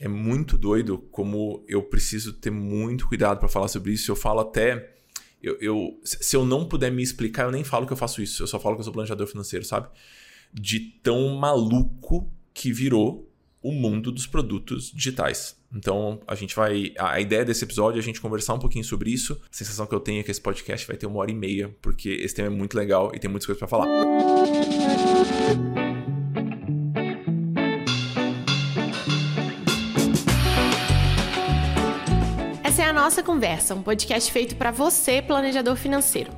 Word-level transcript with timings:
é 0.00 0.08
muito 0.08 0.58
doido 0.58 0.98
como 1.10 1.64
eu 1.66 1.82
preciso 1.82 2.32
ter 2.34 2.50
muito 2.50 3.08
cuidado 3.08 3.38
para 3.38 3.48
falar 3.48 3.68
sobre 3.68 3.92
isso. 3.92 4.10
Eu 4.10 4.16
falo 4.16 4.40
até. 4.40 4.94
Eu, 5.42 5.56
eu, 5.60 6.00
se 6.04 6.36
eu 6.36 6.44
não 6.44 6.66
puder 6.66 6.90
me 6.90 7.02
explicar, 7.02 7.44
eu 7.44 7.50
nem 7.50 7.64
falo 7.64 7.86
que 7.86 7.92
eu 7.92 7.96
faço 7.96 8.22
isso. 8.22 8.42
Eu 8.42 8.46
só 8.46 8.58
falo 8.58 8.74
que 8.76 8.80
eu 8.80 8.84
sou 8.84 8.92
planejador 8.92 9.26
financeiro, 9.26 9.64
sabe? 9.64 9.88
De 10.52 10.80
tão 10.80 11.36
maluco 11.36 12.30
que 12.52 12.72
virou 12.72 13.30
o 13.62 13.72
mundo 13.72 14.12
dos 14.12 14.26
produtos 14.26 14.92
digitais. 14.94 15.56
Então, 15.74 16.20
a 16.26 16.34
gente 16.34 16.54
vai. 16.54 16.92
A 16.98 17.20
ideia 17.20 17.44
desse 17.44 17.64
episódio 17.64 17.98
é 17.98 18.00
a 18.00 18.04
gente 18.04 18.20
conversar 18.20 18.54
um 18.54 18.58
pouquinho 18.58 18.84
sobre 18.84 19.10
isso. 19.10 19.40
A 19.50 19.56
sensação 19.56 19.86
que 19.86 19.94
eu 19.94 20.00
tenho 20.00 20.20
é 20.20 20.22
que 20.22 20.30
esse 20.30 20.40
podcast 20.40 20.86
vai 20.86 20.96
ter 20.96 21.06
uma 21.06 21.18
hora 21.18 21.30
e 21.30 21.34
meia, 21.34 21.74
porque 21.82 22.10
esse 22.10 22.34
tema 22.34 22.48
é 22.48 22.50
muito 22.50 22.76
legal 22.76 23.12
e 23.14 23.18
tem 23.18 23.30
muitas 23.30 23.46
coisas 23.46 23.58
para 23.58 23.68
falar. 23.68 23.88
Essa 23.88 25.85
nossa 33.06 33.22
conversa, 33.22 33.72
um 33.72 33.82
podcast 33.82 34.32
feito 34.32 34.56
para 34.56 34.72
você, 34.72 35.22
planejador 35.22 35.76
financeiro. 35.76 36.32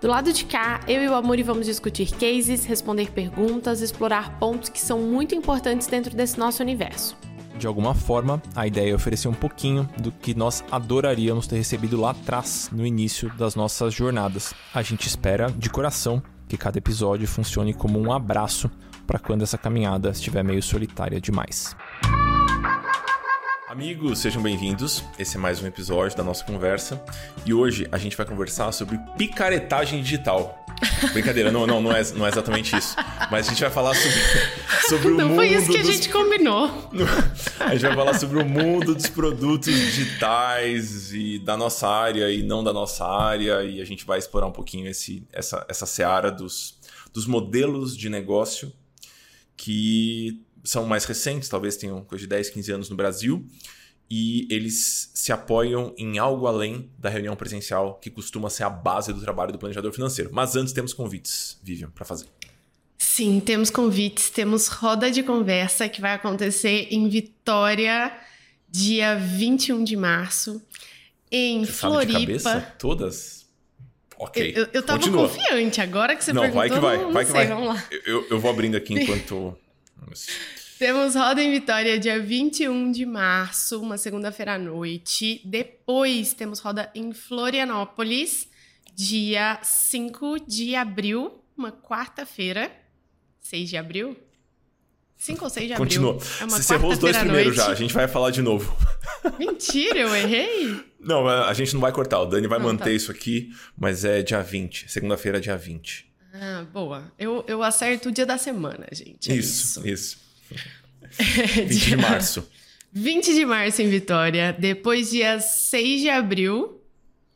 Do 0.00 0.06
lado 0.06 0.32
de 0.32 0.44
cá, 0.44 0.78
eu 0.86 1.02
e 1.02 1.08
o 1.08 1.14
Amuri 1.16 1.42
vamos 1.42 1.66
discutir 1.66 2.12
cases, 2.12 2.64
responder 2.64 3.10
perguntas, 3.10 3.80
explorar 3.80 4.38
pontos 4.38 4.68
que 4.68 4.80
são 4.80 5.00
muito 5.00 5.34
importantes 5.34 5.88
dentro 5.88 6.14
desse 6.14 6.38
nosso 6.38 6.62
universo. 6.62 7.16
De 7.58 7.66
alguma 7.66 7.92
forma, 7.92 8.40
a 8.54 8.68
ideia 8.68 8.92
é 8.92 8.94
oferecer 8.94 9.26
um 9.26 9.34
pouquinho 9.34 9.90
do 9.98 10.12
que 10.12 10.32
nós 10.32 10.62
adoraríamos 10.70 11.48
ter 11.48 11.56
recebido 11.56 12.00
lá 12.00 12.12
atrás, 12.12 12.70
no 12.70 12.86
início 12.86 13.28
das 13.36 13.56
nossas 13.56 13.92
jornadas. 13.92 14.54
A 14.72 14.80
gente 14.80 15.08
espera, 15.08 15.50
de 15.50 15.68
coração, 15.68 16.22
que 16.46 16.56
cada 16.56 16.78
episódio 16.78 17.26
funcione 17.26 17.74
como 17.74 17.98
um 17.98 18.12
abraço 18.12 18.70
para 19.08 19.18
quando 19.18 19.42
essa 19.42 19.58
caminhada 19.58 20.10
estiver 20.10 20.44
meio 20.44 20.62
solitária 20.62 21.20
demais. 21.20 21.74
Amigos, 23.72 24.18
sejam 24.18 24.42
bem-vindos. 24.42 25.02
Esse 25.18 25.38
é 25.38 25.40
mais 25.40 25.62
um 25.62 25.66
episódio 25.66 26.14
da 26.14 26.22
nossa 26.22 26.44
conversa. 26.44 27.02
E 27.46 27.54
hoje 27.54 27.88
a 27.90 27.96
gente 27.96 28.14
vai 28.14 28.26
conversar 28.26 28.70
sobre 28.70 28.98
picaretagem 29.16 30.02
digital. 30.02 30.62
Brincadeira, 31.14 31.50
não, 31.50 31.66
não, 31.66 31.80
não, 31.80 31.90
é, 31.90 32.02
não 32.12 32.26
é 32.26 32.28
exatamente 32.28 32.76
isso. 32.76 32.94
Mas 33.30 33.46
a 33.46 33.50
gente 33.50 33.62
vai 33.62 33.70
falar 33.70 33.94
sobre, 33.94 34.18
sobre 34.90 35.08
o 35.12 35.16
não 35.16 35.28
mundo. 35.28 35.28
Não 35.28 35.36
foi 35.36 35.48
isso 35.54 35.72
que 35.72 35.78
dos... 35.78 35.88
a 35.88 35.90
gente 35.90 36.10
combinou. 36.10 36.66
A 37.58 37.72
gente 37.72 37.80
vai 37.80 37.96
falar 37.96 38.12
sobre 38.18 38.42
o 38.42 38.44
mundo 38.44 38.94
dos 38.94 39.06
produtos 39.06 39.74
digitais 39.74 41.14
e 41.14 41.38
da 41.38 41.56
nossa 41.56 41.88
área 41.88 42.30
e 42.30 42.42
não 42.42 42.62
da 42.62 42.74
nossa 42.74 43.06
área. 43.06 43.62
E 43.62 43.80
a 43.80 43.86
gente 43.86 44.04
vai 44.04 44.18
explorar 44.18 44.48
um 44.48 44.52
pouquinho 44.52 44.86
esse, 44.86 45.26
essa, 45.32 45.64
essa 45.66 45.86
seara 45.86 46.30
dos, 46.30 46.78
dos 47.10 47.26
modelos 47.26 47.96
de 47.96 48.10
negócio 48.10 48.70
que 49.56 50.42
são 50.62 50.86
mais 50.86 51.04
recentes, 51.04 51.48
talvez 51.48 51.76
tenham 51.76 52.02
coisa 52.04 52.22
de 52.22 52.28
10, 52.28 52.50
15 52.50 52.72
anos 52.72 52.90
no 52.90 52.96
Brasil, 52.96 53.46
e 54.10 54.46
eles 54.50 55.10
se 55.14 55.32
apoiam 55.32 55.94
em 55.96 56.18
algo 56.18 56.46
além 56.46 56.90
da 56.98 57.08
reunião 57.08 57.34
presencial, 57.34 57.94
que 57.94 58.10
costuma 58.10 58.50
ser 58.50 58.64
a 58.64 58.70
base 58.70 59.12
do 59.12 59.20
trabalho 59.20 59.52
do 59.52 59.58
planejador 59.58 59.92
financeiro. 59.92 60.30
Mas 60.32 60.54
antes 60.54 60.72
temos 60.72 60.92
convites, 60.92 61.58
Vivian, 61.62 61.90
para 61.90 62.04
fazer. 62.04 62.26
Sim, 62.98 63.40
temos 63.40 63.70
convites, 63.70 64.30
temos 64.30 64.68
roda 64.68 65.10
de 65.10 65.22
conversa 65.22 65.88
que 65.88 66.00
vai 66.00 66.12
acontecer 66.14 66.88
em 66.90 67.08
Vitória, 67.08 68.12
dia 68.68 69.16
21 69.16 69.82
de 69.82 69.96
março, 69.96 70.62
em 71.30 71.64
você 71.64 71.72
Floripa. 71.72 72.12
Sabe 72.12 72.20
de 72.20 72.26
cabeça? 72.26 72.74
Todas? 72.78 73.46
Ok. 74.18 74.52
Eu, 74.54 74.68
eu 74.72 74.82
tava 74.82 75.00
Continua. 75.00 75.28
confiante, 75.28 75.80
agora 75.80 76.14
que 76.14 76.22
você 76.22 76.32
não, 76.32 76.42
perguntou, 76.42 76.68
vai 76.68 76.70
que 76.70 76.80
vai, 76.80 76.96
não, 76.98 77.12
vai 77.12 77.24
não 77.24 77.32
que 77.32 77.38
sei, 77.38 77.46
vai. 77.46 77.46
vamos 77.46 77.68
lá. 77.74 77.84
Eu, 78.06 78.26
eu 78.30 78.38
vou 78.38 78.50
abrindo 78.50 78.76
aqui 78.76 78.94
enquanto. 79.02 79.58
Temos 80.78 81.14
roda 81.14 81.42
em 81.42 81.50
Vitória 81.52 81.98
dia 81.98 82.20
21 82.20 82.90
de 82.90 83.06
março, 83.06 83.80
uma 83.80 83.96
segunda-feira 83.96 84.54
à 84.54 84.58
noite. 84.58 85.40
Depois 85.44 86.32
temos 86.34 86.58
roda 86.58 86.90
em 86.94 87.12
Florianópolis, 87.12 88.48
dia 88.94 89.58
5 89.62 90.40
de 90.46 90.74
abril, 90.74 91.40
uma 91.56 91.70
quarta-feira. 91.70 92.70
6 93.40 93.68
de 93.70 93.76
abril? 93.76 94.16
5 95.16 95.44
ou 95.44 95.50
6 95.50 95.68
de 95.68 95.74
Continua. 95.76 96.14
abril. 96.14 96.28
É 96.40 96.44
uma 96.44 96.60
Você 96.60 96.74
errou 96.74 96.90
os 96.92 96.98
dois 96.98 97.16
primeiros 97.16 97.54
já, 97.54 97.68
a 97.68 97.74
gente 97.76 97.94
vai 97.94 98.08
falar 98.08 98.30
de 98.32 98.42
novo. 98.42 98.76
Mentira, 99.38 100.00
eu 100.00 100.14
errei? 100.16 100.80
Não, 100.98 101.28
a 101.28 101.52
gente 101.54 101.74
não 101.74 101.80
vai 101.80 101.92
cortar, 101.92 102.20
o 102.20 102.26
Dani 102.26 102.48
vai 102.48 102.58
Ah, 102.58 102.62
manter 102.62 102.84
tá. 102.84 102.90
isso 102.90 103.10
aqui, 103.12 103.50
mas 103.78 104.04
é 104.04 104.20
dia 104.22 104.42
20, 104.42 104.90
segunda-feira, 104.90 105.40
dia 105.40 105.56
20. 105.56 106.11
Ah, 106.32 106.64
boa. 106.72 107.12
Eu, 107.18 107.44
eu 107.46 107.62
acerto 107.62 108.08
o 108.08 108.12
dia 108.12 108.24
da 108.26 108.38
semana, 108.38 108.86
gente. 108.92 109.30
é 109.30 109.36
isso, 109.36 109.86
isso. 109.86 109.88
isso. 109.88 110.22
20 111.18 111.68
de 111.68 111.78
Dia- 111.78 111.96
março. 111.98 112.48
20 112.92 113.34
de 113.34 113.44
março 113.46 113.82
em 113.82 113.88
Vitória, 113.88 114.54
depois 114.58 115.10
dia 115.10 115.40
6 115.40 116.00
de 116.02 116.08
abril, 116.10 116.80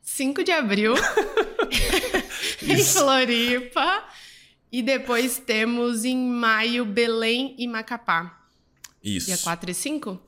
5 0.02 0.44
de 0.44 0.52
abril 0.52 0.94
em. 2.62 2.82
Floripa 2.82 4.04
e 4.70 4.82
depois 4.82 5.38
temos 5.38 6.04
em 6.04 6.16
maio 6.16 6.84
Belém 6.84 7.54
e 7.58 7.66
Macapá. 7.66 8.44
Isso. 9.02 9.26
Dia 9.26 9.38
4 9.38 9.70
e 9.70 9.74
5? 9.74 10.20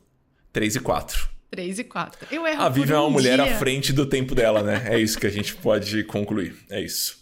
3 0.52 0.76
e 0.76 0.80
4. 0.80 1.28
3 1.50 1.78
e 1.78 1.84
4. 1.84 2.26
Eu 2.30 2.46
erro 2.46 2.62
A 2.62 2.68
Vivian 2.68 2.94
é 2.96 2.98
por 2.98 3.02
uma 3.02 3.08
um 3.08 3.10
mulher 3.10 3.42
dia. 3.42 3.54
à 3.54 3.58
frente 3.58 3.92
do 3.92 4.06
tempo 4.06 4.34
dela, 4.34 4.62
né? 4.62 4.86
É 4.88 4.98
isso 5.00 5.18
que 5.18 5.26
a 5.26 5.30
gente 5.30 5.54
pode 5.56 6.04
concluir. 6.04 6.54
É 6.70 6.80
isso. 6.80 7.17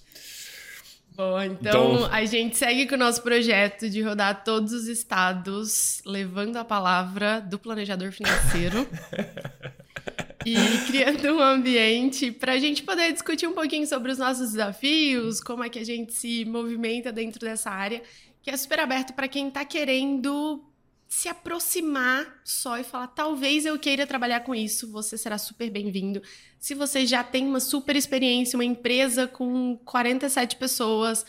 Bom, 1.16 1.40
então, 1.40 1.94
Então- 1.94 2.12
a 2.12 2.24
gente 2.26 2.58
segue 2.58 2.86
com 2.86 2.94
o 2.94 2.98
nosso 2.98 3.22
projeto 3.22 3.88
de 3.88 4.02
rodar 4.02 4.44
todos 4.44 4.72
os 4.74 4.86
estados, 4.86 6.02
levando 6.04 6.56
a 6.58 6.64
palavra 6.64 7.40
do 7.40 7.58
planejador 7.58 8.12
financeiro 8.12 8.86
e 10.44 10.54
criando 10.86 11.36
um 11.36 11.40
ambiente 11.40 12.30
para 12.30 12.52
a 12.52 12.58
gente 12.58 12.82
poder 12.82 13.12
discutir 13.12 13.46
um 13.46 13.54
pouquinho 13.54 13.86
sobre 13.86 14.12
os 14.12 14.18
nossos 14.18 14.50
desafios, 14.52 15.40
como 15.40 15.64
é 15.64 15.70
que 15.70 15.78
a 15.78 15.84
gente 15.84 16.12
se 16.12 16.44
movimenta 16.44 17.10
dentro 17.10 17.40
dessa 17.40 17.70
área, 17.70 18.02
que 18.42 18.50
é 18.50 18.56
super 18.56 18.80
aberto 18.80 19.14
para 19.14 19.26
quem 19.26 19.48
está 19.48 19.64
querendo 19.64 20.62
se 21.08 21.28
aproximar 21.28 22.40
só 22.44 22.78
e 22.78 22.84
falar, 22.84 23.08
talvez 23.08 23.64
eu 23.64 23.78
queira 23.78 24.06
trabalhar 24.06 24.40
com 24.40 24.54
isso, 24.54 24.90
você 24.90 25.16
será 25.16 25.38
super 25.38 25.70
bem-vindo. 25.70 26.20
Se 26.58 26.74
você 26.74 27.06
já 27.06 27.22
tem 27.22 27.46
uma 27.46 27.60
super 27.60 27.94
experiência, 27.96 28.56
uma 28.56 28.64
empresa 28.64 29.26
com 29.26 29.76
47 29.84 30.56
pessoas 30.56 31.24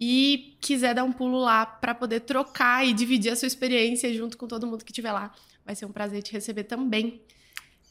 e 0.00 0.56
quiser 0.60 0.94
dar 0.94 1.04
um 1.04 1.12
pulo 1.12 1.38
lá 1.38 1.66
para 1.66 1.94
poder 1.94 2.20
trocar 2.20 2.86
e 2.86 2.92
dividir 2.92 3.32
a 3.32 3.36
sua 3.36 3.48
experiência 3.48 4.12
junto 4.14 4.38
com 4.38 4.46
todo 4.46 4.66
mundo 4.66 4.84
que 4.84 4.92
estiver 4.92 5.12
lá, 5.12 5.34
vai 5.64 5.74
ser 5.74 5.84
um 5.84 5.92
prazer 5.92 6.22
te 6.22 6.32
receber 6.32 6.64
também. 6.64 7.20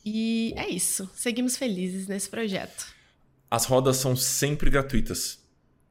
E 0.04 0.54
é 0.56 0.70
isso. 0.70 1.10
Seguimos 1.14 1.58
felizes 1.58 2.08
nesse 2.08 2.30
projeto. 2.30 2.96
As 3.52 3.66
rodas 3.66 3.98
são 3.98 4.16
sempre 4.16 4.70
gratuitas. 4.70 5.46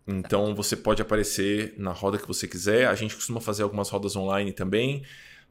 Então 0.07 0.55
você 0.55 0.77
pode 0.77 1.03
aparecer 1.03 1.75
na 1.77 1.93
roda 1.93 2.17
que 2.19 2.27
você 2.27 2.49
quiser. 2.49 2.89
A 2.89 2.95
gente 2.95 3.15
costuma 3.15 3.41
fazer 3.41 3.63
algumas 3.63 3.91
rodas 3.91 4.17
online 4.17 4.53
também. 4.53 5.05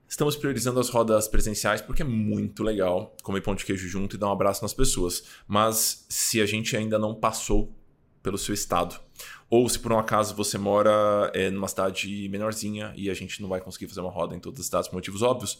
Estamos 0.07 0.35
priorizando 0.35 0.79
as 0.79 0.89
rodas 0.89 1.27
presenciais 1.27 1.81
porque 1.81 2.01
é 2.01 2.05
muito 2.05 2.63
legal 2.63 3.15
comer 3.23 3.41
pão 3.41 3.55
de 3.55 3.65
queijo 3.65 3.87
junto 3.87 4.15
e 4.15 4.19
dar 4.19 4.27
um 4.27 4.31
abraço 4.31 4.61
nas 4.61 4.73
pessoas. 4.73 5.23
Mas 5.47 6.05
se 6.07 6.39
a 6.41 6.45
gente 6.45 6.77
ainda 6.77 6.99
não 6.99 7.15
passou 7.15 7.75
pelo 8.21 8.37
seu 8.37 8.53
estado, 8.53 8.99
ou 9.49 9.67
se 9.69 9.77
por 9.77 9.91
um 9.91 9.99
acaso 9.99 10.35
você 10.35 10.57
mora 10.57 11.31
é, 11.33 11.49
numa 11.51 11.67
cidade 11.67 12.27
menorzinha 12.29 12.93
e 12.95 13.09
a 13.09 13.13
gente 13.13 13.41
não 13.41 13.49
vai 13.49 13.61
conseguir 13.61 13.87
fazer 13.87 14.01
uma 14.01 14.11
roda 14.11 14.35
em 14.35 14.39
todas 14.39 14.59
as 14.59 14.65
cidades 14.65 14.89
por 14.89 14.95
motivos 14.95 15.21
óbvios, 15.21 15.59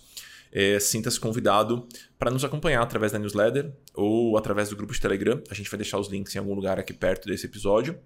é, 0.51 0.79
sinta-se 0.79 1.19
convidado 1.19 1.88
para 2.17 2.31
nos 2.31 2.44
acompanhar 2.44 2.81
através 2.81 3.11
da 3.11 3.19
newsletter 3.19 3.72
ou 3.94 4.38
através 4.38 4.69
do 4.69 4.75
grupo 4.75 4.94
de 4.94 5.01
Telegram. 5.01 5.41
A 5.50 5.53
gente 5.53 5.69
vai 5.69 5.78
deixar 5.78 6.00
os 6.00 6.07
links 6.07 6.35
em 6.35 6.39
algum 6.39 6.53
lugar 6.53 6.79
aqui 6.79 6.94
perto 6.94 7.28
desse 7.28 7.45
episódio 7.45 8.00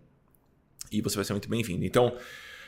e 0.92 1.02
você 1.02 1.16
vai 1.16 1.26
ser 1.26 1.34
muito 1.34 1.50
bem-vindo. 1.50 1.86
Então, 1.86 2.18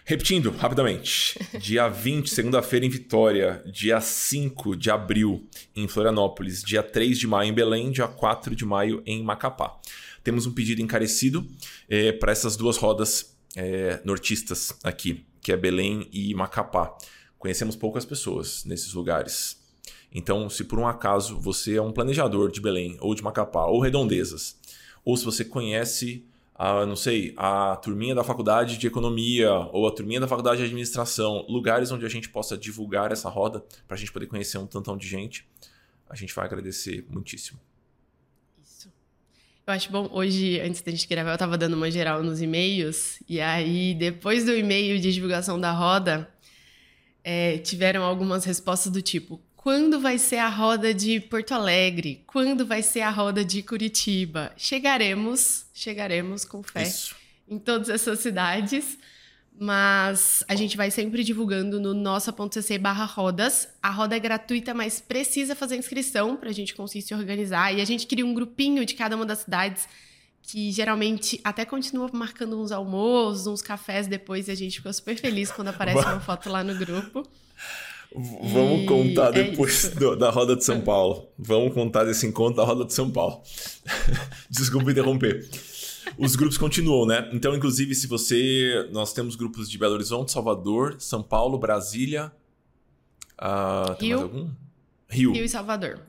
repetindo 0.06 0.52
rapidamente: 0.52 1.40
dia 1.60 1.88
20, 1.88 2.30
segunda-feira 2.30 2.86
em 2.86 2.90
Vitória, 2.90 3.64
dia 3.66 4.00
5 4.00 4.76
de 4.76 4.90
abril 4.90 5.48
em 5.76 5.88
Florianópolis, 5.88 6.64
dia 6.64 6.84
3 6.84 7.18
de 7.18 7.28
maio 7.28 7.50
em 7.50 7.54
Belém, 7.54 7.92
dia 7.92 8.08
4 8.08 8.56
de 8.56 8.66
maio 8.66 9.02
em 9.06 9.24
Macapá. 9.24 9.80
Temos 10.24 10.46
um 10.46 10.54
pedido 10.54 10.82
encarecido 10.82 11.48
é, 11.90 12.12
para 12.12 12.32
essas 12.32 12.56
duas 12.56 12.78
rodas 12.78 13.36
é, 13.56 14.00
nortistas 14.04 14.78
aqui, 14.84 15.26
que 15.42 15.52
é 15.52 15.58
Belém 15.58 16.08
e 16.12 16.34
Macapá. 16.34 16.96
Conhecemos 17.38 17.76
poucas 17.76 18.06
pessoas 18.06 18.64
nesses 18.66 18.94
lugares. 18.94 19.60
Então, 20.14 20.50
se 20.50 20.64
por 20.64 20.78
um 20.78 20.88
acaso 20.88 21.40
você 21.40 21.76
é 21.76 21.82
um 21.82 21.92
planejador 21.92 22.52
de 22.52 22.62
Belém 22.62 22.98
ou 23.00 23.16
de 23.16 23.24
Macapá 23.24 23.66
ou 23.66 23.80
redondezas, 23.80 24.58
ou 25.04 25.16
se 25.18 25.26
você 25.26 25.44
conhece 25.44 26.26
a, 26.56 26.86
não 26.86 26.96
sei, 26.96 27.34
a 27.38 27.76
turminha 27.76 28.14
da 28.14 28.24
faculdade 28.24 28.78
de 28.78 28.88
economia 28.88 29.52
ou 29.72 29.88
a 29.88 29.92
turminha 29.92 30.20
da 30.20 30.28
faculdade 30.28 30.58
de 30.58 30.66
administração, 30.66 31.46
lugares 31.50 31.92
onde 31.92 32.06
a 32.06 32.10
gente 32.10 32.30
possa 32.30 32.58
divulgar 32.58 33.12
essa 33.12 33.30
roda 33.30 33.64
para 33.88 33.96
a 33.96 33.98
gente 33.98 34.12
poder 34.12 34.28
conhecer 34.28 34.58
um 34.58 34.68
tantão 34.68 34.96
de 34.96 35.08
gente, 35.08 35.48
a 36.10 36.16
gente 36.16 36.34
vai 36.34 36.46
agradecer 36.46 37.06
muitíssimo. 37.10 37.60
Isso. 38.62 38.92
Eu 39.66 39.74
acho 39.74 39.92
bom, 39.92 40.10
hoje, 40.12 40.60
antes 40.60 40.82
da 40.82 40.92
gente 40.92 41.08
gravar, 41.08 41.32
eu 41.32 41.38
tava 41.38 41.58
dando 41.58 41.76
uma 41.76 41.90
geral 41.90 42.22
nos 42.22 42.42
e-mails, 42.42 43.24
e 43.28 43.40
aí, 43.40 43.94
depois 43.94 44.46
do 44.46 44.56
e-mail 44.56 45.00
de 45.00 45.14
divulgação 45.14 45.60
da 45.60 45.72
roda, 45.72 46.30
é, 47.24 47.58
tiveram 47.60 48.04
algumas 48.04 48.44
respostas 48.46 48.92
do 48.92 49.02
tipo: 49.02 49.42
quando 49.64 50.00
vai 50.00 50.18
ser 50.18 50.38
a 50.38 50.50
roda 50.50 50.94
de 50.94 51.20
Porto 51.20 51.54
Alegre? 51.54 52.24
Quando 52.26 52.66
vai 52.66 52.82
ser 52.82 53.02
a 53.02 53.12
roda 53.12 53.46
de 53.46 53.62
Curitiba? 53.62 54.52
Chegaremos, 54.58 55.66
chegaremos 55.74 56.44
com 56.44 56.64
fé 56.64 56.84
Isso. 56.84 57.16
em 57.48 57.60
todas 57.60 57.90
essas 57.90 58.20
cidades. 58.20 58.98
Mas 59.64 60.44
a 60.48 60.56
gente 60.56 60.76
vai 60.76 60.90
sempre 60.90 61.24
divulgando 61.24 61.80
no 61.80 61.94
nossa.cc 61.94 62.80
barra 62.80 63.06
rodas. 63.06 63.68
A 63.84 63.92
roda 63.92 64.16
é 64.16 64.20
gratuita, 64.20 64.74
mas 64.74 65.00
precisa 65.00 65.56
fazer 65.56 65.76
inscrição 65.76 66.36
para 66.36 66.50
a 66.50 66.54
gente 66.54 66.74
conseguir 66.74 67.04
se 67.04 67.14
organizar. 67.14 67.72
E 67.72 67.80
a 67.80 67.86
gente 67.86 68.08
cria 68.08 68.26
um 68.26 68.34
grupinho 68.34 68.84
de 68.84 68.96
cada 68.96 69.16
uma 69.16 69.26
das 69.26 69.40
cidades 69.40 69.88
que 70.42 70.72
geralmente 70.72 71.40
até 71.44 71.64
continua 71.64 72.10
marcando 72.12 72.60
uns 72.60 72.72
almoços, 72.72 73.46
uns 73.46 73.62
cafés 73.62 74.08
depois, 74.08 74.48
e 74.48 74.52
a 74.52 74.56
gente 74.56 74.78
ficou 74.78 74.92
super 74.92 75.16
feliz 75.16 75.52
quando 75.52 75.68
aparece 75.68 76.00
uma 76.10 76.20
foto 76.20 76.50
lá 76.50 76.64
no 76.64 76.74
grupo. 76.74 77.24
Vamos 78.14 78.82
e 78.82 78.86
contar 78.86 79.30
é 79.38 79.44
depois 79.44 79.86
é 79.86 79.90
do, 79.96 80.16
da 80.16 80.30
Roda 80.30 80.56
de 80.56 80.66
São 80.66 80.82
Paulo. 80.82 81.30
Vamos 81.38 81.74
contar 81.74 82.04
desse 82.04 82.28
encontro 82.28 82.58
da 82.58 82.64
Roda 82.64 82.86
de 82.86 82.94
São 82.94 83.10
Paulo. 83.10 83.42
Desculpa 84.50 84.92
interromper. 84.92 85.50
Os 86.18 86.36
grupos 86.36 86.58
continuam, 86.58 87.06
né? 87.06 87.30
Então, 87.32 87.56
inclusive, 87.56 87.96
se 87.96 88.08
você. 88.08 88.90
Nós 88.92 89.14
temos 89.14 89.36
grupos 89.36 89.70
de 89.70 89.78
Belo 89.78 89.94
Horizonte, 89.94 90.32
Salvador, 90.32 90.98
São 91.00 91.24
Paulo, 91.24 91.58
Brasília. 91.58 92.32
Uh, 93.40 93.96
tem 93.96 94.10
Rio. 94.10 94.20
mais 94.20 94.32
algum? 94.34 94.50
Rio. 95.10 95.32
Rio 95.34 95.46
e 95.46 95.50
Salvador. 95.50 96.00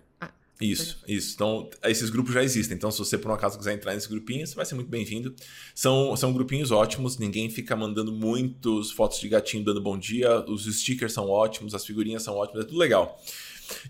Isso, 0.64 0.99
isso. 1.09 1.32
Então, 1.35 1.69
esses 1.85 2.09
grupos 2.11 2.32
já 2.32 2.43
existem. 2.43 2.76
Então, 2.76 2.91
se 2.91 2.99
você 2.99 3.19
por 3.19 3.31
um 3.31 3.35
acaso 3.35 3.59
quiser 3.59 3.75
entrar 3.75 3.94
nesse 3.94 4.09
grupinho, 4.09 4.47
você 4.47 4.55
vai 4.55 4.64
ser 4.64 4.75
muito 4.75 4.88
bem-vindo. 4.88 5.35
São, 5.75 6.17
são 6.17 6.32
grupinhos 6.32 6.70
ótimos, 6.70 7.19
ninguém 7.19 7.50
fica 7.50 7.75
mandando 7.75 8.12
muitos 8.12 8.93
fotos 8.93 9.19
de 9.19 9.29
gatinho 9.29 9.64
dando 9.64 9.81
bom 9.81 9.99
dia. 9.99 10.44
Os 10.49 10.64
stickers 10.64 11.12
são 11.12 11.29
ótimos, 11.29 11.75
as 11.75 11.85
figurinhas 11.85 12.23
são 12.23 12.35
ótimas, 12.37 12.64
é 12.64 12.69
tudo 12.69 12.79
legal. 12.79 13.20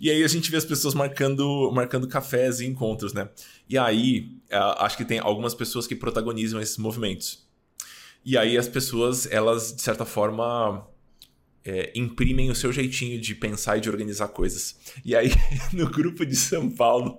E 0.01 0.11
aí 0.11 0.23
a 0.23 0.29
gente 0.29 0.51
vê 0.51 0.57
as 0.57 0.65
pessoas 0.65 0.95
marcando, 0.95 1.71
marcando 1.73 2.07
cafés 2.07 2.61
e 2.61 2.67
encontros, 2.67 3.13
né? 3.13 3.29
E 3.69 3.77
aí, 3.77 4.31
acho 4.79 4.97
que 4.97 5.05
tem 5.05 5.19
algumas 5.19 5.55
pessoas 5.55 5.87
que 5.87 5.97
protagonizam 5.97 6.61
esses 6.61 6.79
movimentos. 6.79 7.47
E 8.25 8.39
aí 8.39 8.57
as 8.57 8.69
pessoas, 8.69 9.27
elas, 9.31 9.75
de 9.75 9.83
certa 9.83 10.05
forma, 10.05 10.87
é, 11.65 11.93
imprimem 11.95 12.51
o 12.51 12.55
seu 12.55 12.73
jeitinho 12.73 13.21
de 13.21 13.35
pensar 13.35 13.79
e 13.79 13.81
de 13.81 13.89
organizar 13.89 14.29
coisas. 14.29 14.77
E 15.05 15.15
aí, 15.15 15.31
no 15.73 15.89
grupo 15.89 16.27
de 16.27 16.35
São 16.35 16.69
Paulo, 16.69 17.19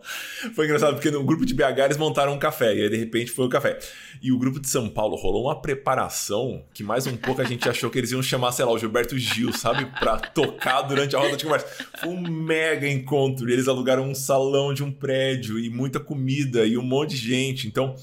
foi 0.54 0.66
engraçado 0.66 0.96
porque 0.96 1.10
no 1.10 1.24
grupo 1.24 1.46
de 1.46 1.54
BH 1.54 1.80
eles 1.86 1.98
montaram 1.98 2.34
um 2.34 2.40
café, 2.40 2.76
e 2.76 2.82
aí 2.82 2.90
de 2.90 2.98
repente 2.98 3.32
foi 3.32 3.46
o 3.46 3.50
café. 3.50 3.80
E 4.22 4.32
o 4.32 4.38
grupo 4.38 4.60
de 4.60 4.68
São 4.68 4.90
Paulo 4.90 5.16
rolou 5.16 5.46
uma 5.46 5.62
preparação 5.62 6.64
que 6.74 6.84
mais 6.84 7.08
um 7.08 7.16
pouco 7.16 7.42
a 7.42 7.46
gente 7.46 7.68
achou 7.70 7.90
que 7.90 7.98
eles 7.98 8.12
iam 8.12 8.22
chamar, 8.22 8.52
sei 8.52 8.66
lá, 8.66 8.72
o 8.72 8.78
Gilberto 8.78 9.18
Gil, 9.18 9.54
sabe? 9.54 9.86
Pra 10.00 10.18
tocar 10.18 10.82
durante 10.84 11.16
a 11.16 11.20
roda 11.20 11.38
de 11.38 11.44
conversa. 11.44 11.68
Foi 12.00 12.10
um 12.10 12.22
mega 12.22 12.88
encontro, 12.88 13.50
e 13.50 13.54
eles 13.54 13.68
alugaram 13.68 14.10
um 14.10 14.16
salão 14.16 14.74
de 14.74 14.84
um 14.84 14.92
prédio, 14.92 15.58
e 15.58 15.70
muita 15.70 16.00
comida, 16.00 16.66
e 16.66 16.78
um 16.78 16.84
monte 16.84 17.12
de 17.12 17.18
gente. 17.18 17.68
Então. 17.68 17.96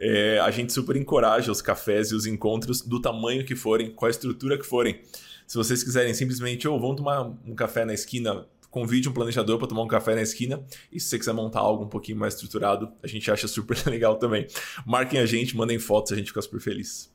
É, 0.00 0.38
a 0.38 0.52
gente 0.52 0.72
super 0.72 0.94
encoraja 0.94 1.50
os 1.50 1.60
cafés 1.60 2.12
e 2.12 2.14
os 2.14 2.24
encontros 2.24 2.82
do 2.82 3.02
tamanho 3.02 3.44
que 3.44 3.56
forem, 3.56 3.90
com 3.90 4.06
a 4.06 4.08
estrutura 4.08 4.56
que 4.56 4.64
forem. 4.64 5.00
Se 5.48 5.56
vocês 5.56 5.82
quiserem 5.82 6.12
simplesmente, 6.12 6.68
ou 6.68 6.76
oh, 6.76 6.80
vamos 6.80 6.96
tomar 6.96 7.22
um 7.22 7.54
café 7.54 7.82
na 7.82 7.94
esquina, 7.94 8.46
convide 8.70 9.08
um 9.08 9.12
planejador 9.12 9.58
para 9.58 9.66
tomar 9.66 9.82
um 9.82 9.88
café 9.88 10.14
na 10.14 10.20
esquina. 10.20 10.62
E 10.92 11.00
se 11.00 11.08
você 11.08 11.18
quiser 11.18 11.32
montar 11.32 11.60
algo 11.60 11.84
um 11.84 11.88
pouquinho 11.88 12.18
mais 12.18 12.34
estruturado, 12.34 12.92
a 13.02 13.06
gente 13.06 13.30
acha 13.30 13.48
super 13.48 13.78
legal 13.88 14.16
também. 14.16 14.46
Marquem 14.86 15.18
a 15.18 15.24
gente, 15.24 15.56
mandem 15.56 15.78
fotos, 15.78 16.12
a 16.12 16.16
gente 16.16 16.26
fica 16.26 16.42
super 16.42 16.60
feliz. 16.60 17.10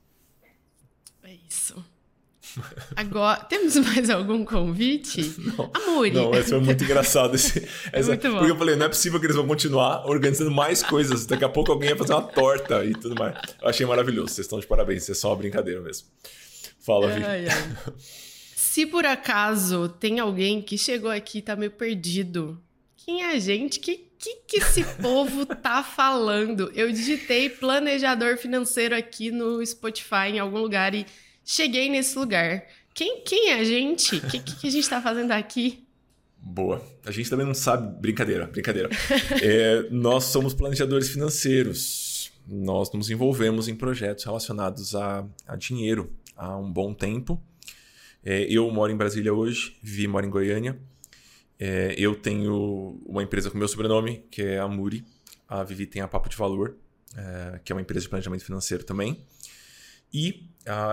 É 1.22 1.36
isso. 1.48 1.76
Agora, 2.96 3.40
temos 3.46 3.76
mais 3.78 4.10
algum 4.10 4.44
convite? 4.44 5.36
Não, 5.56 5.70
Amore. 5.72 6.10
Não, 6.10 6.34
esse 6.34 6.50
foi 6.50 6.60
muito 6.60 6.84
engraçado. 6.84 7.36
Esse, 7.36 7.70
essa, 7.92 8.10
muito 8.10 8.28
bom. 8.30 8.38
Porque 8.40 8.52
eu 8.52 8.58
falei, 8.58 8.76
não 8.76 8.88
é 8.88 8.90
possível 8.90 9.20
que 9.20 9.28
eles 9.28 9.36
vão 9.36 9.46
continuar 9.46 10.08
organizando 10.08 10.50
mais 10.50 10.82
coisas. 10.82 11.28
Daqui 11.28 11.46
a 11.46 11.50
pouco 11.50 11.72
alguém 11.72 11.90
vai 11.90 12.00
fazer 12.00 12.14
uma 12.14 12.24
torta 12.24 12.84
e 12.84 12.94
tudo 12.94 13.14
mais. 13.14 13.38
Eu 13.62 13.70
achei 13.70 13.86
maravilhoso. 13.86 14.30
Vocês 14.30 14.46
estão 14.46 14.60
de 14.60 14.66
parabéns. 14.66 15.04
Isso 15.04 15.12
é 15.12 15.16
só 15.16 15.30
uma 15.30 15.36
brincadeira 15.36 15.80
mesmo. 15.82 16.08
Fala, 16.80 17.08
Vitor. 17.10 17.94
Se 18.74 18.88
por 18.88 19.06
acaso 19.06 19.88
tem 19.88 20.20
alguém 20.20 20.60
que 20.60 20.80
chegou 20.80 21.12
aqui 21.12 21.38
e 21.38 21.42
tá 21.44 21.56
meio 21.56 21.70
perdido, 21.70 22.60
quem 22.98 23.22
é 23.22 23.34
a 23.34 23.38
gente? 23.38 23.80
Que 23.80 24.12
que, 24.18 24.36
que 24.48 24.58
esse 24.58 24.84
povo 25.00 25.46
tá 25.46 25.84
falando? 25.84 26.72
Eu 26.74 26.92
digitei 26.92 27.52
planejador 27.52 28.36
financeiro 28.36 28.96
aqui 28.96 29.30
no 29.30 29.64
Spotify 29.64 30.30
em 30.34 30.40
algum 30.40 30.58
lugar 30.58 30.96
e 30.96 31.06
cheguei 31.46 31.88
nesse 31.88 32.18
lugar. 32.18 32.66
Quem, 32.96 33.22
quem 33.22 33.52
é 33.52 33.60
a 33.60 33.64
gente? 33.64 34.16
O 34.16 34.22
que, 34.28 34.40
que 34.40 34.68
a 34.68 34.72
gente 34.72 34.90
tá 34.90 35.00
fazendo 35.00 35.34
aqui? 35.34 35.86
Boa. 36.40 36.84
A 37.06 37.12
gente 37.12 37.30
também 37.30 37.46
não 37.46 37.54
sabe. 37.54 38.02
Brincadeira, 38.02 38.48
brincadeira. 38.48 38.90
é, 39.40 39.88
nós 39.92 40.24
somos 40.24 40.52
planejadores 40.52 41.10
financeiros. 41.10 42.31
Nós 42.48 42.92
nos 42.92 43.12
envolvemos 43.12 43.68
em 43.68 43.75
projetos 43.75 44.24
relacionados 44.24 44.96
a, 44.96 45.24
a 45.48 45.56
dinheiro, 45.56 46.12
há 46.36 46.58
um 46.58 46.72
bom 46.72 46.92
tempo. 46.92 47.40
É, 48.24 48.44
eu 48.44 48.70
moro 48.72 48.92
em 48.92 48.96
Brasília 48.96 49.34
hoje, 49.34 49.78
Vi 49.81 50.08
moro 50.08 50.25
em 50.25 50.30
Goiânia. 50.30 50.80
É, 51.60 51.94
eu 51.98 52.16
tenho 52.16 53.02
uma 53.06 53.22
empresa 53.22 53.50
com 53.50 53.58
meu 53.58 53.68
sobrenome, 53.68 54.25
que 54.31 54.42
é 54.42 54.60
a 54.60 54.68
Muri. 54.68 55.06
A 55.48 55.64
Vivi 55.64 55.86
tem 55.86 56.02
a 56.02 56.08
Papo 56.08 56.30
de 56.30 56.36
Valor, 56.36 56.78
é, 57.16 57.60
que 57.64 57.72
é 57.72 57.75
uma 57.75 57.81
empresa 57.81 58.04
de 58.04 58.10
planejamento 58.10 58.46
financeiro 58.46 58.84
também. 58.84 59.25
E 60.14 60.48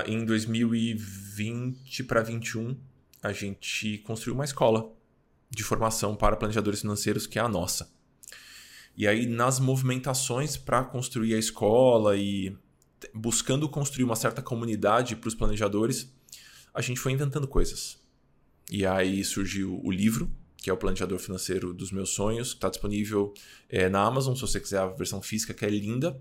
em 0.07 0.25
2020 0.25 2.05
para 2.05 2.23
2021, 2.23 2.77
a 3.23 3.33
gente 3.33 3.99
construiu 3.99 4.35
uma 4.35 4.45
escola 4.45 4.93
de 5.49 5.63
formação 5.63 6.17
para 6.17 6.37
planejadores 6.37 6.81
financeiros, 6.81 7.27
que 7.27 7.39
é 7.39 7.43
a 7.43 7.49
nossa. 7.49 7.93
E 8.97 9.07
aí, 9.07 9.27
nas 9.27 9.61
movimentações 9.61 10.57
para 10.57 10.85
construir 10.85 11.35
a 11.35 11.39
escola 11.39 12.17
e 12.17 12.57
buscando 13.15 13.69
construir 13.69 14.05
uma 14.05 14.17
certa 14.17 14.43
comunidade 14.43 15.17
para 15.17 15.29
os 15.29 15.35
planejadores, 15.35 16.13
a 16.73 16.81
gente 16.81 17.01
foi 17.01 17.13
inventando 17.13 17.47
coisas. 17.47 17.99
E 18.71 18.87
aí 18.87 19.25
surgiu 19.25 19.81
o 19.83 19.91
livro, 19.91 20.31
que 20.57 20.71
é 20.71 20.73
o 20.73 20.77
Planejador 20.77 21.19
Financeiro 21.19 21.73
dos 21.73 21.91
Meus 21.91 22.11
Sonhos, 22.11 22.51
que 22.51 22.59
está 22.59 22.69
disponível 22.69 23.35
é, 23.69 23.89
na 23.89 24.03
Amazon, 24.03 24.35
se 24.35 24.43
você 24.43 24.61
quiser 24.61 24.79
a 24.79 24.87
versão 24.87 25.21
física, 25.21 25.55
que 25.55 25.65
é 25.65 25.71
linda. 25.71 26.21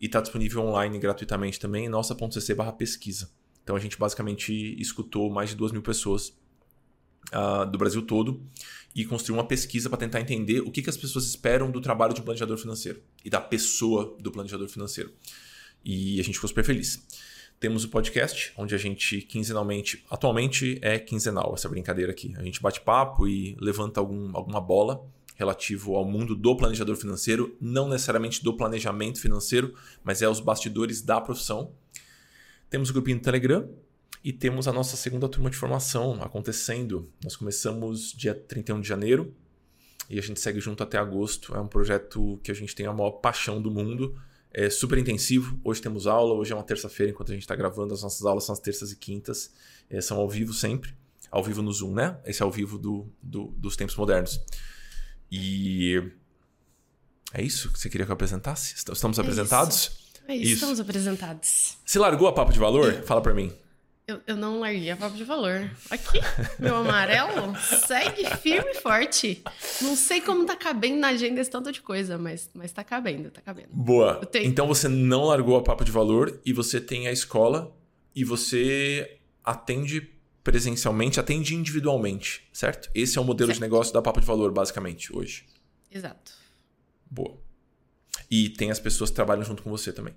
E 0.00 0.06
está 0.06 0.20
disponível 0.20 0.62
online 0.62 0.98
gratuitamente 0.98 1.60
também 1.60 1.86
em 1.86 1.88
nossa.cc 1.88 2.54
pesquisa. 2.76 3.30
Então 3.62 3.76
a 3.76 3.78
gente 3.78 3.96
basicamente 3.98 4.52
escutou 4.80 5.30
mais 5.30 5.50
de 5.50 5.56
duas 5.56 5.70
mil 5.70 5.82
pessoas 5.82 6.32
uh, 7.32 7.70
do 7.70 7.78
Brasil 7.78 8.02
todo 8.02 8.44
e 8.94 9.04
construiu 9.04 9.38
uma 9.38 9.46
pesquisa 9.46 9.88
para 9.88 9.98
tentar 9.98 10.20
entender 10.20 10.60
o 10.60 10.70
que, 10.70 10.82
que 10.82 10.90
as 10.90 10.96
pessoas 10.96 11.26
esperam 11.26 11.70
do 11.70 11.80
trabalho 11.80 12.12
de 12.12 12.20
um 12.20 12.24
planejador 12.24 12.58
financeiro 12.58 13.00
e 13.24 13.30
da 13.30 13.40
pessoa 13.40 14.16
do 14.20 14.30
planejador 14.30 14.68
financeiro. 14.68 15.12
E 15.84 16.20
a 16.20 16.24
gente 16.24 16.34
ficou 16.34 16.48
super 16.48 16.64
feliz. 16.64 17.06
Temos 17.58 17.84
o 17.84 17.88
podcast, 17.88 18.52
onde 18.56 18.74
a 18.74 18.78
gente 18.78 19.22
quinzenalmente, 19.22 20.04
atualmente 20.10 20.78
é 20.82 20.98
quinzenal 20.98 21.52
essa 21.54 21.68
brincadeira 21.68 22.10
aqui. 22.10 22.34
A 22.36 22.42
gente 22.42 22.60
bate 22.60 22.80
papo 22.80 23.28
e 23.28 23.56
levanta 23.60 24.00
algum, 24.00 24.36
alguma 24.36 24.60
bola 24.60 25.04
relativo 25.36 25.94
ao 25.96 26.04
mundo 26.04 26.34
do 26.34 26.56
planejador 26.56 26.96
financeiro, 26.96 27.56
não 27.60 27.88
necessariamente 27.88 28.42
do 28.42 28.56
planejamento 28.56 29.20
financeiro, 29.20 29.74
mas 30.04 30.22
é 30.22 30.28
os 30.28 30.40
bastidores 30.40 31.02
da 31.02 31.20
profissão. 31.20 31.72
Temos 32.68 32.90
o 32.90 32.92
grupinho 32.92 33.18
do 33.18 33.22
Telegram 33.22 33.68
e 34.24 34.32
temos 34.32 34.68
a 34.68 34.72
nossa 34.72 34.96
segunda 34.96 35.28
turma 35.28 35.50
de 35.50 35.56
formação 35.56 36.22
acontecendo. 36.22 37.10
Nós 37.22 37.36
começamos 37.36 38.12
dia 38.12 38.34
31 38.34 38.80
de 38.80 38.88
janeiro 38.88 39.34
e 40.08 40.18
a 40.18 40.22
gente 40.22 40.40
segue 40.40 40.60
junto 40.60 40.82
até 40.82 40.98
agosto. 40.98 41.54
É 41.54 41.60
um 41.60 41.66
projeto 41.66 42.38
que 42.42 42.50
a 42.50 42.54
gente 42.54 42.74
tem 42.74 42.86
a 42.86 42.92
maior 42.92 43.12
paixão 43.12 43.60
do 43.60 43.70
mundo 43.70 44.16
é 44.54 44.68
super 44.68 44.98
intensivo. 44.98 45.58
Hoje 45.64 45.80
temos 45.80 46.06
aula, 46.06 46.34
hoje 46.34 46.52
é 46.52 46.54
uma 46.54 46.62
terça-feira 46.62 47.12
enquanto 47.12 47.30
a 47.30 47.34
gente 47.34 47.42
está 47.42 47.56
gravando. 47.56 47.94
As 47.94 48.02
nossas 48.02 48.24
aulas 48.24 48.44
são 48.44 48.52
as 48.52 48.60
terças 48.60 48.92
e 48.92 48.96
quintas, 48.96 49.52
é, 49.88 50.00
são 50.00 50.18
ao 50.18 50.28
vivo 50.28 50.52
sempre. 50.52 50.94
Ao 51.30 51.42
vivo 51.42 51.62
no 51.62 51.72
Zoom, 51.72 51.94
né? 51.94 52.18
Esse 52.26 52.42
é 52.42 52.44
ao 52.44 52.50
vivo 52.50 52.78
do, 52.78 53.10
do, 53.22 53.46
dos 53.56 53.74
tempos 53.74 53.96
modernos. 53.96 54.38
E 55.30 56.02
é 57.32 57.42
isso 57.42 57.72
que 57.72 57.78
você 57.78 57.88
queria 57.88 58.04
que 58.04 58.12
eu 58.12 58.14
apresentasse? 58.14 58.74
Estamos 58.74 59.18
é 59.18 59.22
apresentados? 59.22 59.76
Isso. 59.76 60.02
É 60.28 60.34
isso, 60.34 60.44
isso. 60.44 60.54
estamos 60.54 60.78
apresentados. 60.78 61.78
Você 61.84 61.98
largou 61.98 62.28
a 62.28 62.32
papo 62.32 62.52
de 62.52 62.58
valor? 62.58 63.02
Fala 63.04 63.22
para 63.22 63.32
mim. 63.32 63.50
Eu, 64.06 64.20
eu 64.26 64.36
não 64.36 64.58
larguei 64.58 64.90
a 64.90 64.96
papo 64.96 65.16
de 65.16 65.22
valor. 65.22 65.70
Aqui, 65.88 66.18
meu 66.58 66.76
amarelo, 66.76 67.54
segue 67.86 68.24
firme 68.38 68.72
e 68.72 68.74
forte. 68.74 69.42
Não 69.80 69.94
sei 69.94 70.20
como 70.20 70.44
tá 70.44 70.56
cabendo 70.56 70.96
na 70.96 71.08
agenda 71.08 71.40
esse 71.40 71.50
tanto 71.50 71.70
de 71.70 71.80
coisa, 71.80 72.18
mas, 72.18 72.50
mas 72.52 72.72
tá 72.72 72.82
cabendo, 72.82 73.30
tá 73.30 73.40
cabendo. 73.40 73.68
Boa. 73.72 74.16
Tenho... 74.26 74.46
Então 74.46 74.66
você 74.66 74.88
não 74.88 75.26
largou 75.26 75.56
a 75.56 75.62
papo 75.62 75.84
de 75.84 75.92
valor 75.92 76.40
e 76.44 76.52
você 76.52 76.80
tem 76.80 77.06
a 77.06 77.12
escola 77.12 77.74
e 78.14 78.24
você 78.24 79.18
atende 79.44 80.10
presencialmente, 80.42 81.20
atende 81.20 81.54
individualmente, 81.54 82.48
certo? 82.52 82.90
Esse 82.92 83.18
é 83.18 83.20
o 83.20 83.24
modelo 83.24 83.48
certo. 83.50 83.58
de 83.58 83.62
negócio 83.62 83.94
da 83.94 84.02
papo 84.02 84.20
de 84.20 84.26
valor, 84.26 84.50
basicamente, 84.50 85.14
hoje. 85.16 85.46
Exato. 85.90 86.32
Boa. 87.08 87.38
E 88.28 88.48
tem 88.48 88.70
as 88.70 88.80
pessoas 88.80 89.10
que 89.10 89.16
trabalham 89.16 89.44
junto 89.44 89.62
com 89.62 89.70
você 89.70 89.92
também. 89.92 90.14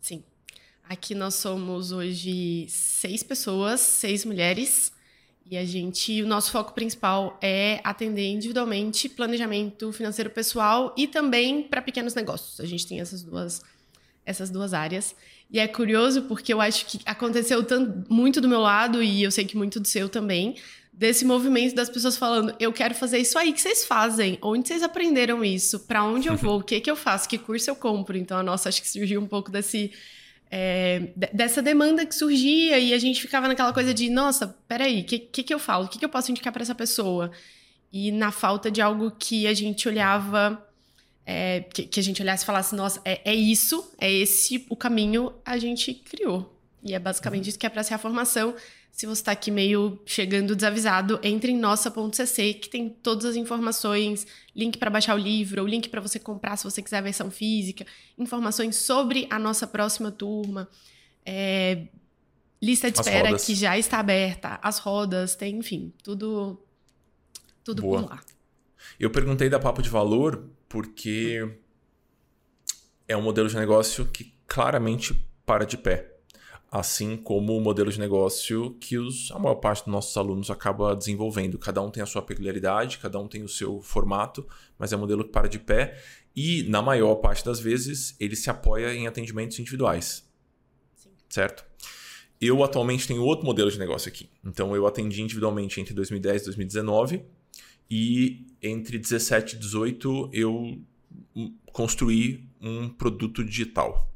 Sim. 0.00 0.24
Aqui 0.90 1.14
nós 1.14 1.34
somos 1.36 1.92
hoje 1.92 2.66
seis 2.68 3.22
pessoas, 3.22 3.78
seis 3.78 4.24
mulheres. 4.24 4.92
E 5.48 5.56
a 5.56 5.64
gente, 5.64 6.20
o 6.20 6.26
nosso 6.26 6.50
foco 6.50 6.74
principal 6.74 7.38
é 7.40 7.80
atender 7.84 8.28
individualmente 8.28 9.08
planejamento 9.08 9.92
financeiro 9.92 10.30
pessoal 10.30 10.92
e 10.98 11.06
também 11.06 11.62
para 11.62 11.80
pequenos 11.80 12.12
negócios. 12.12 12.58
A 12.58 12.64
gente 12.64 12.88
tem 12.88 13.00
essas 13.00 13.22
duas, 13.22 13.62
essas 14.26 14.50
duas 14.50 14.74
áreas. 14.74 15.14
E 15.48 15.60
é 15.60 15.68
curioso 15.68 16.22
porque 16.22 16.52
eu 16.52 16.60
acho 16.60 16.84
que 16.86 16.98
aconteceu 17.06 17.62
tanto, 17.62 18.12
muito 18.12 18.40
do 18.40 18.48
meu 18.48 18.60
lado 18.60 19.00
e 19.00 19.22
eu 19.22 19.30
sei 19.30 19.44
que 19.44 19.56
muito 19.56 19.78
do 19.78 19.86
seu 19.86 20.08
também, 20.08 20.56
desse 20.92 21.24
movimento 21.24 21.72
das 21.72 21.88
pessoas 21.88 22.16
falando: 22.16 22.52
eu 22.58 22.72
quero 22.72 22.96
fazer 22.96 23.18
isso 23.18 23.38
aí 23.38 23.52
que 23.52 23.60
vocês 23.60 23.84
fazem. 23.84 24.38
Onde 24.42 24.66
vocês 24.66 24.82
aprenderam 24.82 25.44
isso? 25.44 25.78
Para 25.86 26.02
onde 26.02 26.26
eu 26.26 26.34
vou? 26.36 26.58
O 26.58 26.64
que, 26.64 26.80
que 26.80 26.90
eu 26.90 26.96
faço? 26.96 27.28
Que 27.28 27.38
curso 27.38 27.70
eu 27.70 27.76
compro? 27.76 28.18
Então 28.18 28.36
a 28.36 28.42
nossa 28.42 28.68
acho 28.68 28.82
que 28.82 28.90
surgiu 28.90 29.20
um 29.20 29.28
pouco 29.28 29.52
desse 29.52 29.92
é, 30.50 31.12
dessa 31.32 31.62
demanda 31.62 32.04
que 32.04 32.14
surgia 32.14 32.78
e 32.78 32.92
a 32.92 32.98
gente 32.98 33.20
ficava 33.20 33.46
naquela 33.46 33.72
coisa 33.72 33.94
de, 33.94 34.10
nossa, 34.10 34.48
peraí, 34.66 35.02
o 35.02 35.04
que, 35.04 35.18
que, 35.18 35.42
que 35.44 35.54
eu 35.54 35.58
falo? 35.58 35.84
O 35.84 35.88
que, 35.88 35.98
que 35.98 36.04
eu 36.04 36.08
posso 36.08 36.30
indicar 36.30 36.52
para 36.52 36.62
essa 36.62 36.74
pessoa? 36.74 37.30
E 37.92 38.10
na 38.10 38.32
falta 38.32 38.70
de 38.70 38.80
algo 38.80 39.12
que 39.12 39.46
a 39.46 39.54
gente 39.54 39.88
olhava, 39.88 40.66
é, 41.24 41.60
que, 41.60 41.84
que, 41.84 42.00
a 42.00 42.02
gente 42.02 42.20
olhasse 42.20 42.42
e 42.42 42.46
falasse, 42.46 42.74
nossa, 42.74 43.00
é, 43.04 43.20
é, 43.30 43.34
isso, 43.34 43.92
é 43.98 44.12
esse 44.12 44.66
o 44.68 44.74
caminho, 44.74 45.32
a 45.44 45.56
gente 45.56 45.94
criou. 45.94 46.56
E 46.82 46.94
é 46.94 46.98
basicamente 46.98 47.48
isso 47.48 47.58
que 47.58 47.66
é 47.66 47.68
para 47.68 47.84
ser 47.84 47.94
a 47.94 47.98
formação. 47.98 48.54
Se 48.92 49.06
você 49.06 49.20
está 49.22 49.32
aqui 49.32 49.50
meio 49.50 50.00
chegando 50.04 50.54
desavisado, 50.54 51.18
entre 51.22 51.52
em 51.52 51.58
nossa.cc, 51.58 52.54
que 52.54 52.68
tem 52.68 52.88
todas 52.88 53.24
as 53.24 53.36
informações, 53.36 54.26
link 54.54 54.76
para 54.78 54.90
baixar 54.90 55.14
o 55.14 55.18
livro, 55.18 55.62
o 55.62 55.66
link 55.66 55.88
para 55.88 56.00
você 56.00 56.18
comprar 56.18 56.56
se 56.56 56.64
você 56.64 56.82
quiser 56.82 56.98
a 56.98 57.02
versão 57.02 57.30
física, 57.30 57.86
informações 58.18 58.76
sobre 58.76 59.26
a 59.30 59.38
nossa 59.38 59.66
próxima 59.66 60.10
turma, 60.10 60.68
é, 61.24 61.86
lista 62.60 62.90
de 62.90 63.00
as 63.00 63.06
espera 63.06 63.28
rodas. 63.28 63.46
que 63.46 63.54
já 63.54 63.78
está 63.78 63.98
aberta, 64.00 64.58
as 64.62 64.78
rodas, 64.78 65.34
tem, 65.34 65.56
enfim, 65.56 65.92
tudo, 66.02 66.60
tudo 67.64 67.82
Boa. 67.82 68.02
por 68.02 68.10
lá. 68.10 68.20
Eu 68.98 69.10
perguntei 69.10 69.48
da 69.48 69.58
Papo 69.58 69.80
de 69.80 69.88
Valor 69.88 70.44
porque 70.68 71.48
é 73.08 73.16
um 73.16 73.22
modelo 73.22 73.48
de 73.48 73.56
negócio 73.56 74.06
que 74.06 74.34
claramente 74.46 75.14
para 75.46 75.64
de 75.64 75.76
pé 75.76 76.19
assim 76.70 77.16
como 77.16 77.56
o 77.56 77.60
modelo 77.60 77.90
de 77.90 77.98
negócio 77.98 78.76
que 78.78 78.96
os, 78.96 79.30
a 79.32 79.38
maior 79.38 79.56
parte 79.56 79.84
dos 79.84 79.92
nossos 79.92 80.16
alunos 80.16 80.50
acaba 80.50 80.94
desenvolvendo. 80.94 81.58
Cada 81.58 81.82
um 81.82 81.90
tem 81.90 82.00
a 82.02 82.06
sua 82.06 82.22
peculiaridade, 82.22 82.98
cada 82.98 83.18
um 83.18 83.26
tem 83.26 83.42
o 83.42 83.48
seu 83.48 83.80
formato, 83.80 84.46
mas 84.78 84.92
é 84.92 84.96
um 84.96 85.00
modelo 85.00 85.24
que 85.24 85.30
para 85.30 85.48
de 85.48 85.58
pé 85.58 86.00
e, 86.34 86.62
na 86.64 86.80
maior 86.80 87.16
parte 87.16 87.44
das 87.44 87.58
vezes, 87.58 88.14
ele 88.20 88.36
se 88.36 88.48
apoia 88.48 88.94
em 88.94 89.08
atendimentos 89.08 89.58
individuais. 89.58 90.28
Sim. 90.94 91.10
Certo? 91.28 91.64
Eu 92.40 92.62
atualmente 92.62 93.06
tenho 93.06 93.22
outro 93.22 93.44
modelo 93.44 93.70
de 93.70 93.78
negócio 93.78 94.08
aqui. 94.08 94.30
Então, 94.44 94.74
eu 94.76 94.86
atendi 94.86 95.20
individualmente 95.20 95.80
entre 95.80 95.92
2010 95.92 96.42
e 96.42 96.44
2019 96.46 97.22
e 97.90 98.46
entre 98.62 98.96
17 98.96 99.56
e 99.56 99.58
18 99.58 100.30
eu 100.32 100.80
construí 101.72 102.48
um 102.60 102.88
produto 102.88 103.44
digital 103.44 104.09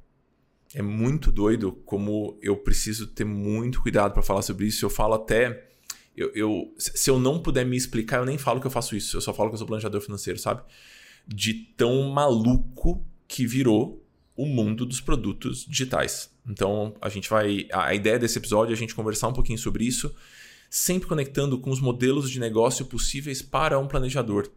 é 0.75 0.83
muito 0.83 1.31
doido 1.31 1.73
como 1.85 2.37
eu 2.43 2.57
preciso 2.57 3.07
ter 3.07 3.25
muito 3.25 3.81
cuidado 3.81 4.13
para 4.13 4.23
falar 4.23 4.43
sobre 4.43 4.67
isso. 4.67 4.85
Eu 4.85 4.91
falo 4.91 5.15
até. 5.15 5.71
Eu, 6.17 6.33
eu, 6.35 6.75
se 6.77 7.09
eu 7.09 7.19
não 7.19 7.41
puder 7.41 7.65
me 7.65 7.77
explicar, 7.77 8.19
eu 8.19 8.25
nem 8.25 8.37
falo 8.37 8.61
que 8.61 8.67
eu 8.67 8.71
faço 8.71 8.97
isso. 8.97 9.17
Eu 9.17 9.21
só 9.21 9.33
falo 9.33 9.51
que 9.51 9.55
eu 9.55 9.59
sou 9.59 9.67
planejador 9.67 10.01
financeiro, 10.01 10.39
sabe? 10.39 10.63
De 11.27 11.55
tão 11.55 12.11
maluco 12.11 13.07
que 13.29 13.47
virou 13.47 14.05
o 14.37 14.47
mundo 14.47 14.85
dos 14.85 15.01
produtos 15.01 15.65
digitais. 15.65 16.29
Então, 16.47 16.95
a 17.01 17.09
gente 17.09 17.31
vai. 17.31 17.69
A 17.73 17.95
ideia 17.95 18.19
desse 18.19 18.39
episódio 18.39 18.73
é 18.73 18.75
a 18.75 18.79
gente 18.79 18.97
conversar 18.97 19.29
um 19.29 19.33
pouquinho 19.33 19.59
sobre 19.59 19.85
isso, 19.85 20.13
sempre 20.69 21.09
conectando 21.09 21.59
com 21.61 21.71
os 21.71 21.81
modelos 21.81 22.29
de 22.29 22.41
negócio 22.41 22.85
possíveis 22.85 23.41
para 23.41 23.79
um 23.79 23.87
planejador. 23.87 24.51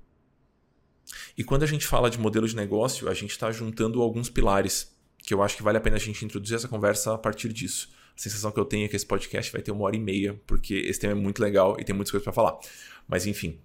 E 1.38 1.44
quando 1.44 1.62
a 1.62 1.68
gente 1.68 1.86
fala 1.86 2.10
de 2.10 2.20
modelo 2.20 2.48
de 2.48 2.56
negócio, 2.56 3.08
a 3.08 3.14
gente 3.14 3.32
está 3.32 3.52
juntando 3.52 4.02
alguns 4.02 4.30
pilares 4.30 4.97
que 5.28 5.34
eu 5.34 5.44
acho 5.44 5.58
que 5.58 5.62
vale 5.62 5.78
a 5.78 5.82
pena 5.82 5.98
a 5.98 6.00
gente 6.00 6.24
introduzir 6.24 6.56
essa 6.56 6.70
conversa 6.70 7.14
a 7.14 7.18
partir 7.18 7.52
disso. 7.52 7.90
A 8.16 8.20
sensação 8.20 8.50
que 8.50 8.58
eu 8.58 8.64
tenho 8.64 8.86
é 8.86 8.88
que 8.88 8.96
esse 8.96 9.06
podcast 9.06 9.52
vai 9.52 9.62
ter 9.62 9.72
uma 9.72 9.84
hora 9.84 9.94
e 9.94 10.00
meia, 10.00 10.42
porque 10.48 10.74
esse 10.74 11.02
tema 11.02 11.12
é 11.12 11.16
muito 11.16 11.42
legal 11.42 11.76
e 11.78 11.84
tem 11.84 11.94
muitas 11.94 12.12
coisas 12.12 12.24
para 12.24 12.32
falar. 12.32 12.58
Mas 13.06 13.28
enfim, 13.28 13.60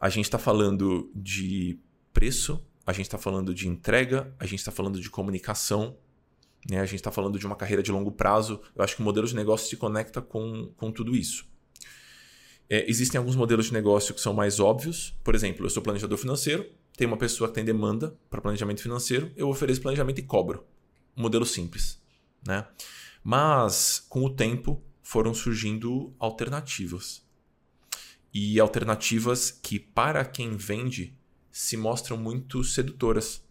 a 0.00 0.08
gente 0.08 0.24
está 0.24 0.40
falando 0.40 1.08
de 1.14 1.78
preço, 2.12 2.60
a 2.84 2.92
gente 2.92 3.06
está 3.06 3.16
falando 3.16 3.54
de 3.54 3.68
entrega, 3.68 4.34
a 4.40 4.44
gente 4.44 4.58
está 4.58 4.72
falando 4.72 5.00
de 5.00 5.08
comunicação, 5.08 5.96
né? 6.68 6.80
a 6.80 6.84
gente 6.84 6.96
está 6.96 7.12
falando 7.12 7.38
de 7.38 7.46
uma 7.46 7.54
carreira 7.54 7.80
de 7.80 7.92
longo 7.92 8.10
prazo. 8.10 8.60
Eu 8.74 8.82
acho 8.82 8.96
que 8.96 9.00
o 9.00 9.04
modelo 9.04 9.28
de 9.28 9.36
negócio 9.36 9.68
se 9.68 9.76
conecta 9.76 10.20
com, 10.20 10.72
com 10.76 10.90
tudo 10.90 11.14
isso. 11.14 11.46
É, 12.68 12.90
existem 12.90 13.18
alguns 13.18 13.36
modelos 13.36 13.66
de 13.66 13.72
negócio 13.72 14.12
que 14.16 14.20
são 14.20 14.34
mais 14.34 14.58
óbvios. 14.58 15.16
Por 15.22 15.36
exemplo, 15.36 15.64
eu 15.64 15.70
sou 15.70 15.80
planejador 15.80 16.18
financeiro, 16.18 16.68
tem 16.96 17.06
uma 17.06 17.16
pessoa 17.16 17.46
que 17.46 17.54
tem 17.54 17.64
demanda 17.64 18.18
para 18.28 18.40
planejamento 18.40 18.82
financeiro, 18.82 19.30
eu 19.36 19.48
ofereço 19.48 19.80
planejamento 19.80 20.18
e 20.18 20.22
cobro 20.24 20.73
um 21.16 21.22
modelo 21.22 21.46
simples, 21.46 22.00
né? 22.46 22.66
Mas 23.22 24.04
com 24.08 24.24
o 24.24 24.30
tempo 24.30 24.82
foram 25.02 25.34
surgindo 25.34 26.14
alternativas. 26.18 27.22
E 28.32 28.58
alternativas 28.58 29.50
que 29.50 29.78
para 29.78 30.24
quem 30.24 30.56
vende 30.56 31.16
se 31.50 31.76
mostram 31.76 32.16
muito 32.16 32.64
sedutoras. 32.64 33.44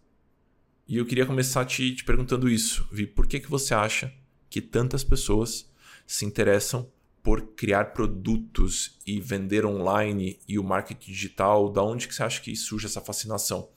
E 0.86 0.98
eu 0.98 1.06
queria 1.06 1.24
começar 1.24 1.64
te, 1.64 1.94
te 1.94 2.04
perguntando 2.04 2.48
isso, 2.50 2.86
Vi, 2.92 3.06
por 3.06 3.26
que 3.26 3.40
que 3.40 3.50
você 3.50 3.72
acha 3.72 4.14
que 4.50 4.60
tantas 4.60 5.02
pessoas 5.02 5.72
se 6.06 6.26
interessam 6.26 6.92
por 7.22 7.54
criar 7.54 7.94
produtos 7.94 8.98
e 9.06 9.18
vender 9.18 9.64
online 9.64 10.38
e 10.46 10.58
o 10.58 10.62
marketing 10.62 11.10
digital? 11.10 11.72
Da 11.72 11.82
onde 11.82 12.06
que 12.06 12.14
você 12.14 12.22
acha 12.22 12.42
que 12.42 12.54
surge 12.54 12.84
essa 12.84 13.00
fascinação? 13.00 13.70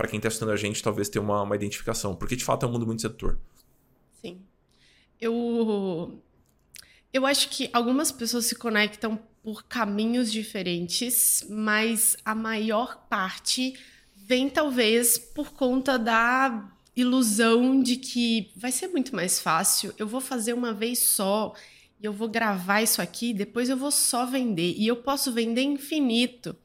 Para 0.00 0.08
quem 0.08 0.16
está 0.16 0.28
assistindo 0.28 0.50
a 0.50 0.56
gente, 0.56 0.82
talvez 0.82 1.10
ter 1.10 1.18
uma, 1.18 1.42
uma 1.42 1.54
identificação. 1.54 2.16
Porque 2.16 2.34
de 2.34 2.42
fato 2.42 2.64
é 2.64 2.68
um 2.68 2.72
mundo 2.72 2.86
muito 2.86 3.02
sedutor. 3.02 3.38
Sim. 4.22 4.40
Eu. 5.20 6.18
Eu 7.12 7.26
acho 7.26 7.50
que 7.50 7.68
algumas 7.70 8.10
pessoas 8.10 8.46
se 8.46 8.54
conectam 8.54 9.20
por 9.42 9.64
caminhos 9.64 10.32
diferentes, 10.32 11.46
mas 11.50 12.16
a 12.24 12.34
maior 12.34 13.06
parte 13.10 13.74
vem 14.16 14.48
talvez 14.48 15.18
por 15.18 15.52
conta 15.52 15.98
da 15.98 16.72
ilusão 16.96 17.82
de 17.82 17.96
que 17.96 18.50
vai 18.56 18.72
ser 18.72 18.88
muito 18.88 19.14
mais 19.14 19.38
fácil, 19.38 19.92
eu 19.98 20.06
vou 20.06 20.20
fazer 20.20 20.54
uma 20.54 20.72
vez 20.72 21.00
só 21.00 21.54
e 22.00 22.06
eu 22.06 22.12
vou 22.12 22.28
gravar 22.28 22.80
isso 22.80 23.02
aqui, 23.02 23.34
depois 23.34 23.68
eu 23.68 23.76
vou 23.76 23.90
só 23.90 24.24
vender 24.24 24.74
e 24.78 24.86
eu 24.86 24.96
posso 24.96 25.32
vender 25.32 25.62
infinito. 25.62 26.56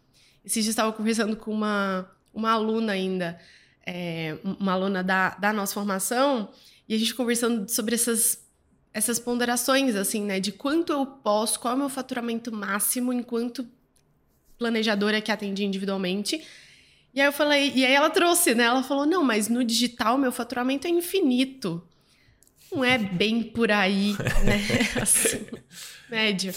Esses 0.43 0.63
dias 0.63 0.73
estava 0.73 0.93
conversando 0.93 1.35
com 1.35 1.51
uma 1.51 2.14
uma 2.35 2.51
aluna 2.51 2.91
ainda, 2.91 3.39
é, 3.85 4.37
uma 4.43 4.73
aluna 4.73 5.03
da, 5.03 5.29
da 5.31 5.53
nossa 5.53 5.73
formação, 5.73 6.49
e 6.87 6.93
a 6.93 6.97
gente 6.99 7.15
conversando 7.15 7.67
sobre 7.69 7.95
essas, 7.95 8.45
essas 8.93 9.17
ponderações, 9.17 9.95
assim, 9.95 10.23
né? 10.23 10.39
De 10.39 10.51
quanto 10.51 10.93
eu 10.93 11.05
posso, 11.05 11.59
qual 11.59 11.73
é 11.73 11.75
o 11.75 11.79
meu 11.79 11.89
faturamento 11.89 12.51
máximo 12.51 13.11
enquanto 13.11 13.67
planejadora 14.57 15.21
que 15.21 15.31
atende 15.31 15.63
individualmente. 15.63 16.43
E 17.13 17.21
aí 17.21 17.27
eu 17.27 17.33
falei, 17.33 17.71
e 17.73 17.85
aí 17.85 17.93
ela 17.93 18.09
trouxe, 18.09 18.53
né? 18.53 18.65
Ela 18.65 18.83
falou: 18.83 19.05
não, 19.05 19.23
mas 19.23 19.47
no 19.47 19.63
digital 19.63 20.17
meu 20.17 20.31
faturamento 20.31 20.87
é 20.87 20.89
infinito. 20.89 21.81
Não 22.71 22.83
é 22.83 22.97
bem 22.97 23.41
por 23.41 23.71
aí, 23.71 24.13
né? 24.43 24.61
Assim, 25.01 25.45
médio. 26.09 26.53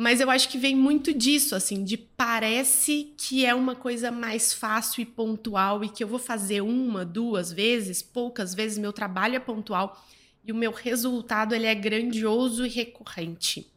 Mas 0.00 0.18
eu 0.18 0.30
acho 0.30 0.48
que 0.48 0.56
vem 0.56 0.74
muito 0.74 1.12
disso, 1.12 1.54
assim, 1.54 1.84
de 1.84 1.98
parece 1.98 3.12
que 3.18 3.44
é 3.44 3.54
uma 3.54 3.76
coisa 3.76 4.10
mais 4.10 4.54
fácil 4.54 5.02
e 5.02 5.04
pontual 5.04 5.84
e 5.84 5.90
que 5.90 6.02
eu 6.02 6.08
vou 6.08 6.18
fazer 6.18 6.62
uma, 6.62 7.04
duas 7.04 7.52
vezes, 7.52 8.00
poucas 8.00 8.54
vezes, 8.54 8.78
meu 8.78 8.94
trabalho 8.94 9.36
é 9.36 9.38
pontual 9.38 10.02
e 10.42 10.50
o 10.50 10.54
meu 10.54 10.72
resultado 10.72 11.54
ele 11.54 11.66
é 11.66 11.74
grandioso 11.74 12.64
e 12.64 12.68
recorrente. 12.70 13.70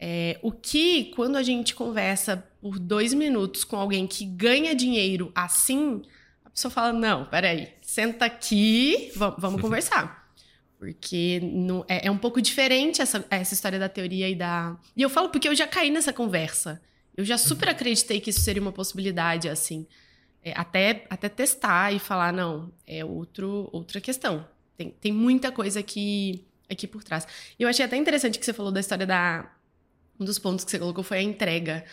É, 0.00 0.38
o 0.40 0.50
que, 0.50 1.12
quando 1.14 1.36
a 1.36 1.42
gente 1.42 1.74
conversa 1.74 2.48
por 2.58 2.78
dois 2.78 3.12
minutos 3.12 3.62
com 3.62 3.76
alguém 3.76 4.06
que 4.06 4.24
ganha 4.24 4.74
dinheiro 4.74 5.30
assim, 5.34 6.00
a 6.46 6.48
pessoa 6.48 6.72
fala: 6.72 6.94
Não, 6.94 7.26
peraí, 7.26 7.68
senta 7.82 8.24
aqui, 8.24 9.12
vamos, 9.14 9.36
vamos 9.38 9.60
conversar. 9.60 10.21
Porque 10.82 11.38
não, 11.40 11.84
é, 11.86 12.08
é, 12.08 12.10
um 12.10 12.18
pouco 12.18 12.42
diferente 12.42 13.00
essa, 13.00 13.24
essa 13.30 13.54
história 13.54 13.78
da 13.78 13.88
teoria 13.88 14.28
e 14.28 14.34
da. 14.34 14.76
E 14.96 15.02
eu 15.02 15.08
falo 15.08 15.28
porque 15.28 15.46
eu 15.46 15.54
já 15.54 15.64
caí 15.64 15.92
nessa 15.92 16.12
conversa. 16.12 16.82
Eu 17.16 17.24
já 17.24 17.38
super 17.38 17.68
uhum. 17.68 17.74
acreditei 17.74 18.20
que 18.20 18.30
isso 18.30 18.40
seria 18.40 18.60
uma 18.60 18.72
possibilidade, 18.72 19.48
assim. 19.48 19.86
É, 20.42 20.52
até, 20.56 21.06
até 21.08 21.28
testar 21.28 21.92
e 21.92 22.00
falar, 22.00 22.32
não, 22.32 22.72
é 22.84 23.04
outro, 23.04 23.68
outra 23.70 24.00
questão. 24.00 24.44
Tem, 24.76 24.90
tem 24.90 25.12
muita 25.12 25.52
coisa 25.52 25.78
aqui, 25.78 26.44
aqui 26.68 26.88
por 26.88 27.04
trás. 27.04 27.28
E 27.56 27.62
eu 27.62 27.68
achei 27.68 27.84
até 27.84 27.96
interessante 27.96 28.36
que 28.36 28.44
você 28.44 28.52
falou 28.52 28.72
da 28.72 28.80
história 28.80 29.06
da. 29.06 29.54
Um 30.18 30.24
dos 30.24 30.40
pontos 30.40 30.64
que 30.64 30.70
você 30.72 30.80
colocou 30.80 31.04
foi 31.04 31.18
a 31.18 31.22
entrega. 31.22 31.84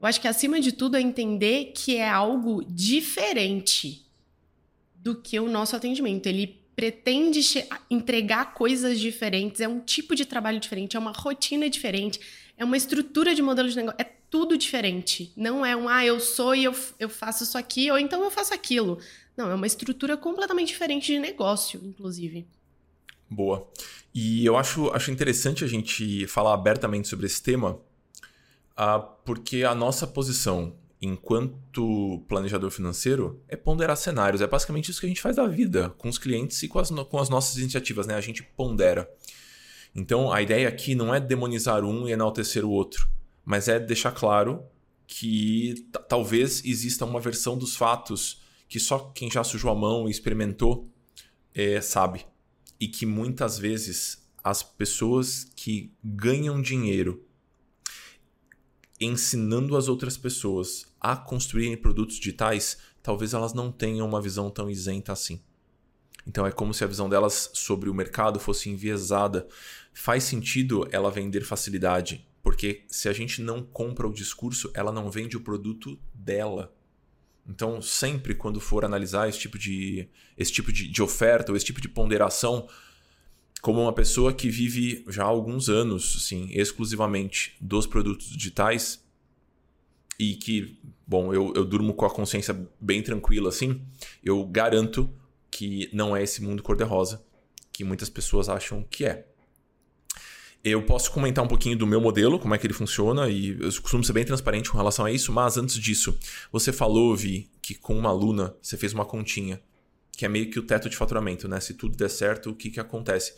Eu 0.00 0.06
acho 0.06 0.20
que, 0.20 0.28
acima 0.28 0.60
de 0.60 0.70
tudo, 0.70 0.96
é 0.96 1.00
entender 1.00 1.72
que 1.74 1.96
é 1.96 2.08
algo 2.08 2.64
diferente 2.64 4.06
do 4.94 5.16
que 5.16 5.40
o 5.40 5.48
nosso 5.48 5.74
atendimento. 5.74 6.28
Ele 6.28 6.64
pretende 6.76 7.40
entregar 7.90 8.52
coisas 8.52 9.00
diferentes, 9.00 9.62
é 9.62 9.66
um 9.66 9.80
tipo 9.80 10.14
de 10.14 10.26
trabalho 10.26 10.60
diferente, 10.60 10.94
é 10.94 11.00
uma 11.00 11.10
rotina 11.10 11.70
diferente, 11.70 12.20
é 12.58 12.64
uma 12.64 12.76
estrutura 12.76 13.34
de 13.34 13.40
modelo 13.40 13.68
de 13.68 13.76
negócio, 13.76 13.96
é 13.98 14.04
tudo 14.30 14.58
diferente. 14.58 15.32
Não 15.34 15.64
é 15.64 15.74
um, 15.74 15.88
ah, 15.88 16.04
eu 16.04 16.20
sou 16.20 16.54
e 16.54 16.64
eu, 16.64 16.74
eu 16.98 17.08
faço 17.08 17.44
isso 17.44 17.56
aqui, 17.56 17.90
ou 17.90 17.98
então 17.98 18.22
eu 18.22 18.30
faço 18.30 18.52
aquilo. 18.52 18.98
Não, 19.34 19.50
é 19.50 19.54
uma 19.54 19.66
estrutura 19.66 20.16
completamente 20.18 20.68
diferente 20.68 21.06
de 21.06 21.18
negócio, 21.18 21.80
inclusive. 21.82 22.46
Boa. 23.28 23.66
E 24.14 24.44
eu 24.44 24.56
acho, 24.56 24.90
acho 24.90 25.10
interessante 25.10 25.64
a 25.64 25.66
gente 25.66 26.26
falar 26.26 26.52
abertamente 26.52 27.08
sobre 27.08 27.26
esse 27.26 27.42
tema, 27.42 27.72
uh, 28.72 29.02
porque 29.24 29.64
a 29.64 29.74
nossa 29.74 30.06
posição 30.06 30.74
enquanto 31.00 32.24
planejador 32.28 32.70
financeiro 32.70 33.42
é 33.48 33.56
ponderar 33.56 33.96
cenários. 33.96 34.40
É 34.40 34.46
basicamente 34.46 34.90
isso 34.90 35.00
que 35.00 35.06
a 35.06 35.08
gente 35.08 35.20
faz 35.20 35.36
da 35.36 35.46
vida, 35.46 35.90
com 35.98 36.08
os 36.08 36.18
clientes 36.18 36.62
e 36.62 36.68
com 36.68 36.78
as, 36.78 36.90
com 36.90 37.18
as 37.18 37.28
nossas 37.28 37.58
iniciativas, 37.58 38.06
né? 38.06 38.14
A 38.14 38.20
gente 38.20 38.42
pondera. 38.42 39.10
Então, 39.94 40.32
a 40.32 40.42
ideia 40.42 40.68
aqui 40.68 40.94
não 40.94 41.14
é 41.14 41.20
demonizar 41.20 41.84
um 41.84 42.08
e 42.08 42.12
enaltecer 42.12 42.64
o 42.64 42.70
outro, 42.70 43.08
mas 43.44 43.68
é 43.68 43.78
deixar 43.78 44.12
claro 44.12 44.64
que 45.06 45.86
talvez 46.08 46.64
exista 46.64 47.04
uma 47.04 47.20
versão 47.20 47.56
dos 47.56 47.76
fatos 47.76 48.42
que 48.68 48.80
só 48.80 48.98
quem 49.14 49.30
já 49.30 49.44
sujou 49.44 49.70
a 49.70 49.74
mão 49.74 50.08
e 50.08 50.10
experimentou 50.10 50.90
é, 51.54 51.80
sabe. 51.80 52.26
E 52.78 52.88
que 52.88 53.06
muitas 53.06 53.58
vezes 53.58 54.26
as 54.42 54.62
pessoas 54.62 55.50
que 55.56 55.92
ganham 56.04 56.60
dinheiro 56.60 57.25
ensinando 59.00 59.76
as 59.76 59.88
outras 59.88 60.16
pessoas 60.16 60.86
a 61.00 61.16
construírem 61.16 61.76
produtos 61.76 62.16
digitais, 62.16 62.78
talvez 63.02 63.34
elas 63.34 63.52
não 63.52 63.70
tenham 63.70 64.06
uma 64.06 64.20
visão 64.20 64.50
tão 64.50 64.70
isenta 64.70 65.12
assim. 65.12 65.40
Então 66.26 66.46
é 66.46 66.50
como 66.50 66.74
se 66.74 66.82
a 66.82 66.88
visão 66.88 67.08
delas 67.08 67.50
sobre 67.54 67.88
o 67.88 67.94
mercado 67.94 68.40
fosse 68.40 68.68
enviesada. 68.68 69.46
Faz 69.92 70.24
sentido 70.24 70.88
ela 70.90 71.10
vender 71.10 71.42
facilidade, 71.42 72.26
porque 72.42 72.84
se 72.88 73.08
a 73.08 73.12
gente 73.12 73.40
não 73.40 73.62
compra 73.62 74.08
o 74.08 74.12
discurso, 74.12 74.70
ela 74.74 74.90
não 74.90 75.10
vende 75.10 75.36
o 75.36 75.40
produto 75.40 75.98
dela. 76.12 76.74
Então, 77.48 77.80
sempre 77.80 78.34
quando 78.34 78.60
for 78.60 78.84
analisar 78.84 79.28
esse 79.28 79.38
tipo 79.38 79.56
de, 79.56 80.08
esse 80.36 80.50
tipo 80.50 80.72
de, 80.72 80.88
de 80.88 81.00
oferta 81.00 81.52
ou 81.52 81.56
esse 81.56 81.64
tipo 81.64 81.80
de 81.80 81.88
ponderação, 81.88 82.68
como 83.66 83.82
uma 83.82 83.92
pessoa 83.92 84.32
que 84.32 84.48
vive 84.48 85.04
já 85.08 85.24
há 85.24 85.26
alguns 85.26 85.68
anos, 85.68 86.14
assim, 86.18 86.48
exclusivamente 86.52 87.56
dos 87.60 87.84
produtos 87.84 88.28
digitais 88.28 89.04
e 90.20 90.36
que, 90.36 90.78
bom, 91.04 91.34
eu, 91.34 91.52
eu 91.52 91.64
durmo 91.64 91.92
com 91.92 92.06
a 92.06 92.10
consciência 92.10 92.56
bem 92.80 93.02
tranquila, 93.02 93.48
assim, 93.48 93.82
eu 94.22 94.44
garanto 94.44 95.12
que 95.50 95.90
não 95.92 96.16
é 96.16 96.22
esse 96.22 96.40
mundo 96.40 96.62
cor-de-rosa 96.62 97.26
que 97.72 97.82
muitas 97.82 98.08
pessoas 98.08 98.48
acham 98.48 98.84
que 98.88 99.04
é. 99.04 99.26
Eu 100.62 100.84
posso 100.84 101.10
comentar 101.10 101.44
um 101.44 101.48
pouquinho 101.48 101.76
do 101.76 101.88
meu 101.88 102.00
modelo, 102.00 102.38
como 102.38 102.54
é 102.54 102.58
que 102.58 102.68
ele 102.68 102.72
funciona, 102.72 103.28
e 103.28 103.58
eu 103.60 103.82
costumo 103.82 104.04
ser 104.04 104.12
bem 104.12 104.24
transparente 104.24 104.70
com 104.70 104.76
relação 104.76 105.06
a 105.06 105.10
isso, 105.10 105.32
mas 105.32 105.56
antes 105.56 105.74
disso, 105.74 106.16
você 106.52 106.72
falou, 106.72 107.16
Vi, 107.16 107.50
que 107.60 107.74
com 107.74 107.98
uma 107.98 108.10
aluna 108.10 108.54
você 108.62 108.76
fez 108.76 108.92
uma 108.92 109.04
continha, 109.04 109.60
que 110.16 110.24
é 110.24 110.28
meio 110.28 110.50
que 110.50 110.58
o 110.58 110.62
teto 110.62 110.88
de 110.88 110.96
faturamento, 110.96 111.46
né? 111.46 111.60
Se 111.60 111.74
tudo 111.74 111.96
der 111.96 112.08
certo, 112.08 112.50
o 112.50 112.54
que, 112.54 112.70
que 112.70 112.80
acontece? 112.80 113.34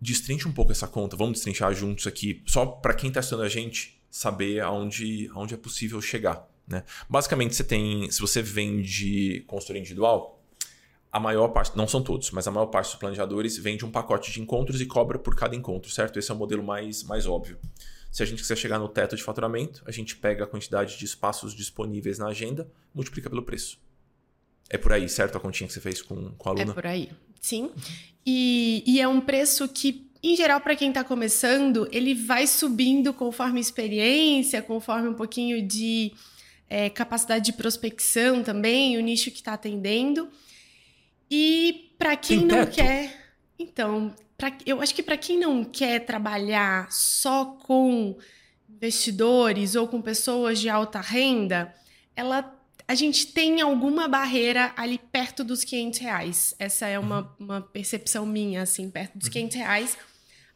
Destrinche 0.00 0.48
um 0.48 0.52
pouco 0.52 0.72
essa 0.72 0.88
conta, 0.88 1.16
vamos 1.16 1.34
destrinchar 1.34 1.72
juntos 1.74 2.06
aqui, 2.06 2.42
só 2.46 2.66
para 2.66 2.94
quem 2.94 3.08
está 3.08 3.20
estudando 3.20 3.44
a 3.44 3.48
gente 3.48 4.00
saber 4.10 4.60
aonde, 4.60 5.30
aonde 5.34 5.54
é 5.54 5.56
possível 5.56 6.00
chegar. 6.00 6.48
Né? 6.66 6.82
Basicamente, 7.08 7.54
você 7.54 7.64
tem, 7.64 8.10
se 8.10 8.20
você 8.20 8.42
vende 8.42 9.44
consultoria 9.46 9.80
individual, 9.80 10.42
a 11.12 11.18
maior 11.18 11.48
parte, 11.48 11.76
não 11.76 11.88
são 11.88 12.02
todos, 12.02 12.30
mas 12.30 12.46
a 12.46 12.50
maior 12.50 12.66
parte 12.66 12.86
dos 12.86 12.96
planejadores 12.96 13.56
vende 13.58 13.84
um 13.84 13.90
pacote 13.90 14.30
de 14.32 14.40
encontros 14.40 14.80
e 14.80 14.86
cobra 14.86 15.18
por 15.18 15.34
cada 15.34 15.56
encontro, 15.56 15.90
certo? 15.90 16.18
Esse 16.18 16.30
é 16.30 16.34
o 16.34 16.36
modelo 16.36 16.62
mais, 16.62 17.02
mais 17.02 17.26
óbvio. 17.26 17.58
Se 18.10 18.22
a 18.22 18.26
gente 18.26 18.40
quiser 18.42 18.56
chegar 18.56 18.78
no 18.78 18.88
teto 18.88 19.16
de 19.16 19.22
faturamento, 19.22 19.82
a 19.86 19.90
gente 19.90 20.16
pega 20.16 20.44
a 20.44 20.46
quantidade 20.46 20.98
de 20.98 21.04
espaços 21.04 21.54
disponíveis 21.54 22.18
na 22.18 22.28
agenda, 22.28 22.68
multiplica 22.94 23.28
pelo 23.28 23.42
preço. 23.42 23.78
É 24.70 24.78
por 24.78 24.92
aí, 24.92 25.08
certo? 25.08 25.36
A 25.36 25.40
continha 25.40 25.66
que 25.66 25.74
você 25.74 25.80
fez 25.80 26.00
com, 26.00 26.30
com 26.38 26.48
a 26.48 26.52
aluna? 26.52 26.70
É 26.70 26.74
por 26.74 26.86
aí, 26.86 27.10
sim. 27.40 27.70
E, 28.24 28.84
e 28.86 29.00
é 29.00 29.08
um 29.08 29.20
preço 29.20 29.68
que, 29.68 30.08
em 30.22 30.36
geral, 30.36 30.60
para 30.60 30.76
quem 30.76 30.90
está 30.90 31.02
começando, 31.02 31.88
ele 31.90 32.14
vai 32.14 32.46
subindo 32.46 33.12
conforme 33.12 33.58
experiência, 33.58 34.62
conforme 34.62 35.08
um 35.08 35.14
pouquinho 35.14 35.60
de 35.60 36.12
é, 36.68 36.88
capacidade 36.88 37.44
de 37.44 37.52
prospecção 37.52 38.44
também, 38.44 38.96
o 38.96 39.00
nicho 39.00 39.32
que 39.32 39.38
está 39.38 39.54
atendendo. 39.54 40.30
E 41.28 41.92
para 41.98 42.16
quem 42.16 42.46
não 42.46 42.64
quer. 42.66 43.34
Então, 43.58 44.14
pra, 44.38 44.56
eu 44.64 44.80
acho 44.80 44.94
que 44.94 45.02
para 45.02 45.16
quem 45.16 45.36
não 45.36 45.64
quer 45.64 45.98
trabalhar 46.06 46.90
só 46.92 47.44
com 47.44 48.16
investidores 48.68 49.74
ou 49.74 49.88
com 49.88 50.00
pessoas 50.00 50.60
de 50.60 50.68
alta 50.68 51.00
renda, 51.00 51.74
ela 52.14 52.59
a 52.90 52.94
gente 52.96 53.28
tem 53.28 53.60
alguma 53.60 54.08
barreira 54.08 54.72
ali 54.76 54.98
perto 54.98 55.44
dos 55.44 55.62
500 55.62 56.00
reais. 56.00 56.56
Essa 56.58 56.88
é 56.88 56.98
uma, 56.98 57.20
uhum. 57.20 57.28
uma 57.38 57.60
percepção 57.60 58.26
minha, 58.26 58.62
assim, 58.62 58.90
perto 58.90 59.16
dos 59.16 59.28
500 59.28 59.54
uhum. 59.54 59.62
reais. 59.62 59.98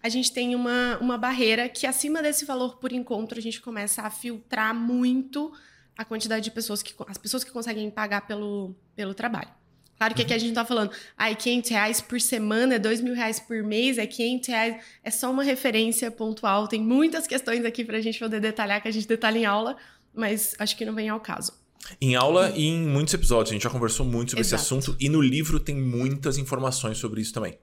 A 0.03 0.09
gente 0.09 0.33
tem 0.33 0.53
uma, 0.57 0.99
uma 1.01 1.17
barreira 1.17 1.69
que 1.69 1.87
acima 1.87 2.21
desse 2.21 2.45
valor 2.45 2.79
por 2.79 2.91
encontro 2.91 3.39
a 3.39 3.41
gente 3.41 3.61
começa 3.61 4.03
a 4.03 4.11
filtrar 4.11 4.75
muito 4.75 5.53
a 5.97 6.05
quantidade 6.05 6.43
de 6.43 6.51
pessoas 6.51 6.83
que 6.83 6.93
as 7.07 7.17
pessoas 7.17 7.45
que 7.45 7.53
conseguem 7.53 7.89
pagar 7.89 8.23
pelo, 8.27 8.75
pelo 8.97 9.15
trabalho. 9.15 9.51
Claro 9.97 10.13
que 10.13 10.23
aqui 10.23 10.35
a 10.35 10.39
gente 10.39 10.49
não 10.49 10.57
tá 10.57 10.65
falando, 10.65 10.91
ai, 11.17 11.37
500 11.37 11.71
reais 11.71 12.01
por 12.01 12.21
semana, 12.21 12.75
é 12.75 12.79
2 12.81 13.01
mil 13.01 13.15
reais 13.15 13.39
por 13.39 13.63
mês, 13.63 13.97
é 13.97 14.09
500 14.09 14.49
reais. 14.49 14.85
É 15.05 15.11
só 15.13 15.31
uma 15.31 15.45
referência 15.45 16.11
pontual. 16.11 16.67
Tem 16.67 16.83
muitas 16.83 17.29
questões 17.29 17.65
aqui 17.65 17.85
pra 17.85 18.01
gente 18.01 18.19
poder 18.19 18.41
detalhar, 18.41 18.83
que 18.83 18.89
a 18.89 18.93
gente 18.93 19.07
detalha 19.07 19.39
em 19.39 19.45
aula, 19.45 19.77
mas 20.13 20.57
acho 20.59 20.77
que 20.77 20.85
não 20.85 20.97
vem 20.97 21.09
ao 21.09 21.21
caso. 21.21 21.63
Em 22.01 22.15
aula 22.15 22.53
e 22.57 22.67
em 22.67 22.87
muitos 22.87 23.15
episódios, 23.15 23.51
a 23.51 23.53
gente 23.55 23.63
já 23.63 23.71
conversou 23.71 24.07
muito 24.07 24.31
sobre 24.31 24.41
Exato. 24.41 24.63
esse 24.63 24.75
assunto 24.75 24.97
e 25.01 25.09
no 25.09 25.21
livro 25.21 25.61
tem 25.61 25.77
muitas 25.77 26.39
informações 26.39 26.99
sobre 26.99 27.21
isso 27.21 27.33
também. 27.33 27.59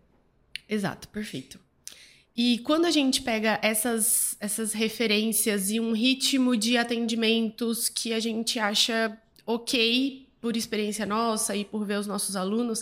Exato, 0.70 1.08
perfeito. 1.10 1.60
E 2.36 2.60
quando 2.60 2.86
a 2.86 2.92
gente 2.92 3.22
pega 3.22 3.60
essas, 3.62 4.38
essas 4.40 4.72
referências 4.72 5.70
e 5.70 5.80
um 5.80 5.92
ritmo 5.92 6.56
de 6.56 6.78
atendimentos 6.78 7.90
que 7.90 8.14
a 8.14 8.20
gente 8.20 8.58
acha 8.58 9.18
ok 9.46 10.28
por 10.40 10.56
experiência 10.56 11.06
nossa 11.06 11.56
e 11.56 11.66
por 11.66 11.86
ver 11.86 12.00
os 12.00 12.08
nossos 12.08 12.36
alunos, 12.36 12.82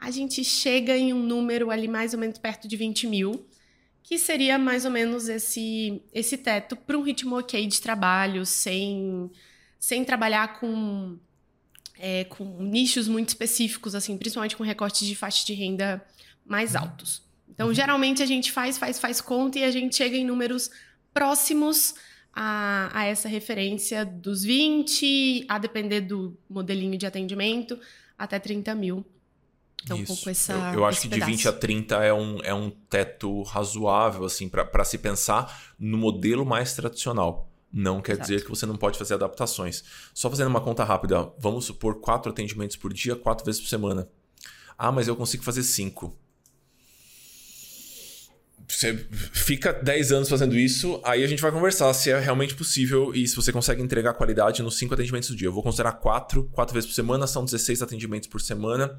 a 0.00 0.10
gente 0.10 0.42
chega 0.42 0.96
em 0.96 1.12
um 1.12 1.22
número 1.22 1.70
ali 1.70 1.88
mais 1.88 2.14
ou 2.14 2.20
menos 2.20 2.38
perto 2.38 2.66
de 2.66 2.76
20 2.76 3.06
mil, 3.06 3.46
que 4.02 4.18
seria 4.18 4.58
mais 4.58 4.84
ou 4.84 4.90
menos 4.90 5.28
esse, 5.28 6.02
esse 6.12 6.38
teto 6.38 6.74
para 6.74 6.96
um 6.96 7.02
ritmo 7.02 7.38
ok 7.38 7.66
de 7.66 7.80
trabalho, 7.80 8.46
sem, 8.46 9.30
sem 9.78 10.04
trabalhar 10.04 10.58
com, 10.58 11.18
é, 11.98 12.24
com 12.24 12.44
nichos 12.62 13.08
muito 13.08 13.28
específicos, 13.28 13.94
assim, 13.94 14.16
principalmente 14.16 14.56
com 14.56 14.64
recortes 14.64 15.06
de 15.06 15.14
faixa 15.14 15.44
de 15.44 15.54
renda 15.54 16.04
mais 16.44 16.74
uhum. 16.74 16.80
altos. 16.80 17.22
Então, 17.48 17.68
uhum. 17.68 17.74
geralmente 17.74 18.22
a 18.22 18.26
gente 18.26 18.52
faz, 18.52 18.76
faz, 18.76 18.98
faz 18.98 19.20
conta 19.20 19.58
e 19.58 19.64
a 19.64 19.70
gente 19.70 19.96
chega 19.96 20.16
em 20.16 20.24
números 20.24 20.70
próximos 21.12 21.94
a, 22.32 22.90
a 22.92 23.04
essa 23.06 23.28
referência 23.28 24.04
dos 24.04 24.44
20, 24.44 25.46
a 25.48 25.58
depender 25.58 26.02
do 26.02 26.36
modelinho 26.48 26.98
de 26.98 27.06
atendimento, 27.06 27.78
até 28.18 28.38
30 28.38 28.74
mil. 28.74 29.04
Então, 29.82 29.96
Isso. 29.96 30.12
um 30.12 30.16
pouco 30.16 30.28
essa. 30.28 30.52
Eu, 30.52 30.80
eu 30.80 30.84
acho 30.84 31.00
que 31.02 31.08
pedaço. 31.08 31.30
de 31.30 31.36
20 31.36 31.48
a 31.48 31.52
30 31.52 32.04
é 32.04 32.12
um, 32.12 32.38
é 32.42 32.52
um 32.52 32.70
teto 32.70 33.42
razoável, 33.42 34.24
assim, 34.24 34.48
para 34.48 34.84
se 34.84 34.98
pensar 34.98 35.74
no 35.78 35.96
modelo 35.96 36.44
mais 36.44 36.74
tradicional. 36.74 37.48
Não 37.76 38.00
quer 38.00 38.12
Exato. 38.12 38.28
dizer 38.28 38.44
que 38.44 38.48
você 38.50 38.64
não 38.64 38.76
pode 38.76 38.98
fazer 38.98 39.14
adaptações. 39.14 39.84
Só 40.14 40.30
fazendo 40.30 40.48
uma 40.48 40.62
conta 40.62 40.82
rápida, 40.82 41.30
vamos 41.38 41.66
supor 41.66 42.00
quatro 42.00 42.32
atendimentos 42.32 42.76
por 42.76 42.92
dia, 42.92 43.14
quatro 43.14 43.44
vezes 43.44 43.60
por 43.60 43.68
semana. 43.68 44.08
Ah, 44.78 44.90
mas 44.90 45.08
eu 45.08 45.14
consigo 45.14 45.42
fazer 45.42 45.62
cinco 45.62 46.18
você 48.68 49.06
fica 49.32 49.72
10 49.72 50.12
anos 50.12 50.28
fazendo 50.28 50.56
isso, 50.56 51.00
aí 51.04 51.22
a 51.22 51.26
gente 51.26 51.40
vai 51.40 51.52
conversar 51.52 51.92
se 51.94 52.10
é 52.10 52.18
realmente 52.18 52.54
possível 52.54 53.14
e 53.14 53.26
se 53.26 53.36
você 53.36 53.52
consegue 53.52 53.80
entregar 53.80 54.14
qualidade 54.14 54.62
nos 54.62 54.76
5 54.76 54.92
atendimentos 54.92 55.28
do 55.30 55.36
dia. 55.36 55.48
Eu 55.48 55.52
vou 55.52 55.62
considerar 55.62 55.92
4, 55.92 56.44
4 56.52 56.74
vezes 56.74 56.88
por 56.88 56.94
semana, 56.94 57.26
são 57.26 57.44
16 57.44 57.82
atendimentos 57.82 58.28
por 58.28 58.40
semana, 58.40 58.98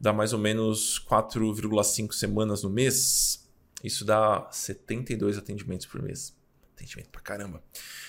dá 0.00 0.12
mais 0.12 0.32
ou 0.32 0.38
menos 0.38 1.04
4,5 1.08 2.12
semanas 2.12 2.62
no 2.62 2.70
mês. 2.70 3.46
Isso 3.82 4.04
dá 4.04 4.48
72 4.50 5.36
atendimentos 5.36 5.86
por 5.86 6.02
mês. 6.02 6.34
Atendimento 6.74 7.08
pra 7.10 7.20
caramba. 7.20 7.62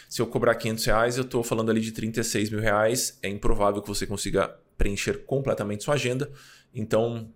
Se 0.10 0.22
eu 0.22 0.28
cobrar 0.28 0.56
500 0.56 0.86
reais, 0.86 1.18
eu 1.18 1.24
estou 1.24 1.44
falando 1.44 1.70
ali 1.70 1.80
de 1.80 1.92
36 1.92 2.50
mil 2.50 2.60
reais. 2.60 3.18
É 3.22 3.30
improvável 3.30 3.82
que 3.82 3.88
você 3.88 4.08
consiga 4.08 4.48
preencher 4.78 5.26
completamente 5.26 5.84
sua 5.84 5.94
agenda. 5.94 6.32
Então, 6.74 7.32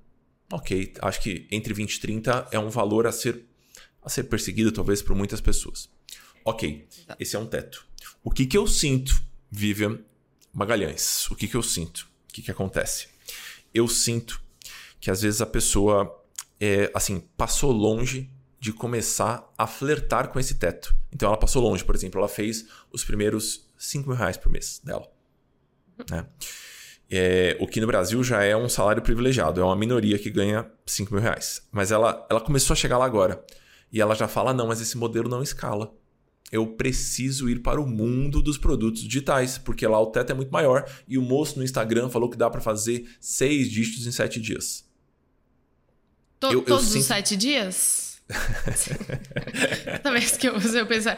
ok, 0.51 0.93
acho 1.01 1.21
que 1.21 1.47
entre 1.51 1.73
20 1.73 1.95
e 1.95 1.99
30 1.99 2.47
é 2.51 2.59
um 2.59 2.69
valor 2.69 3.07
a 3.07 3.11
ser 3.11 3.45
a 4.01 4.09
ser 4.09 4.23
perseguido, 4.23 4.71
talvez, 4.71 5.01
por 5.01 5.15
muitas 5.15 5.41
pessoas. 5.41 5.89
Ok, 6.43 6.87
esse 7.19 7.35
é 7.35 7.39
um 7.39 7.45
teto. 7.45 7.85
O 8.23 8.31
que, 8.31 8.45
que 8.45 8.57
eu 8.57 8.65
sinto, 8.65 9.21
Vivian 9.51 9.99
Magalhães? 10.53 11.29
O 11.29 11.35
que, 11.35 11.47
que 11.47 11.55
eu 11.55 11.61
sinto? 11.61 12.09
O 12.29 12.33
que, 12.33 12.41
que 12.41 12.49
acontece? 12.49 13.09
Eu 13.73 13.87
sinto 13.87 14.41
que 14.99 15.11
às 15.11 15.21
vezes 15.21 15.41
a 15.41 15.45
pessoa 15.45 16.23
é, 16.59 16.89
assim, 16.93 17.19
passou 17.37 17.71
longe 17.71 18.29
de 18.59 18.73
começar 18.73 19.49
a 19.57 19.65
flertar 19.65 20.29
com 20.29 20.39
esse 20.39 20.55
teto. 20.55 20.95
Então 21.13 21.27
ela 21.27 21.37
passou 21.37 21.61
longe, 21.61 21.83
por 21.83 21.95
exemplo, 21.95 22.19
ela 22.19 22.27
fez 22.27 22.67
os 22.91 23.03
primeiros 23.03 23.67
5 23.77 24.07
mil 24.07 24.17
reais 24.17 24.37
por 24.37 24.51
mês 24.51 24.81
dela. 24.83 25.09
Né? 26.09 26.25
É, 27.09 27.57
o 27.59 27.65
que 27.65 27.81
no 27.81 27.87
Brasil 27.87 28.23
já 28.23 28.43
é 28.43 28.55
um 28.55 28.69
salário 28.69 29.01
privilegiado, 29.01 29.61
é 29.61 29.63
uma 29.63 29.75
minoria 29.75 30.19
que 30.19 30.29
ganha 30.29 30.69
5 30.85 31.13
mil 31.13 31.23
reais. 31.23 31.61
Mas 31.71 31.91
ela, 31.91 32.27
ela 32.29 32.41
começou 32.41 32.73
a 32.73 32.77
chegar 32.77 32.97
lá 32.97 33.05
agora. 33.05 33.43
E 33.91 33.99
ela 33.99 34.13
já 34.13 34.27
fala: 34.27 34.53
não, 34.53 34.67
mas 34.67 34.81
esse 34.81 34.97
modelo 34.97 35.27
não 35.27 35.41
escala. 35.41 35.91
Eu 36.51 36.65
preciso 36.65 37.47
ir 37.49 37.61
para 37.61 37.79
o 37.79 37.87
mundo 37.87 38.41
dos 38.41 38.57
produtos 38.57 39.03
digitais, 39.03 39.57
porque 39.57 39.85
lá 39.85 39.99
o 39.99 40.07
teto 40.07 40.31
é 40.31 40.35
muito 40.35 40.51
maior. 40.51 40.83
E 41.07 41.17
o 41.17 41.21
moço 41.21 41.57
no 41.57 41.63
Instagram 41.63 42.09
falou 42.09 42.29
que 42.29 42.37
dá 42.37 42.49
para 42.49 42.61
fazer 42.61 43.07
seis 43.19 43.69
dígitos 43.69 44.05
em 44.07 44.11
sete 44.11 44.39
dias. 44.39 44.87
To 46.39 46.47
eu, 46.47 46.61
todos 46.61 46.85
eu 46.85 46.89
sinto... 46.89 47.01
os 47.01 47.05
sete 47.05 47.37
dias? 47.37 48.08
Toda 50.03 50.11
vez 50.11 50.37
que 50.37 50.47
eu 50.47 50.55
uso, 50.55 50.77
eu 50.77 50.85
penso, 50.85 51.09
a 51.09 51.15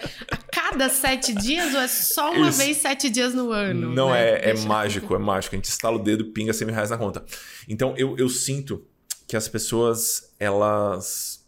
cada 0.51 0.87
sete 0.89 1.33
dias 1.33 1.73
ou 1.73 1.81
é 1.81 1.87
só 1.87 2.31
uma 2.31 2.49
Isso. 2.49 2.57
vez 2.57 2.77
sete 2.77 3.09
dias 3.09 3.33
no 3.33 3.51
ano? 3.51 3.93
Não, 3.93 4.11
né? 4.11 4.39
é, 4.39 4.51
é 4.51 4.53
mágico, 4.61 5.13
é 5.13 5.19
mágico. 5.19 5.55
A 5.55 5.57
gente 5.57 5.65
estala 5.65 5.97
o 5.97 6.03
dedo 6.03 6.25
pinga 6.31 6.53
100 6.53 6.67
mil 6.67 6.73
reais 6.73 6.89
na 6.89 6.97
conta. 6.97 7.25
Então, 7.67 7.93
eu, 7.97 8.15
eu 8.17 8.29
sinto 8.29 8.85
que 9.27 9.35
as 9.35 9.47
pessoas, 9.47 10.33
elas, 10.39 11.45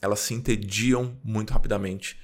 elas 0.00 0.20
se 0.20 0.32
entediam 0.34 1.18
muito 1.24 1.52
rapidamente 1.52 2.18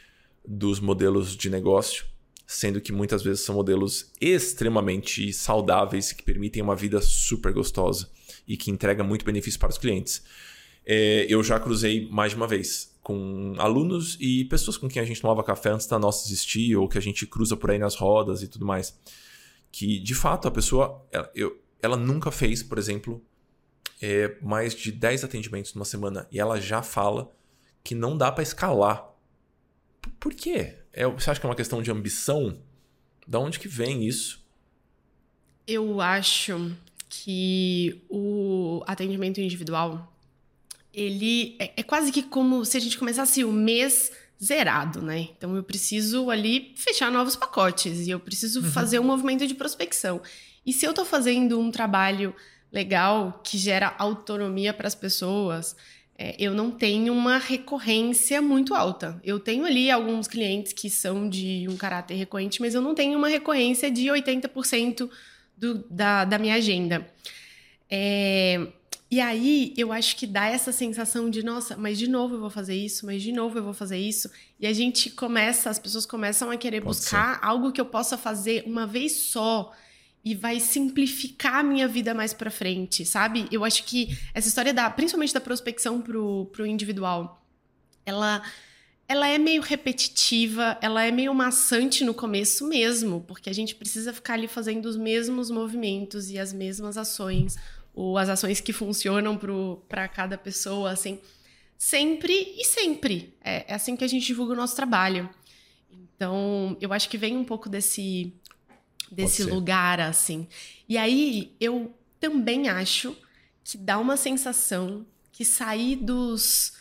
dos 0.47 0.79
modelos 0.79 1.37
de 1.37 1.51
negócio, 1.51 2.05
sendo 2.47 2.81
que 2.81 2.93
muitas 2.93 3.23
vezes 3.23 3.45
são 3.45 3.57
modelos 3.57 4.13
extremamente 4.21 5.33
saudáveis 5.33 6.13
que 6.13 6.23
permitem 6.23 6.63
uma 6.63 6.77
vida 6.77 7.01
super 7.01 7.53
gostosa 7.53 8.09
e 8.47 8.57
que 8.57 8.71
entrega 8.71 9.03
muito 9.03 9.25
benefício 9.25 9.59
para 9.59 9.71
os 9.71 9.79
clientes 9.79 10.23
é, 10.87 11.27
eu 11.29 11.43
já 11.43 11.59
cruzei 11.59 12.09
mais 12.09 12.31
de 12.31 12.37
uma 12.37 12.47
vez 12.47 12.97
com 13.03 13.55
alunos 13.59 14.17
e 14.21 14.45
pessoas 14.47 14.77
com 14.77 14.89
quem 14.89 15.03
a 15.03 15.05
gente 15.05 15.21
tomava 15.21 15.43
café 15.43 15.71
antes 15.71 15.87
da 15.87 15.99
nossa 15.99 16.27
existir 16.27 16.77
ou 16.77 16.89
que 16.89 16.97
a 16.99 17.01
gente 17.01 17.27
cruza 17.27 17.57
por 17.57 17.71
aí 17.71 17.79
nas 17.79 17.97
rodas 17.97 18.43
e 18.43 18.49
tudo 18.49 18.65
mais. 18.65 18.99
Que, 19.71 19.99
de 19.99 20.15
fato, 20.15 20.49
a 20.49 20.51
pessoa 20.51 21.05
ela, 21.11 21.31
eu, 21.35 21.61
ela 21.83 21.97
nunca 21.97 22.31
fez, 22.31 22.63
por 22.63 22.79
exemplo, 22.79 23.23
é, 24.01 24.37
mais 24.41 24.75
de 24.75 24.93
10 24.93 25.25
atendimentos 25.25 25.75
numa 25.75 25.85
semana 25.85 26.27
e 26.31 26.41
ela 26.41 26.61
já 26.61 26.83
fala 26.83 27.33
que 27.83 27.95
não 27.95 28.17
dá 28.17 28.31
para 28.33 28.43
escalar. 28.43 29.09
Por, 30.19 30.35
quê? 30.35 30.77
É, 30.93 31.07
você 31.07 31.31
acha 31.31 31.41
que 31.41 31.47
é 31.47 31.49
uma 31.49 31.57
questão 31.57 31.83
de 31.83 31.91
ambição? 31.91 32.61
Da 33.27 33.39
onde 33.39 33.59
que 33.59 33.69
vem 33.69 34.05
isso? 34.05 34.45
Eu 35.67 36.01
acho 36.01 36.73
que 37.09 38.05
o 38.09 38.83
atendimento 38.87 39.41
individual 39.41 40.13
ele 40.97 41.55
é, 41.59 41.73
é 41.77 41.83
quase 41.83 42.11
que 42.11 42.23
como 42.23 42.65
se 42.65 42.79
a 42.79 42.81
gente 42.81 42.99
começasse 42.99 43.45
o 43.45 43.53
mês 43.53 44.11
zerado, 44.43 45.03
né? 45.03 45.29
Então 45.37 45.55
eu 45.55 45.63
preciso 45.63 46.31
ali 46.31 46.73
fechar 46.75 47.13
novos 47.13 47.37
pacotes 47.37 48.07
e 48.07 48.11
eu 48.11 48.19
preciso 48.19 48.63
uhum. 48.63 48.71
fazer 48.71 48.99
um 48.99 49.05
movimento 49.05 49.47
de 49.47 49.55
prospecção. 49.55 50.23
E 50.65 50.73
se 50.73 50.87
eu 50.87 50.91
estou 50.91 51.05
fazendo 51.05 51.61
um 51.61 51.71
trabalho 51.71 52.35
legal 52.73 53.41
que 53.45 53.59
gera 53.59 53.95
autonomia 53.99 54.73
para 54.73 54.89
as 54.89 54.95
pessoas, 54.95 55.77
é, 56.19 56.35
eu 56.39 56.55
não 56.55 56.71
tenho 56.71 57.13
uma 57.13 57.37
recorrência 57.37 58.41
muito 58.41 58.75
alta. 58.75 59.21
Eu 59.23 59.39
tenho 59.39 59.67
ali 59.67 59.91
alguns 59.91 60.27
clientes 60.27 60.73
que 60.73 60.89
são 60.89 61.29
de 61.29 61.67
um 61.69 61.77
caráter 61.77 62.15
recorrente, 62.15 62.61
mas 62.61 62.75
eu 62.75 62.81
não 62.81 62.95
tenho 62.95 63.19
uma 63.19 63.29
recorrência 63.29 63.91
de 63.91 64.07
80% 64.07 65.09
do, 65.57 65.85
da, 65.91 66.25
da 66.25 66.39
minha 66.39 66.55
agenda. 66.55 67.07
É, 67.89 68.67
e 69.09 69.21
aí 69.21 69.73
eu 69.77 69.93
acho 69.93 70.17
que 70.17 70.27
dá 70.27 70.47
essa 70.47 70.73
sensação 70.73 71.31
de, 71.31 71.43
nossa, 71.43 71.77
mas 71.77 71.97
de 71.97 72.09
novo 72.09 72.35
eu 72.35 72.41
vou 72.41 72.51
fazer 72.51 72.75
isso, 72.75 73.07
mas 73.07 73.23
de 73.23 73.31
novo 73.31 73.59
eu 73.59 73.63
vou 73.63 73.73
fazer 73.73 73.99
isso. 73.99 74.29
E 74.59 74.67
a 74.67 74.73
gente 74.73 75.11
começa, 75.11 75.71
as 75.71 75.79
pessoas 75.79 76.05
começam 76.05 76.51
a 76.51 76.57
querer 76.57 76.81
Pode 76.81 76.97
buscar 76.97 77.39
ser. 77.39 77.45
algo 77.45 77.71
que 77.71 77.81
eu 77.81 77.87
possa 77.87 78.19
fazer 78.19 78.65
uma 78.67 78.85
vez 78.87 79.13
só 79.13 79.73
e 80.25 80.35
vai 80.35 80.59
simplificar 80.59 81.57
a 81.57 81.63
minha 81.63 81.87
vida 81.87 82.13
mais 82.13 82.35
para 82.35 82.51
frente, 82.51 83.07
sabe? 83.07 83.47
Eu 83.53 83.65
acho 83.65 83.85
que 83.85 84.19
essa 84.35 84.49
história 84.49 84.75
da, 84.75 84.91
principalmente 84.91 85.33
da 85.33 85.41
prospecção 85.41 86.01
pro, 86.03 86.47
pro 86.47 86.67
individual, 86.67 87.47
ela 88.05 88.43
ela 89.09 89.29
é 89.29 89.39
meio 89.39 89.63
repetitiva, 89.63 90.77
ela 90.83 91.05
é 91.05 91.13
meio 91.13 91.33
maçante 91.33 92.03
no 92.03 92.13
começo 92.13 92.67
mesmo, 92.67 93.21
porque 93.21 93.49
a 93.49 93.53
gente 93.53 93.77
precisa 93.77 94.13
ficar 94.13 94.35
ali 94.35 94.49
fazendo 94.49 94.87
os 94.87 94.97
mesmos 94.97 95.49
movimentos 95.49 96.29
e 96.29 96.41
as 96.41 96.53
mesmas 96.53 96.97
ações 96.97 97.57
ou 97.97 98.19
as 98.19 98.29
ações 98.29 98.61
que 98.61 98.75
funcionam 98.75 99.41
para 99.89 100.07
cada 100.07 100.37
pessoa, 100.37 100.91
assim. 100.91 101.19
Sempre 101.79 102.55
e 102.59 102.63
sempre. 102.63 103.35
É, 103.43 103.73
é, 103.73 103.75
assim 103.75 103.97
que 103.97 104.05
a 104.05 104.07
gente 104.07 104.27
divulga 104.27 104.53
o 104.53 104.57
nosso 104.57 104.77
trabalho. 104.77 105.29
Então, 105.91 106.77
eu 106.79 106.93
acho 106.93 107.09
que 107.09 107.17
vem 107.17 107.35
um 107.39 107.45
pouco 107.45 107.71
desse, 107.71 108.35
desse 109.11 109.43
lugar, 109.45 109.99
assim. 109.99 110.47
E 110.87 110.99
aí, 110.99 111.57
eu 111.59 111.95
também 112.21 112.69
acho 112.69 113.17
que 113.65 113.79
dá 113.79 113.99
uma 113.99 114.19
sensação 114.19 115.07
que 115.33 115.45
sair 115.45 115.97
dos 115.97 116.75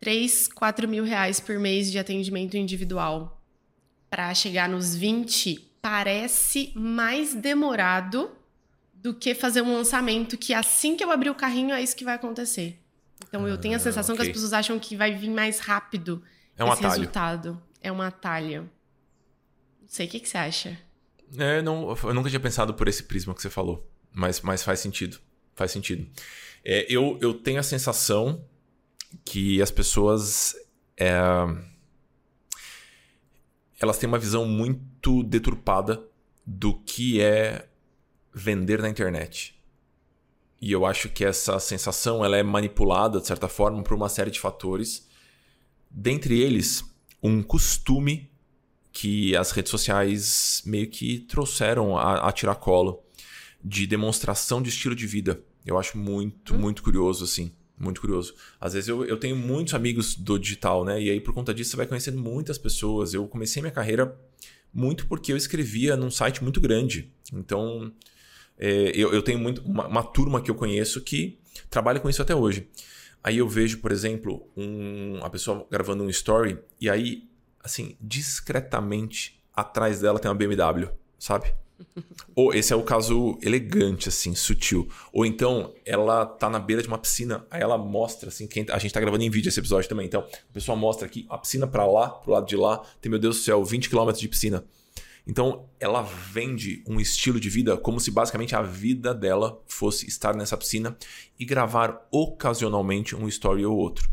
3, 0.00 0.48
4 0.48 0.86
mil 0.86 1.04
reais 1.04 1.40
por 1.40 1.58
mês 1.58 1.90
de 1.90 1.98
atendimento 1.98 2.58
individual 2.58 3.42
para 4.10 4.32
chegar 4.34 4.68
nos 4.68 4.94
20 4.94 5.72
parece 5.80 6.72
mais 6.74 7.34
demorado 7.34 8.35
do 9.06 9.14
que 9.14 9.36
fazer 9.36 9.62
um 9.62 9.72
lançamento 9.72 10.36
que 10.36 10.52
assim 10.52 10.96
que 10.96 11.04
eu 11.04 11.12
abrir 11.12 11.30
o 11.30 11.34
carrinho 11.34 11.72
é 11.72 11.80
isso 11.80 11.94
que 11.94 12.04
vai 12.04 12.16
acontecer. 12.16 12.76
Então 13.28 13.46
eu 13.46 13.56
tenho 13.56 13.74
a 13.74 13.76
ah, 13.76 13.80
sensação 13.80 14.16
okay. 14.16 14.26
que 14.26 14.30
as 14.32 14.36
pessoas 14.36 14.52
acham 14.52 14.80
que 14.80 14.96
vai 14.96 15.14
vir 15.14 15.30
mais 15.30 15.60
rápido 15.60 16.20
é 16.56 16.64
um 16.64 16.72
esse 16.72 16.78
atalho. 16.80 17.00
resultado. 17.00 17.62
É 17.80 17.92
um 17.92 18.02
atalho. 18.02 18.62
Não 19.80 19.88
sei, 19.88 20.06
o 20.06 20.10
que, 20.10 20.18
que 20.18 20.28
você 20.28 20.38
acha? 20.38 20.76
É, 21.38 21.62
não, 21.62 21.96
eu 22.02 22.14
nunca 22.14 22.28
tinha 22.28 22.40
pensado 22.40 22.74
por 22.74 22.88
esse 22.88 23.04
prisma 23.04 23.32
que 23.32 23.40
você 23.40 23.48
falou, 23.48 23.88
mas, 24.12 24.40
mas 24.40 24.64
faz 24.64 24.80
sentido. 24.80 25.20
Faz 25.54 25.70
sentido. 25.70 26.04
É, 26.64 26.84
eu, 26.88 27.16
eu 27.22 27.32
tenho 27.32 27.60
a 27.60 27.62
sensação 27.62 28.44
que 29.24 29.62
as 29.62 29.70
pessoas. 29.70 30.52
É, 30.98 31.16
elas 33.80 33.98
têm 33.98 34.08
uma 34.08 34.18
visão 34.18 34.44
muito 34.46 35.22
deturpada 35.22 36.02
do 36.44 36.74
que 36.80 37.20
é 37.20 37.68
vender 38.36 38.82
na 38.82 38.90
internet. 38.90 39.58
E 40.60 40.70
eu 40.70 40.84
acho 40.84 41.08
que 41.08 41.24
essa 41.24 41.58
sensação 41.58 42.22
ela 42.22 42.36
é 42.36 42.42
manipulada, 42.42 43.18
de 43.18 43.26
certa 43.26 43.48
forma, 43.48 43.82
por 43.82 43.94
uma 43.94 44.10
série 44.10 44.30
de 44.30 44.38
fatores. 44.38 45.08
Dentre 45.90 46.38
eles, 46.38 46.84
um 47.22 47.42
costume 47.42 48.30
que 48.92 49.34
as 49.34 49.52
redes 49.52 49.70
sociais 49.70 50.62
meio 50.66 50.88
que 50.88 51.20
trouxeram 51.20 51.96
a, 51.96 52.28
a 52.28 52.32
tiracolo 52.32 53.02
de 53.64 53.86
demonstração 53.86 54.60
de 54.60 54.68
estilo 54.68 54.94
de 54.94 55.06
vida. 55.06 55.42
Eu 55.64 55.78
acho 55.78 55.96
muito, 55.96 56.54
hum. 56.54 56.58
muito 56.58 56.82
curioso, 56.82 57.24
assim. 57.24 57.52
Muito 57.78 58.00
curioso. 58.00 58.34
Às 58.60 58.74
vezes 58.74 58.88
eu, 58.88 59.04
eu 59.04 59.18
tenho 59.18 59.36
muitos 59.36 59.74
amigos 59.74 60.14
do 60.14 60.38
digital, 60.38 60.84
né? 60.84 61.00
E 61.00 61.10
aí, 61.10 61.20
por 61.20 61.34
conta 61.34 61.52
disso, 61.52 61.70
você 61.70 61.76
vai 61.76 61.86
conhecendo 61.86 62.18
muitas 62.18 62.56
pessoas. 62.58 63.12
Eu 63.12 63.26
comecei 63.28 63.60
minha 63.62 63.72
carreira 63.72 64.18
muito 64.72 65.06
porque 65.06 65.32
eu 65.32 65.36
escrevia 65.36 65.96
num 65.96 66.10
site 66.10 66.42
muito 66.42 66.60
grande. 66.60 67.10
Então, 67.32 67.92
é, 68.58 68.92
eu, 68.94 69.12
eu, 69.12 69.22
tenho 69.22 69.38
muito, 69.38 69.62
uma, 69.62 69.86
uma, 69.86 70.02
turma 70.02 70.40
que 70.40 70.50
eu 70.50 70.54
conheço 70.54 71.00
que 71.00 71.38
trabalha 71.68 72.00
com 72.00 72.08
isso 72.08 72.22
até 72.22 72.34
hoje. 72.34 72.68
Aí 73.22 73.38
eu 73.38 73.48
vejo, 73.48 73.78
por 73.78 73.92
exemplo, 73.92 74.48
um, 74.56 75.18
a 75.22 75.28
pessoa 75.28 75.66
gravando 75.70 76.04
um 76.04 76.08
story 76.08 76.58
e 76.80 76.88
aí, 76.88 77.28
assim, 77.62 77.96
discretamente 78.00 79.42
atrás 79.54 80.00
dela 80.00 80.18
tem 80.18 80.30
uma 80.30 80.36
BMW, 80.36 80.88
sabe? 81.18 81.52
Ou 82.34 82.54
esse 82.54 82.72
é 82.72 82.76
o 82.76 82.82
caso 82.82 83.38
elegante, 83.42 84.08
assim, 84.08 84.34
sutil. 84.34 84.88
Ou 85.12 85.26
então 85.26 85.74
ela 85.84 86.24
tá 86.24 86.48
na 86.48 86.58
beira 86.58 86.82
de 86.82 86.88
uma 86.88 86.98
piscina, 86.98 87.46
aí 87.50 87.60
ela 87.60 87.76
mostra, 87.76 88.28
assim, 88.28 88.46
quem, 88.46 88.64
a 88.70 88.78
gente 88.78 88.92
tá 88.92 89.00
gravando 89.00 89.24
em 89.24 89.30
vídeo 89.30 89.48
esse 89.48 89.60
episódio 89.60 89.88
também. 89.88 90.06
Então, 90.06 90.20
a 90.20 90.52
pessoa 90.52 90.76
mostra 90.76 91.06
aqui 91.06 91.26
a 91.28 91.36
piscina 91.36 91.66
para 91.66 91.86
lá, 91.86 92.08
pro 92.08 92.32
lado 92.32 92.46
de 92.46 92.56
lá, 92.56 92.78
tem, 93.00 93.10
meu 93.10 93.18
Deus 93.18 93.36
do 93.36 93.42
céu, 93.42 93.64
20 93.64 93.90
km 93.90 94.12
de 94.12 94.28
piscina. 94.28 94.64
Então, 95.26 95.68
ela 95.80 96.02
vende 96.02 96.84
um 96.86 97.00
estilo 97.00 97.40
de 97.40 97.50
vida 97.50 97.76
como 97.76 97.98
se 97.98 98.12
basicamente 98.12 98.54
a 98.54 98.62
vida 98.62 99.12
dela 99.12 99.60
fosse 99.66 100.06
estar 100.06 100.36
nessa 100.36 100.56
piscina 100.56 100.96
e 101.38 101.44
gravar 101.44 102.06
ocasionalmente 102.12 103.16
um 103.16 103.26
story 103.26 103.66
ou 103.66 103.76
outro. 103.76 104.08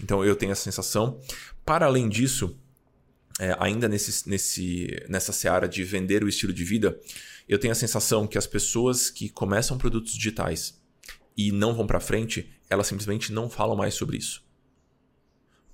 Então, 0.00 0.24
eu 0.24 0.36
tenho 0.36 0.52
essa 0.52 0.62
sensação. 0.62 1.20
Para 1.64 1.86
além 1.86 2.08
disso, 2.08 2.56
é, 3.40 3.56
ainda 3.58 3.88
nesse, 3.88 4.28
nesse, 4.28 5.04
nessa 5.08 5.32
seara 5.32 5.68
de 5.68 5.82
vender 5.82 6.22
o 6.22 6.28
estilo 6.28 6.52
de 6.52 6.64
vida, 6.64 7.00
eu 7.48 7.58
tenho 7.58 7.72
a 7.72 7.76
sensação 7.76 8.26
que 8.26 8.38
as 8.38 8.46
pessoas 8.46 9.10
que 9.10 9.28
começam 9.28 9.76
produtos 9.76 10.12
digitais 10.12 10.80
e 11.36 11.50
não 11.50 11.74
vão 11.74 11.86
para 11.86 11.98
frente, 11.98 12.48
elas 12.70 12.86
simplesmente 12.86 13.32
não 13.32 13.50
falam 13.50 13.76
mais 13.76 13.94
sobre 13.94 14.16
isso. 14.18 14.47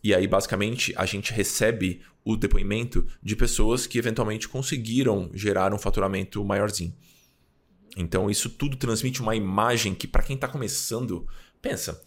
E 0.04 0.14
aí, 0.14 0.26
basicamente, 0.26 0.92
a 0.98 1.06
gente 1.06 1.32
recebe 1.32 2.02
o 2.22 2.36
depoimento 2.36 3.06
de 3.22 3.34
pessoas 3.34 3.86
que 3.86 3.96
eventualmente 3.96 4.46
conseguiram 4.46 5.30
gerar 5.32 5.72
um 5.72 5.78
faturamento 5.78 6.44
maiorzinho. 6.44 6.94
Então, 7.96 8.28
isso 8.28 8.50
tudo 8.50 8.76
transmite 8.76 9.22
uma 9.22 9.34
imagem 9.34 9.94
que, 9.94 10.06
para 10.06 10.22
quem 10.22 10.34
está 10.34 10.46
começando, 10.46 11.26
pensa. 11.62 12.02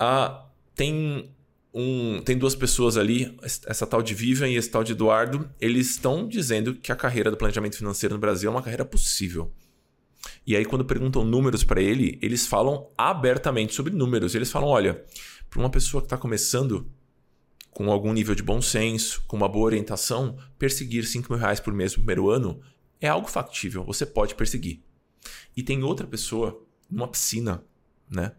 Uh, 0.00 0.44
tem 0.74 1.32
um, 1.72 2.20
tem 2.22 2.36
duas 2.36 2.56
pessoas 2.56 2.96
ali, 2.96 3.38
essa 3.40 3.86
tal 3.86 4.02
de 4.02 4.14
Vivian 4.14 4.48
e 4.48 4.56
esse 4.56 4.68
tal 4.68 4.82
de 4.82 4.92
Eduardo, 4.92 5.48
eles 5.60 5.90
estão 5.90 6.26
dizendo 6.26 6.74
que 6.74 6.90
a 6.90 6.96
carreira 6.96 7.30
do 7.30 7.36
planejamento 7.36 7.76
financeiro 7.76 8.16
no 8.16 8.20
Brasil 8.20 8.50
é 8.50 8.52
uma 8.52 8.62
carreira 8.62 8.84
possível. 8.84 9.52
E 10.44 10.56
aí, 10.56 10.64
quando 10.64 10.84
perguntam 10.84 11.24
números 11.24 11.62
para 11.62 11.80
ele, 11.80 12.18
eles 12.20 12.48
falam 12.48 12.90
abertamente 12.98 13.74
sobre 13.74 13.92
números. 13.92 14.34
Eles 14.34 14.50
falam: 14.50 14.68
olha, 14.68 15.04
para 15.48 15.60
uma 15.60 15.70
pessoa 15.70 16.00
que 16.00 16.06
está 16.06 16.18
começando 16.18 16.90
com 17.72 17.90
algum 17.90 18.12
nível 18.12 18.34
de 18.34 18.42
bom 18.42 18.60
senso, 18.60 19.24
com 19.26 19.36
uma 19.36 19.48
boa 19.48 19.64
orientação, 19.64 20.36
perseguir 20.58 21.04
5 21.06 21.32
mil 21.32 21.40
reais 21.40 21.58
por 21.58 21.72
mês 21.72 21.92
no 21.92 21.98
primeiro 21.98 22.30
ano 22.30 22.60
é 23.00 23.08
algo 23.08 23.28
factível. 23.28 23.84
Você 23.84 24.06
pode 24.06 24.34
perseguir. 24.34 24.82
E 25.56 25.62
tem 25.62 25.82
outra 25.82 26.06
pessoa 26.06 26.64
numa 26.88 27.08
piscina, 27.08 27.64
né? 28.08 28.32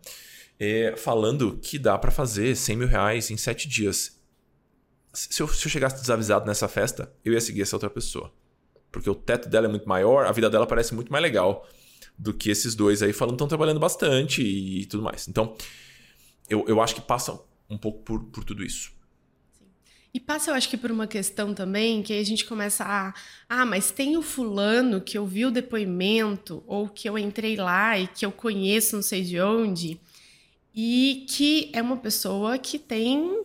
É, 0.59 0.95
falando 0.95 1.57
que 1.57 1.79
dá 1.79 1.97
para 1.97 2.11
fazer 2.11 2.55
100 2.55 2.77
mil 2.77 2.87
reais 2.87 3.31
em 3.31 3.37
7 3.37 3.67
dias. 3.67 4.21
Se 5.11 5.41
eu, 5.41 5.47
se 5.47 5.65
eu 5.65 5.71
chegasse 5.71 5.99
desavisado 5.99 6.45
nessa 6.45 6.67
festa, 6.67 7.11
eu 7.25 7.33
ia 7.33 7.41
seguir 7.41 7.63
essa 7.63 7.75
outra 7.75 7.89
pessoa. 7.89 8.31
Porque 8.91 9.09
o 9.09 9.15
teto 9.15 9.49
dela 9.49 9.65
é 9.65 9.69
muito 9.69 9.89
maior, 9.89 10.25
a 10.25 10.31
vida 10.31 10.49
dela 10.49 10.67
parece 10.67 10.93
muito 10.93 11.11
mais 11.11 11.21
legal 11.23 11.67
do 12.17 12.33
que 12.33 12.51
esses 12.51 12.75
dois 12.75 13.01
aí 13.01 13.11
falando 13.11 13.33
estão 13.33 13.47
trabalhando 13.47 13.79
bastante 13.79 14.43
e 14.43 14.85
tudo 14.85 15.01
mais. 15.01 15.27
Então, 15.27 15.55
eu, 16.47 16.63
eu 16.67 16.79
acho 16.79 16.93
que 16.95 17.01
passa 17.01 17.39
um 17.67 17.77
pouco 17.77 18.03
por, 18.03 18.23
por 18.25 18.43
tudo 18.43 18.63
isso. 18.63 18.91
E 20.13 20.19
passa, 20.19 20.51
eu 20.51 20.55
acho 20.55 20.69
que 20.69 20.77
por 20.77 20.91
uma 20.91 21.07
questão 21.07 21.55
também, 21.55 22.03
que 22.03 22.13
aí 22.13 22.19
a 22.19 22.25
gente 22.25 22.45
começa 22.45 22.83
a. 22.85 23.13
Ah, 23.49 23.65
mas 23.65 23.89
tem 23.89 24.15
o 24.15 24.21
fulano 24.21 25.01
que 25.01 25.17
eu 25.17 25.25
vi 25.25 25.43
o 25.43 25.51
depoimento, 25.51 26.63
ou 26.67 26.87
que 26.87 27.09
eu 27.09 27.17
entrei 27.17 27.55
lá 27.55 27.97
e 27.97 28.05
que 28.05 28.23
eu 28.23 28.31
conheço 28.31 28.95
não 28.95 29.01
sei 29.01 29.23
de 29.23 29.39
onde, 29.41 29.99
e 30.73 31.25
que 31.27 31.71
é 31.73 31.81
uma 31.81 31.97
pessoa 31.97 32.59
que 32.59 32.77
tem 32.77 33.43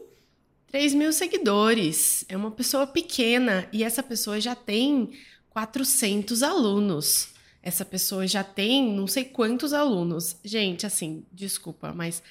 3 0.66 0.92
mil 0.92 1.11
seguidores, 1.11 2.26
é 2.28 2.37
uma 2.37 2.50
pessoa 2.50 2.87
pequena, 2.87 3.66
e 3.72 3.83
essa 3.83 4.02
pessoa 4.02 4.38
já 4.38 4.54
tem 4.54 5.11
400 5.48 6.42
alunos. 6.42 7.31
Essa 7.62 7.85
pessoa 7.85 8.26
já 8.26 8.44
tem 8.44 8.92
não 8.92 9.07
sei 9.07 9.24
quantos 9.24 9.72
alunos. 9.72 10.37
Gente, 10.44 10.87
assim, 10.87 11.24
desculpa, 11.33 11.92
mas 11.94 12.22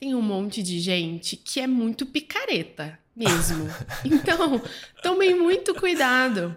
tem 0.00 0.14
um 0.14 0.22
monte 0.22 0.62
de 0.62 0.80
gente 0.80 1.36
que 1.36 1.60
é 1.60 1.66
muito 1.66 2.06
picareta 2.06 3.03
mesmo. 3.14 3.68
Então, 4.04 4.60
tomem 5.02 5.34
muito 5.34 5.74
cuidado. 5.74 6.56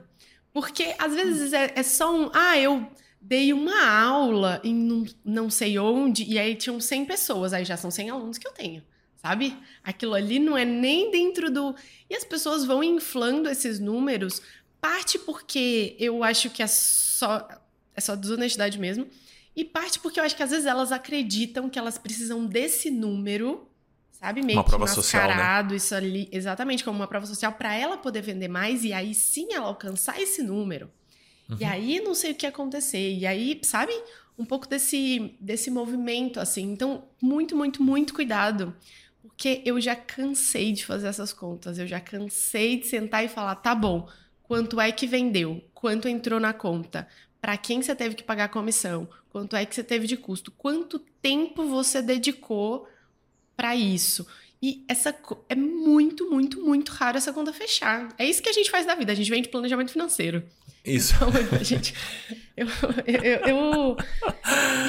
Porque 0.58 0.96
às 0.98 1.13
vezes 1.13 1.54
é, 1.54 1.72
é, 1.76 1.84
só 1.84 2.12
um. 2.12 2.32
Ah, 2.34 2.58
eu 2.58 2.89
dei 3.22 3.54
uma 3.54 3.88
aula 3.88 4.60
em 4.63 4.74
não, 4.74 5.06
não 5.24 5.50
sei 5.50 5.78
onde, 5.78 6.24
e 6.24 6.39
aí 6.39 6.56
tinham 6.56 6.80
100 6.80 7.06
pessoas, 7.06 7.54
aí 7.54 7.63
já 7.63 7.78
são 7.78 7.91
100 7.91 8.10
alunos 8.10 8.38
que 8.38 8.48
eu 8.48 8.52
tenho, 8.52 8.84
sabe? 9.17 9.56
Aquilo 9.84 10.15
ali 10.15 10.39
não 10.39 10.58
é 10.58 10.65
nem 10.65 11.12
dentro 11.12 11.52
do. 11.52 11.76
E 12.10 12.15
as 12.15 12.24
pessoas 12.24 12.65
vão 12.65 12.84
inflando 12.84 13.48
esses 13.48 13.80
números, 13.80 14.41
parte 14.82 15.20
porque 15.20 15.96
eu 16.00 16.24
acho 16.24 16.50
que 16.50 16.63
é 16.63 16.67
só, 16.67 17.48
é 17.93 18.02
só 18.02 18.15
desonestidade 18.15 18.80
mesmo, 18.80 19.08
e 19.56 19.63
parte 19.63 20.00
porque 20.00 20.20
eu 20.20 20.24
acho 20.24 20.36
que 20.36 20.41
às 20.43 20.50
vezes 20.50 20.65
elas 20.65 20.91
acreditam 20.91 21.70
que 21.70 21.78
elas 21.78 22.00
precisam 22.00 22.46
desse 22.48 22.89
número 22.89 23.67
sabe? 24.20 24.42
Meio 24.42 24.58
uma 24.58 24.64
que 24.64 24.70
prova 24.70 24.88
social, 24.88 25.30
né? 25.30 25.76
isso 25.76 25.94
ali, 25.94 26.28
exatamente, 26.32 26.84
como 26.84 27.00
uma 27.00 27.08
prova 27.08 27.26
social, 27.26 27.54
para 27.54 27.76
ela 27.76 27.98
poder 27.98 28.22
vender 28.22 28.48
mais 28.48 28.84
e 28.84 28.94
aí 28.94 29.14
sim 29.14 29.54
ela 29.54 29.68
alcançar 29.68 30.20
esse 30.20 30.42
número. 30.42 30.90
Uhum. 31.50 31.58
E 31.60 31.64
aí 31.64 32.00
não 32.02 32.14
sei 32.14 32.32
o 32.32 32.36
que 32.36 32.46
acontecer. 32.46 33.14
E 33.14 33.26
aí, 33.26 33.60
sabe? 33.64 33.94
Um 34.38 34.46
pouco 34.46 34.68
desse, 34.68 35.36
desse 35.40 35.72
movimento, 35.72 36.40
assim. 36.40 36.72
Então, 36.72 37.04
muito, 37.22 37.56
muito, 37.56 37.82
muito 37.82 38.14
cuidado. 38.14 38.76
Porque 39.22 39.62
eu 39.66 39.80
já 39.80 39.96
cansei 39.96 40.72
de 40.72 40.86
fazer 40.86 41.08
essas 41.08 41.32
contas. 41.32 41.78
Eu 41.78 41.88
já 41.88 42.00
cansei 42.00 42.80
de 42.80 42.88
sentar 42.88 43.24
e 43.24 43.30
falar: 43.30 43.56
tá 43.56 43.74
bom, 43.74 44.10
quanto 44.44 44.80
é 44.82 44.92
que 44.92 45.08
vendeu? 45.08 45.64
Quanto 45.74 46.08
entrou 46.08 46.40
na 46.40 46.54
conta? 46.54 47.08
Para 47.40 47.56
quem 47.56 47.82
você 47.82 47.96
teve 47.96 48.16
que 48.16 48.24
pagar 48.24 48.46
a 48.46 48.50
comissão? 48.50 49.08
Quanto 49.30 49.56
é 49.56 49.66
que 49.66 49.76
você 49.76 49.84
teve 49.84 50.08
de 50.08 50.18
custo? 50.18 50.52
Quanto 50.52 51.00
tempo 51.22 51.66
você 51.66 52.02
dedicou 52.02 52.88
para 53.58 53.76
isso. 53.76 54.26
E 54.62 54.84
essa 54.88 55.15
é 55.50 55.56
muito, 55.56 56.30
muito, 56.30 56.62
muito 56.62 56.91
raro 56.91 57.17
essa 57.17 57.34
conta 57.34 57.52
fechar. 57.52 58.10
É 58.17 58.26
isso 58.26 58.41
que 58.41 58.50
a 58.50 58.54
gente 58.54 58.72
faz 58.72 58.86
da 58.86 58.96
vida, 58.96 59.12
a 59.12 59.15
gente 59.15 59.30
vem 59.30 59.41
de 59.41 59.50
planejamento 59.50 59.91
financeiro. 59.91 60.43
Isso. 60.86 61.13
Então, 61.15 61.63
gente, 61.63 61.93
eu, 62.56 62.65
eu, 63.06 63.48
eu, 63.48 63.98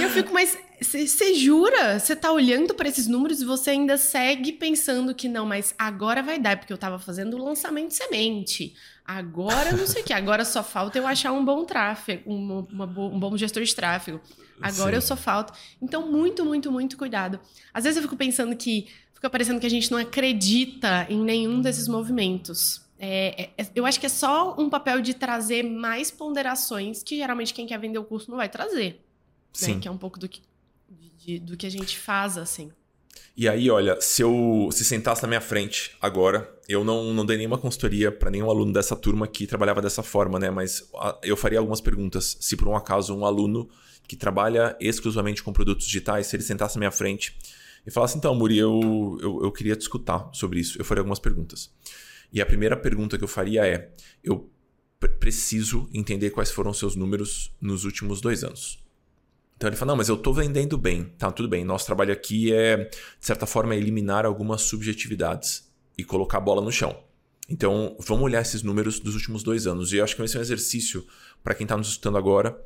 eu, 0.01 0.11
fico, 0.11 0.33
mas 0.33 0.57
você 0.81 1.35
jura? 1.35 1.99
Você 1.99 2.15
tá 2.15 2.31
olhando 2.31 2.73
para 2.73 2.89
esses 2.89 3.09
números 3.09 3.43
e 3.43 3.45
você 3.45 3.71
ainda 3.71 3.97
segue 3.97 4.53
pensando 4.53 5.15
que 5.15 5.29
não, 5.29 5.45
mas 5.45 5.75
agora 5.77 6.23
vai 6.23 6.39
dar, 6.39 6.57
porque 6.57 6.73
eu 6.73 6.79
tava 6.79 7.01
fazendo 7.01 7.37
o 7.37 7.45
lançamento 7.45 7.89
de 7.89 7.95
semente. 7.95 8.75
Agora 9.09 9.73
não 9.73 9.87
sei 9.87 10.03
o 10.03 10.05
que, 10.05 10.13
agora 10.13 10.45
só 10.45 10.63
falta 10.63 10.99
eu 10.99 11.07
achar 11.07 11.33
um 11.33 11.43
bom 11.43 11.65
tráfego, 11.65 12.31
um, 12.31 12.59
uma, 12.71 12.85
um 12.85 13.19
bom 13.19 13.35
gestor 13.39 13.63
de 13.63 13.75
tráfego. 13.75 14.21
Agora 14.61 14.91
Sim. 14.91 14.97
eu 14.97 15.01
só 15.01 15.17
falta. 15.17 15.55
Então, 15.81 16.13
muito, 16.13 16.45
muito, 16.45 16.71
muito 16.71 16.95
cuidado. 16.99 17.41
Às 17.73 17.85
vezes 17.85 17.97
eu 17.97 18.03
fico 18.03 18.19
pensando 18.19 18.55
que 18.55 18.87
fica 19.15 19.31
parecendo 19.31 19.59
que 19.59 19.67
a 19.67 19.71
gente 19.71 19.91
não 19.91 19.97
acredita 19.97 21.07
em 21.09 21.25
nenhum 21.25 21.63
desses 21.63 21.89
movimentos. 21.89 22.87
É, 22.99 23.49
é, 23.57 23.67
eu 23.75 23.87
acho 23.87 23.99
que 23.99 24.05
é 24.05 24.11
só 24.11 24.55
um 24.59 24.69
papel 24.69 25.01
de 25.01 25.15
trazer 25.15 25.63
mais 25.63 26.11
ponderações 26.11 27.03
que 27.03 27.17
geralmente 27.17 27.55
quem 27.55 27.67
quer 27.67 27.79
vender 27.79 27.99
o 27.99 28.05
curso 28.05 28.31
não 28.31 28.37
vai 28.37 28.51
trazer. 28.51 28.91
Né? 28.91 28.99
Sim. 29.55 29.75
Né? 29.77 29.81
Que 29.81 29.89
é 29.89 29.91
um 29.91 29.97
pouco 29.97 30.19
do 30.19 30.29
que, 30.29 30.43
de, 31.17 31.39
do 31.39 31.57
que 31.57 31.67
a 31.67 31.71
gente 31.71 31.99
faz, 31.99 32.37
assim. 32.37 32.71
E 33.37 33.49
aí, 33.49 33.71
olha, 33.71 34.01
se 34.01 34.23
eu 34.23 34.69
se 34.73 34.85
sentasse 34.85 35.23
na 35.23 35.29
minha 35.29 35.41
frente 35.41 35.97
agora, 36.01 36.53
eu 36.69 36.85
não, 36.85 37.15
não 37.15 37.25
dei 37.25 37.37
nenhuma 37.37 37.59
consultoria 37.59 38.11
para 38.11 38.31
nenhum 38.31 38.51
aluno 38.51 38.73
dessa 38.73 38.97
turma 38.97 39.27
que 39.27 39.47
trabalhava 39.47 39.81
dessa 39.81 40.03
forma, 40.03 40.39
né? 40.39 40.51
Mas 40.51 40.91
eu 41.23 41.37
faria 41.37 41.59
algumas 41.59 41.81
perguntas. 41.81 42.37
Se 42.41 42.57
por 42.57 42.69
um 42.69 42.77
acaso 42.77 43.17
um 43.17 43.25
aluno 43.25 43.69
que 44.07 44.17
trabalha 44.17 44.77
exclusivamente 44.81 45.43
com 45.43 45.53
produtos 45.53 45.87
digitais, 45.87 46.27
se 46.27 46.37
ele 46.37 46.43
sentasse 46.43 46.77
na 46.77 46.81
minha 46.81 46.91
frente 46.91 47.37
e 47.87 47.91
falasse, 47.91 48.19
então, 48.19 48.35
Muri, 48.35 48.59
eu, 48.59 49.19
eu, 49.23 49.41
eu 49.45 49.53
queria 49.53 49.77
te 49.77 49.83
escutar 49.83 50.29
sobre 50.33 50.61
isso, 50.61 50.79
eu 50.79 50.85
faria 50.85 51.01
algumas 51.01 51.19
perguntas. 51.19 51.71
E 52.33 52.41
a 52.41 52.47
primeira 52.47 52.77
pergunta 52.77 53.17
que 53.17 53.25
eu 53.25 53.29
faria 53.29 53.67
é: 53.67 53.91
eu 54.23 54.51
preciso 55.21 55.89
entender 55.93 56.31
quais 56.31 56.51
foram 56.51 56.73
seus 56.73 56.97
números 56.97 57.55
nos 57.61 57.85
últimos 57.85 58.21
dois 58.21 58.43
anos. 58.43 58.79
Então 59.59 59.69
ele 59.69 59.77
fala: 59.77 59.91
não, 59.91 59.97
mas 59.97 60.09
eu 60.09 60.15
estou 60.15 60.33
vendendo 60.33 60.79
bem. 60.79 61.13
Tá, 61.19 61.33
tudo 61.33 61.49
bem. 61.49 61.65
Nosso 61.65 61.85
trabalho 61.85 62.13
aqui 62.13 62.53
é, 62.55 62.77
de 62.85 63.27
certa 63.27 63.45
forma, 63.45 63.75
eliminar 63.75 64.25
algumas 64.25 64.63
subjetividades 64.63 65.69
e 65.99 66.05
colocar 66.05 66.39
a 66.39 66.41
bola 66.41 66.63
no 66.63 66.71
chão. 66.71 66.97
Então 67.51 67.97
vamos 67.99 68.25
olhar 68.25 68.41
esses 68.41 68.63
números 68.63 69.01
dos 69.01 69.15
últimos 69.15 69.43
dois 69.43 69.67
anos. 69.67 69.93
E 69.93 69.97
eu 69.97 70.05
acho 70.05 70.15
que 70.15 70.21
vai 70.21 70.29
ser 70.29 70.39
um 70.39 70.43
exercício 70.43 71.05
para 71.43 71.55
quem 71.55 71.65
está 71.65 71.77
nos 71.77 71.89
escutando 71.89 72.17
agora 72.17 72.57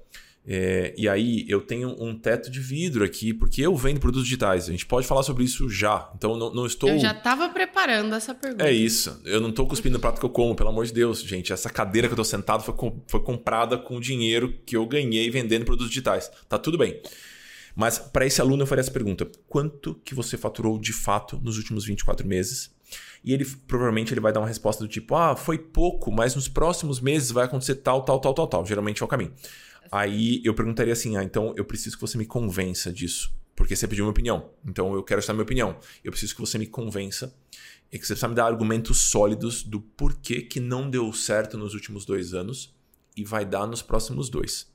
é, 0.44 0.92
e 0.98 1.09
aí 1.09 1.44
eu 1.48 1.61
tenho 1.61 1.94
um 2.02 2.18
teto 2.18 2.50
de 2.50 2.59
vidro 2.59 3.05
aqui, 3.05 3.33
porque 3.33 3.62
eu 3.62 3.76
vendo 3.76 4.00
produtos 4.00 4.24
digitais. 4.24 4.68
A 4.68 4.72
gente 4.72 4.85
pode 4.87 5.07
falar 5.07 5.22
sobre 5.22 5.44
isso 5.44 5.70
já. 5.70 6.11
Então 6.16 6.37
não, 6.37 6.52
não 6.52 6.66
estou. 6.66 6.88
Eu 6.88 6.98
já 6.98 7.12
estava 7.12 7.48
preparando 7.48 8.12
essa 8.14 8.35
pergunta. 8.35 8.66
É 8.66 8.72
isso. 8.72 9.20
Eu 9.24 9.40
não 9.40 9.50
estou 9.50 9.66
cuspindo 9.66 9.94
no 9.94 10.00
prato 10.00 10.18
que 10.18 10.26
eu 10.26 10.31
como, 10.31 10.57
pelo 10.57 10.70
amor 10.70 10.85
de 10.85 10.92
Deus, 10.92 11.22
gente. 11.22 11.52
Essa 11.52 11.70
cadeira 11.70 12.09
que 12.09 12.12
eu 12.12 12.16
estou 12.20 12.24
sentado 12.24 12.64
foi, 12.64 12.74
com, 12.74 13.00
foi 13.07 13.20
comprada 13.20 13.78
com 13.78 13.96
o 13.96 14.00
dinheiro 14.00 14.52
que 14.66 14.76
eu 14.76 14.85
ganhei 14.85 15.31
vendendo 15.31 15.64
produtos 15.64 15.90
digitais. 15.90 16.28
Tá 16.48 16.59
tudo 16.59 16.76
bem. 16.76 17.00
Mas 17.74 17.98
para 17.98 18.26
esse 18.26 18.40
aluno 18.40 18.64
eu 18.64 18.66
faria 18.66 18.81
essa 18.81 18.90
pergunta: 18.90 19.31
quanto 19.48 19.94
que 20.05 20.14
você 20.14 20.37
faturou 20.37 20.76
de 20.76 20.92
fato 20.92 21.40
nos 21.40 21.57
últimos 21.57 21.85
24 21.85 22.26
meses? 22.26 22.74
E 23.24 23.33
ele 23.33 23.46
provavelmente 23.68 24.12
ele 24.12 24.20
vai 24.20 24.33
dar 24.33 24.40
uma 24.40 24.48
resposta 24.48 24.83
do 24.83 24.88
tipo: 24.88 25.14
ah, 25.14 25.37
foi 25.37 25.57
pouco, 25.57 26.11
mas 26.11 26.35
nos 26.35 26.48
próximos 26.48 27.00
meses 27.00 27.31
vai 27.31 27.44
acontecer 27.44 27.76
tal, 27.76 28.02
tal, 28.02 28.18
tal, 28.20 28.35
tal, 28.35 28.46
tal. 28.48 28.66
Geralmente 28.66 29.02
é 29.02 29.05
o 29.05 29.09
caminho. 29.09 29.33
Aí 29.92 30.40
eu 30.42 30.55
perguntaria 30.55 30.94
assim: 30.94 31.18
ah, 31.18 31.22
então 31.22 31.52
eu 31.55 31.66
preciso 31.66 31.96
que 31.96 32.00
você 32.00 32.16
me 32.16 32.24
convença 32.24 32.90
disso. 32.90 33.31
Porque 33.55 33.76
você 33.76 33.87
pediu 33.87 34.07
minha 34.07 34.12
opinião. 34.12 34.50
Então 34.66 34.94
eu 34.94 35.02
quero 35.02 35.20
estar 35.20 35.35
minha 35.35 35.42
opinião. 35.42 35.78
Eu 36.02 36.11
preciso 36.11 36.35
que 36.35 36.40
você 36.40 36.57
me 36.57 36.66
convença 36.66 37.37
e 37.92 37.98
que 37.98 38.07
você 38.07 38.14
precisa 38.14 38.28
me 38.28 38.35
dar 38.35 38.46
argumentos 38.46 39.00
sólidos 39.00 39.62
do 39.62 39.78
porquê 39.78 40.40
que 40.40 40.59
não 40.59 40.88
deu 40.88 41.12
certo 41.12 41.59
nos 41.59 41.74
últimos 41.74 42.07
dois 42.07 42.33
anos 42.33 42.74
e 43.14 43.22
vai 43.22 43.44
dar 43.44 43.66
nos 43.66 43.83
próximos 43.83 44.31
dois. 44.31 44.72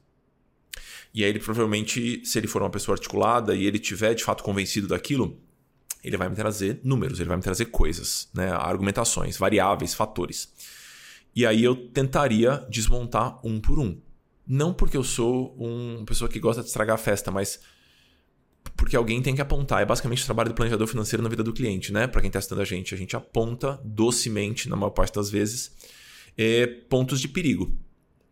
E 1.11 1.23
aí 1.23 1.31
ele 1.31 1.39
provavelmente, 1.39 2.21
se 2.23 2.37
ele 2.37 2.47
for 2.47 2.61
uma 2.61 2.69
pessoa 2.69 2.93
articulada 2.93 3.55
e 3.55 3.65
ele 3.65 3.79
tiver 3.79 4.13
de 4.13 4.23
fato 4.23 4.43
convencido 4.43 4.87
daquilo, 4.87 5.41
ele 6.03 6.15
vai 6.15 6.29
me 6.29 6.35
trazer 6.35 6.79
números, 6.83 7.19
ele 7.19 7.29
vai 7.29 7.37
me 7.37 7.43
trazer 7.43 7.65
coisas, 7.65 8.29
né? 8.35 8.51
argumentações, 8.51 9.35
variáveis, 9.35 9.95
fatores. 9.95 10.53
E 11.35 11.43
aí 11.43 11.63
eu 11.63 11.75
tentaria 11.89 12.63
desmontar 12.69 13.39
um 13.43 13.59
por 13.59 13.79
um. 13.79 13.99
Não 14.47 14.73
porque 14.73 14.95
eu 14.95 15.03
sou 15.03 15.53
uma 15.55 16.05
pessoa 16.05 16.29
que 16.29 16.39
gosta 16.39 16.61
de 16.61 16.67
estragar 16.67 16.95
a 16.95 16.97
festa, 16.97 17.29
mas 17.29 17.59
porque 18.75 18.95
alguém 18.95 19.21
tem 19.21 19.35
que 19.35 19.41
apontar. 19.41 19.81
É 19.81 19.85
basicamente 19.85 20.23
o 20.23 20.25
trabalho 20.25 20.49
do 20.49 20.55
planejador 20.55 20.87
financeiro 20.87 21.23
na 21.23 21.29
vida 21.29 21.43
do 21.43 21.51
cliente, 21.51 21.91
né? 21.91 22.07
Para 22.07 22.21
quem 22.21 22.27
está 22.27 22.39
estudando 22.39 22.61
a 22.61 22.65
gente, 22.65 22.93
a 22.93 22.97
gente 22.97 23.15
aponta 23.15 23.79
docemente, 23.83 24.69
na 24.69 24.75
maior 24.75 24.91
parte 24.91 25.15
das 25.15 25.29
vezes, 25.29 25.71
é, 26.37 26.65
pontos 26.65 27.19
de 27.19 27.27
perigo 27.27 27.75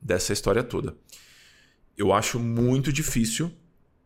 dessa 0.01 0.31
história 0.31 0.63
toda. 0.63 0.95
Eu 1.97 2.13
acho 2.13 2.39
muito 2.39 2.93
difícil 2.93 3.51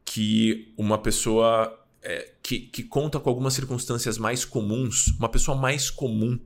que 0.05 0.73
uma 0.77 0.97
pessoa 0.97 1.75
é, 2.01 2.33
que, 2.41 2.59
que 2.59 2.83
conta 2.83 3.19
com 3.19 3.29
algumas 3.29 3.53
circunstâncias 3.53 4.17
mais 4.17 4.45
comuns, 4.45 5.07
uma 5.19 5.29
pessoa 5.29 5.57
mais 5.57 5.89
comum 5.89 6.39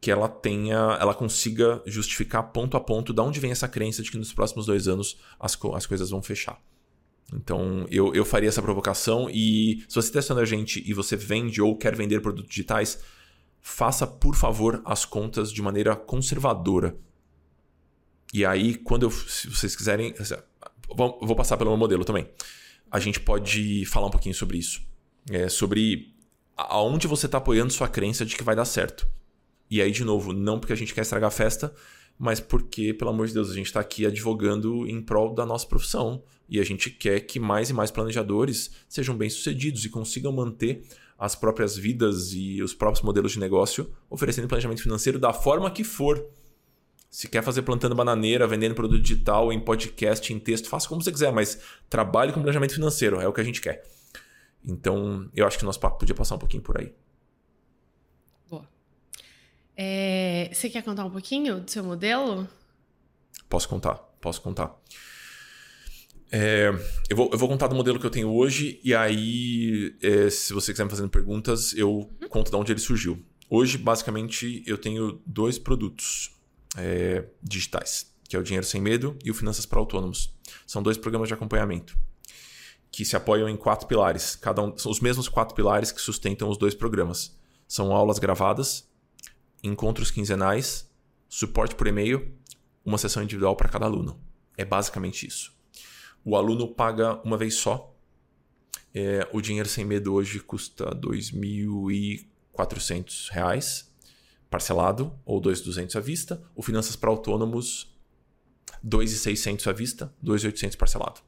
que 0.00 0.10
ela 0.10 0.28
tenha, 0.28 0.96
ela 0.98 1.14
consiga 1.14 1.82
justificar 1.84 2.50
ponto 2.52 2.76
a 2.76 2.80
ponto 2.80 3.12
de 3.12 3.20
onde 3.20 3.38
vem 3.38 3.50
essa 3.50 3.68
crença 3.68 4.02
de 4.02 4.10
que 4.10 4.16
nos 4.16 4.32
próximos 4.32 4.66
dois 4.66 4.88
anos 4.88 5.18
as, 5.38 5.58
as 5.74 5.86
coisas 5.86 6.10
vão 6.10 6.22
fechar. 6.22 6.58
Então 7.34 7.86
eu, 7.90 8.14
eu 8.14 8.24
faria 8.24 8.48
essa 8.48 8.62
provocação 8.62 9.28
e 9.30 9.84
se 9.88 9.94
você 9.94 10.08
está 10.08 10.18
testando 10.18 10.40
a 10.40 10.44
gente 10.44 10.82
e 10.88 10.94
você 10.94 11.16
vende 11.16 11.60
ou 11.60 11.76
quer 11.76 11.94
vender 11.94 12.20
produtos 12.20 12.50
digitais, 12.50 12.98
faça 13.60 14.06
por 14.06 14.34
favor 14.34 14.80
as 14.86 15.04
contas 15.04 15.52
de 15.52 15.60
maneira 15.60 15.94
conservadora. 15.94 16.96
E 18.32 18.44
aí, 18.44 18.76
quando 18.76 19.02
eu, 19.02 19.10
se 19.10 19.48
vocês 19.48 19.76
quiserem, 19.76 20.14
vou 20.96 21.36
passar 21.36 21.56
pelo 21.56 21.70
meu 21.70 21.76
modelo 21.76 22.04
também. 22.04 22.28
A 22.90 22.98
gente 22.98 23.20
pode 23.20 23.84
falar 23.86 24.06
um 24.06 24.10
pouquinho 24.10 24.34
sobre 24.34 24.58
isso, 24.58 24.82
é, 25.30 25.48
sobre 25.48 26.14
aonde 26.56 27.06
você 27.06 27.26
está 27.26 27.38
apoiando 27.38 27.72
sua 27.72 27.88
crença 27.88 28.24
de 28.24 28.36
que 28.36 28.42
vai 28.42 28.56
dar 28.56 28.64
certo. 28.64 29.06
E 29.70 29.80
aí, 29.80 29.92
de 29.92 30.04
novo, 30.04 30.32
não 30.32 30.58
porque 30.58 30.72
a 30.72 30.76
gente 30.76 30.92
quer 30.92 31.02
estragar 31.02 31.28
a 31.28 31.30
festa, 31.30 31.72
mas 32.18 32.40
porque, 32.40 32.92
pelo 32.92 33.10
amor 33.10 33.28
de 33.28 33.34
Deus, 33.34 33.50
a 33.50 33.54
gente 33.54 33.66
está 33.66 33.80
aqui 33.80 34.04
advogando 34.04 34.86
em 34.86 35.00
prol 35.00 35.32
da 35.32 35.46
nossa 35.46 35.66
profissão. 35.66 36.22
E 36.48 36.58
a 36.58 36.64
gente 36.64 36.90
quer 36.90 37.20
que 37.20 37.38
mais 37.38 37.70
e 37.70 37.72
mais 37.72 37.90
planejadores 37.90 38.72
sejam 38.88 39.16
bem-sucedidos 39.16 39.84
e 39.84 39.88
consigam 39.88 40.32
manter 40.32 40.82
as 41.16 41.34
próprias 41.34 41.76
vidas 41.76 42.32
e 42.32 42.62
os 42.62 42.74
próprios 42.74 43.02
modelos 43.02 43.32
de 43.32 43.38
negócio 43.38 43.92
oferecendo 44.08 44.48
planejamento 44.48 44.82
financeiro 44.82 45.18
da 45.18 45.32
forma 45.32 45.70
que 45.70 45.84
for. 45.84 46.26
Se 47.08 47.28
quer 47.28 47.42
fazer 47.42 47.62
plantando 47.62 47.94
bananeira, 47.94 48.46
vendendo 48.46 48.74
produto 48.74 49.02
digital, 49.02 49.52
em 49.52 49.60
podcast, 49.60 50.32
em 50.32 50.38
texto, 50.38 50.68
faça 50.68 50.88
como 50.88 51.02
você 51.02 51.12
quiser, 51.12 51.32
mas 51.32 51.60
trabalhe 51.88 52.32
com 52.32 52.40
planejamento 52.40 52.74
financeiro, 52.74 53.20
é 53.20 53.28
o 53.28 53.32
que 53.32 53.40
a 53.40 53.44
gente 53.44 53.60
quer. 53.60 53.84
Então, 54.64 55.28
eu 55.34 55.46
acho 55.46 55.58
que 55.58 55.64
o 55.64 55.66
nosso 55.66 55.80
papo 55.80 55.98
podia 55.98 56.14
passar 56.14 56.36
um 56.36 56.38
pouquinho 56.38 56.62
por 56.62 56.78
aí. 56.78 56.92
É, 59.76 60.50
você 60.52 60.68
quer 60.68 60.82
contar 60.82 61.04
um 61.04 61.10
pouquinho 61.10 61.60
do 61.60 61.70
seu 61.70 61.82
modelo? 61.82 62.48
Posso 63.48 63.68
contar, 63.68 63.94
posso 64.20 64.40
contar. 64.42 64.76
É, 66.32 66.70
eu, 67.08 67.16
vou, 67.16 67.30
eu 67.32 67.38
vou 67.38 67.48
contar 67.48 67.66
do 67.66 67.74
modelo 67.74 67.98
que 67.98 68.06
eu 68.06 68.10
tenho 68.10 68.28
hoje 68.28 68.80
e 68.84 68.94
aí, 68.94 69.96
é, 70.00 70.30
se 70.30 70.52
você 70.52 70.72
quiser 70.72 70.84
me 70.84 70.90
fazendo 70.90 71.08
perguntas, 71.08 71.74
eu 71.74 71.90
uhum. 71.90 72.28
conto 72.28 72.50
de 72.50 72.56
onde 72.56 72.72
ele 72.72 72.80
surgiu. 72.80 73.24
Hoje, 73.48 73.76
basicamente, 73.76 74.62
eu 74.64 74.78
tenho 74.78 75.20
dois 75.26 75.58
produtos 75.58 76.30
é, 76.76 77.24
digitais, 77.42 78.14
que 78.28 78.36
é 78.36 78.38
o 78.38 78.44
Dinheiro 78.44 78.64
Sem 78.64 78.80
Medo 78.80 79.18
e 79.24 79.30
o 79.30 79.34
Finanças 79.34 79.66
para 79.66 79.80
Autônomos. 79.80 80.32
São 80.66 80.82
dois 80.82 80.96
programas 80.96 81.26
de 81.26 81.34
acompanhamento 81.34 81.98
que 82.92 83.04
se 83.04 83.16
apoiam 83.16 83.48
em 83.48 83.56
quatro 83.56 83.86
pilares. 83.86 84.36
Cada 84.36 84.62
um, 84.62 84.76
são 84.76 84.90
os 84.90 85.00
mesmos 85.00 85.28
quatro 85.28 85.54
pilares 85.54 85.92
que 85.92 86.00
sustentam 86.00 86.48
os 86.48 86.58
dois 86.58 86.74
programas. 86.74 87.36
São 87.66 87.94
aulas 87.94 88.18
gravadas, 88.18 88.88
encontros 89.62 90.10
quinzenais, 90.10 90.90
suporte 91.28 91.74
por 91.74 91.86
e-mail, 91.86 92.34
uma 92.84 92.98
sessão 92.98 93.22
individual 93.22 93.56
para 93.56 93.68
cada 93.68 93.86
aluno. 93.86 94.20
É 94.56 94.64
basicamente 94.64 95.26
isso. 95.26 95.52
O 96.24 96.36
aluno 96.36 96.68
paga 96.68 97.20
uma 97.24 97.36
vez 97.36 97.54
só. 97.54 97.94
É, 98.92 99.28
o 99.32 99.40
dinheiro 99.40 99.68
sem 99.68 99.84
medo 99.84 100.12
hoje 100.12 100.40
custa 100.40 100.90
R$ 100.90 100.96
2.400 100.96 103.86
parcelado 104.50 105.16
ou 105.24 105.40
2.200 105.40 105.96
à 105.96 106.00
vista. 106.00 106.42
O 106.54 106.62
finanças 106.62 106.96
para 106.96 107.10
autônomos 107.10 107.94
2.600 108.84 109.66
à 109.66 109.72
vista, 109.72 110.14
2.800 110.24 110.76
parcelado. 110.76 111.20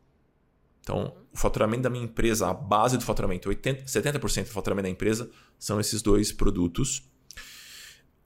Então, 0.81 1.15
o 1.33 1.39
faturamento 1.39 1.83
da 1.83 1.91
minha 1.91 2.05
empresa, 2.05 2.49
a 2.49 2.55
base 2.55 2.99
do 2.99 3.05
faturamento, 3.05 3.49
80, 3.49 3.85
70% 3.85 4.45
do 4.45 4.51
faturamento 4.51 4.87
da 4.87 4.91
empresa 4.91 5.31
são 5.57 5.79
esses 5.79 6.03
dois 6.03 6.33
produtos 6.33 7.09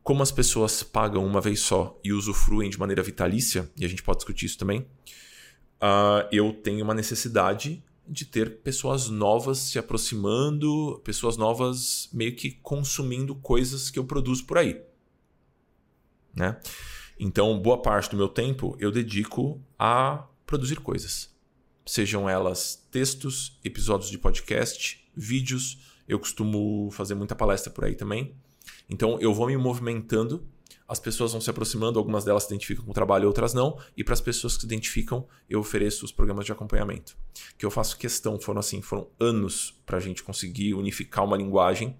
como 0.06 0.22
as 0.22 0.30
pessoas 0.30 0.84
pagam 0.84 1.26
uma 1.26 1.40
vez 1.40 1.58
só 1.58 1.98
e 2.04 2.12
usufruem 2.12 2.70
de 2.70 2.78
maneira 2.78 3.02
vitalícia, 3.02 3.68
e 3.76 3.84
a 3.84 3.88
gente 3.88 4.04
pode 4.04 4.18
discutir 4.18 4.46
isso 4.46 4.56
também, 4.56 4.82
uh, 5.82 6.22
eu 6.30 6.52
tenho 6.52 6.84
uma 6.84 6.94
necessidade 6.94 7.82
de 8.06 8.24
ter 8.24 8.58
pessoas 8.60 9.08
novas 9.08 9.58
se 9.58 9.80
aproximando, 9.80 11.02
pessoas 11.04 11.36
novas 11.36 12.08
meio 12.12 12.36
que 12.36 12.52
consumindo 12.52 13.34
coisas 13.34 13.90
que 13.90 13.98
eu 13.98 14.04
produzo 14.04 14.46
por 14.46 14.58
aí. 14.58 14.80
Né? 16.32 16.56
Então, 17.18 17.58
boa 17.58 17.82
parte 17.82 18.08
do 18.08 18.16
meu 18.16 18.28
tempo 18.28 18.76
eu 18.78 18.92
dedico 18.92 19.60
a 19.76 20.24
produzir 20.46 20.76
coisas. 20.76 21.34
Sejam 21.84 22.30
elas 22.30 22.86
textos, 22.92 23.58
episódios 23.64 24.08
de 24.08 24.18
podcast, 24.18 25.04
vídeos. 25.16 25.78
Eu 26.06 26.20
costumo 26.20 26.92
fazer 26.92 27.16
muita 27.16 27.34
palestra 27.34 27.72
por 27.72 27.84
aí 27.84 27.96
também. 27.96 28.36
Então 28.88 29.18
eu 29.20 29.34
vou 29.34 29.46
me 29.46 29.56
movimentando, 29.56 30.46
as 30.88 31.00
pessoas 31.00 31.32
vão 31.32 31.40
se 31.40 31.50
aproximando, 31.50 31.98
algumas 31.98 32.24
delas 32.24 32.44
se 32.44 32.48
identificam 32.50 32.84
com 32.84 32.90
o 32.90 32.94
trabalho, 32.94 33.26
outras 33.26 33.52
não, 33.52 33.78
e 33.96 34.04
para 34.04 34.14
as 34.14 34.20
pessoas 34.20 34.54
que 34.54 34.60
se 34.60 34.66
identificam, 34.66 35.26
eu 35.50 35.58
ofereço 35.58 36.04
os 36.04 36.12
programas 36.12 36.44
de 36.44 36.52
acompanhamento. 36.52 37.16
Que 37.58 37.66
eu 37.66 37.70
faço 37.70 37.98
questão, 37.98 38.38
foram 38.38 38.60
assim, 38.60 38.80
foram 38.80 39.08
anos 39.18 39.74
para 39.84 39.96
a 39.96 40.00
gente 40.00 40.22
conseguir 40.22 40.74
unificar 40.74 41.24
uma 41.24 41.36
linguagem. 41.36 41.96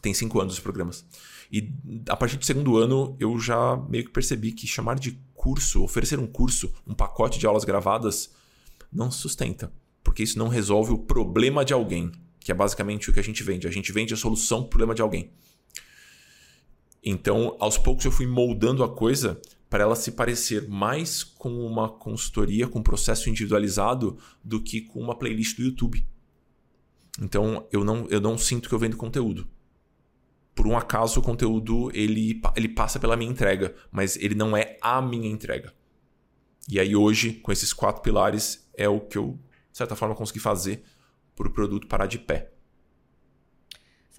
Tem 0.00 0.14
cinco 0.14 0.40
anos 0.40 0.54
os 0.54 0.60
programas. 0.60 1.04
E 1.52 1.70
a 2.08 2.16
partir 2.16 2.38
do 2.38 2.44
segundo 2.44 2.78
ano, 2.78 3.14
eu 3.20 3.38
já 3.38 3.76
meio 3.88 4.04
que 4.04 4.10
percebi 4.10 4.52
que 4.52 4.66
chamar 4.66 4.98
de 4.98 5.20
curso, 5.34 5.82
oferecer 5.82 6.18
um 6.18 6.26
curso, 6.26 6.72
um 6.86 6.94
pacote 6.94 7.38
de 7.38 7.46
aulas 7.46 7.64
gravadas, 7.64 8.32
não 8.90 9.10
sustenta. 9.10 9.70
Porque 10.02 10.22
isso 10.22 10.38
não 10.38 10.48
resolve 10.48 10.92
o 10.92 10.98
problema 10.98 11.62
de 11.64 11.74
alguém, 11.74 12.10
que 12.40 12.50
é 12.50 12.54
basicamente 12.54 13.10
o 13.10 13.12
que 13.12 13.20
a 13.20 13.22
gente 13.22 13.42
vende. 13.42 13.68
A 13.68 13.70
gente 13.70 13.92
vende 13.92 14.14
a 14.14 14.16
solução 14.16 14.60
para 14.60 14.66
o 14.66 14.70
problema 14.70 14.94
de 14.94 15.02
alguém. 15.02 15.30
Então, 17.02 17.56
aos 17.58 17.76
poucos 17.76 18.04
eu 18.04 18.12
fui 18.12 18.26
moldando 18.26 18.84
a 18.84 18.88
coisa 18.88 19.40
para 19.68 19.82
ela 19.82 19.96
se 19.96 20.12
parecer 20.12 20.68
mais 20.68 21.24
com 21.24 21.66
uma 21.66 21.88
consultoria, 21.88 22.68
com 22.68 22.78
um 22.78 22.82
processo 22.82 23.28
individualizado, 23.28 24.18
do 24.44 24.60
que 24.60 24.82
com 24.82 25.00
uma 25.00 25.16
playlist 25.16 25.56
do 25.56 25.62
YouTube. 25.62 26.06
Então, 27.20 27.66
eu 27.72 27.82
não, 27.82 28.06
eu 28.08 28.20
não 28.20 28.38
sinto 28.38 28.68
que 28.68 28.74
eu 28.74 28.78
vendo 28.78 28.96
conteúdo. 28.96 29.48
Por 30.54 30.66
um 30.66 30.76
acaso, 30.76 31.18
o 31.18 31.22
conteúdo 31.22 31.90
ele, 31.94 32.40
ele 32.54 32.68
passa 32.68 33.00
pela 33.00 33.16
minha 33.16 33.30
entrega, 33.30 33.74
mas 33.90 34.16
ele 34.16 34.34
não 34.34 34.56
é 34.56 34.76
a 34.80 35.00
minha 35.00 35.28
entrega. 35.28 35.72
E 36.68 36.78
aí, 36.78 36.94
hoje, 36.94 37.32
com 37.32 37.50
esses 37.50 37.72
quatro 37.72 38.02
pilares, 38.02 38.68
é 38.74 38.88
o 38.88 39.00
que 39.00 39.18
eu, 39.18 39.38
de 39.70 39.78
certa 39.78 39.96
forma, 39.96 40.14
consegui 40.14 40.38
fazer 40.38 40.84
para 41.34 41.48
o 41.48 41.50
produto 41.50 41.86
parar 41.86 42.06
de 42.06 42.18
pé. 42.18 42.52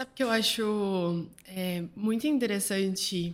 Sabe 0.03 0.11
que 0.15 0.23
eu 0.23 0.29
acho 0.29 1.27
é, 1.47 1.81
muito 1.95 2.27
interessante 2.27 3.33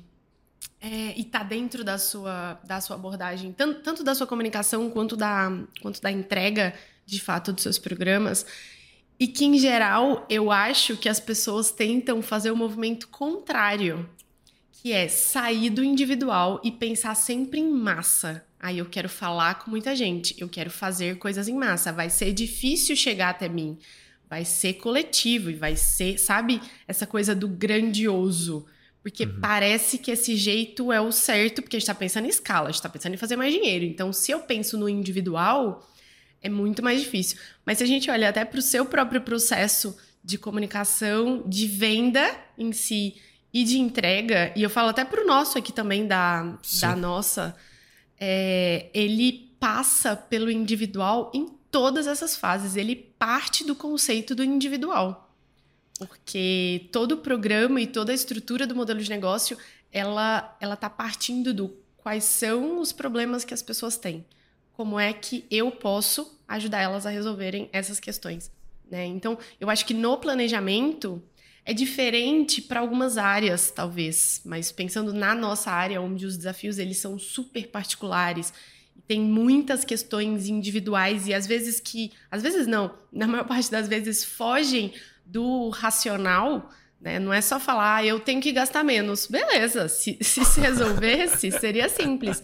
é, 0.79 1.17
e 1.17 1.23
tá 1.23 1.41
dentro 1.41 1.83
da 1.83 1.97
sua, 1.97 2.59
da 2.63 2.79
sua 2.79 2.95
abordagem, 2.95 3.51
tanto, 3.51 3.81
tanto 3.81 4.03
da 4.03 4.13
sua 4.13 4.27
comunicação 4.27 4.87
quanto 4.91 5.17
da, 5.17 5.51
quanto 5.81 5.99
da 5.99 6.11
entrega, 6.11 6.75
de 7.07 7.19
fato, 7.19 7.51
dos 7.51 7.63
seus 7.63 7.79
programas. 7.79 8.45
E 9.19 9.25
que, 9.25 9.45
em 9.45 9.57
geral, 9.57 10.27
eu 10.29 10.51
acho 10.51 10.95
que 10.95 11.09
as 11.09 11.19
pessoas 11.19 11.71
tentam 11.71 12.21
fazer 12.21 12.51
o 12.51 12.55
movimento 12.55 13.07
contrário, 13.07 14.07
que 14.71 14.91
é 14.91 15.07
sair 15.07 15.71
do 15.71 15.83
individual 15.83 16.61
e 16.63 16.71
pensar 16.71 17.15
sempre 17.15 17.59
em 17.59 17.67
massa. 17.67 18.45
Aí 18.59 18.77
eu 18.77 18.85
quero 18.85 19.09
falar 19.09 19.55
com 19.55 19.71
muita 19.71 19.95
gente, 19.95 20.35
eu 20.37 20.47
quero 20.47 20.69
fazer 20.69 21.17
coisas 21.17 21.47
em 21.47 21.55
massa. 21.55 21.91
Vai 21.91 22.11
ser 22.11 22.31
difícil 22.31 22.95
chegar 22.95 23.29
até 23.29 23.49
mim 23.49 23.75
vai 24.29 24.45
ser 24.45 24.73
coletivo 24.73 25.49
e 25.49 25.55
vai 25.55 25.75
ser, 25.75 26.19
sabe, 26.19 26.61
essa 26.87 27.07
coisa 27.07 27.33
do 27.33 27.47
grandioso. 27.47 28.65
Porque 29.01 29.23
uhum. 29.23 29.39
parece 29.41 29.97
que 29.97 30.11
esse 30.11 30.35
jeito 30.35 30.91
é 30.91 31.01
o 31.01 31.11
certo, 31.11 31.61
porque 31.61 31.77
a 31.77 31.79
gente 31.79 31.87
tá 31.87 31.95
pensando 31.95 32.25
em 32.25 32.29
escala, 32.29 32.69
a 32.69 32.71
gente 32.71 32.81
tá 32.81 32.89
pensando 32.89 33.13
em 33.13 33.17
fazer 33.17 33.35
mais 33.35 33.53
dinheiro. 33.53 33.85
Então, 33.85 34.13
se 34.13 34.31
eu 34.31 34.41
penso 34.41 34.77
no 34.77 34.87
individual, 34.87 35.89
é 36.41 36.49
muito 36.49 36.83
mais 36.83 36.99
difícil. 36.99 37.39
Mas 37.65 37.79
se 37.79 37.83
a 37.83 37.87
gente 37.87 38.11
olha 38.11 38.29
até 38.29 38.45
para 38.45 38.59
o 38.59 38.61
seu 38.61 38.85
próprio 38.85 39.21
processo 39.21 39.97
de 40.23 40.37
comunicação, 40.37 41.43
de 41.47 41.65
venda 41.65 42.29
em 42.57 42.71
si 42.71 43.15
e 43.53 43.63
de 43.63 43.79
entrega, 43.79 44.53
e 44.55 44.61
eu 44.61 44.69
falo 44.69 44.89
até 44.89 45.03
para 45.03 45.23
o 45.23 45.25
nosso 45.25 45.57
aqui 45.57 45.71
também, 45.71 46.05
da, 46.05 46.57
da 46.81 46.95
nossa, 46.95 47.55
é, 48.19 48.89
ele 48.93 49.49
passa 49.59 50.15
pelo 50.15 50.51
individual 50.51 51.31
em 51.33 51.58
todas 51.71 52.07
essas 52.07 52.35
fases. 52.35 52.75
Ele 52.75 52.95
parte 52.95 53.63
do 53.63 53.75
conceito 53.75 54.35
do 54.35 54.43
individual. 54.43 55.33
Porque 55.97 56.87
todo 56.91 57.13
o 57.13 57.17
programa 57.17 57.81
e 57.81 57.87
toda 57.87 58.11
a 58.11 58.15
estrutura 58.15 58.65
do 58.65 58.75
modelo 58.75 59.01
de 59.01 59.09
negócio, 59.09 59.57
ela 59.91 60.55
ela 60.61 60.75
tá 60.75 60.89
partindo 60.89 61.53
do 61.53 61.75
quais 61.97 62.23
são 62.23 62.79
os 62.79 62.91
problemas 62.91 63.43
que 63.43 63.53
as 63.53 63.61
pessoas 63.61 63.97
têm. 63.97 64.25
Como 64.73 64.97
é 64.97 65.11
que 65.11 65.45
eu 65.51 65.69
posso 65.71 66.39
ajudar 66.47 66.79
elas 66.79 67.05
a 67.05 67.09
resolverem 67.09 67.69
essas 67.73 67.99
questões, 67.99 68.49
né? 68.89 69.05
Então, 69.05 69.37
eu 69.59 69.69
acho 69.69 69.85
que 69.85 69.93
no 69.93 70.17
planejamento 70.17 71.21
é 71.65 71.73
diferente 71.73 72.61
para 72.61 72.79
algumas 72.79 73.17
áreas, 73.17 73.69
talvez, 73.69 74.41
mas 74.45 74.71
pensando 74.71 75.13
na 75.13 75.35
nossa 75.35 75.69
área, 75.69 76.01
onde 76.01 76.25
os 76.25 76.37
desafios 76.37 76.79
eles 76.79 76.97
são 76.97 77.19
super 77.19 77.67
particulares 77.67 78.53
tem 79.07 79.21
muitas 79.21 79.83
questões 79.83 80.47
individuais 80.47 81.27
e 81.27 81.33
às 81.33 81.47
vezes 81.47 81.79
que, 81.79 82.11
às 82.29 82.41
vezes 82.41 82.67
não, 82.67 82.93
na 83.11 83.27
maior 83.27 83.45
parte 83.45 83.71
das 83.71 83.87
vezes 83.87 84.23
fogem 84.23 84.93
do 85.25 85.69
racional, 85.69 86.69
né? 86.99 87.19
Não 87.19 87.31
é 87.31 87.41
só 87.41 87.59
falar, 87.59 87.97
ah, 87.97 88.05
eu 88.05 88.19
tenho 88.19 88.41
que 88.41 88.51
gastar 88.51 88.83
menos. 88.83 89.27
Beleza, 89.27 89.87
se 89.87 90.17
se, 90.21 90.43
se 90.43 90.59
resolvesse, 90.59 91.51
seria 91.51 91.87
simples. 91.87 92.43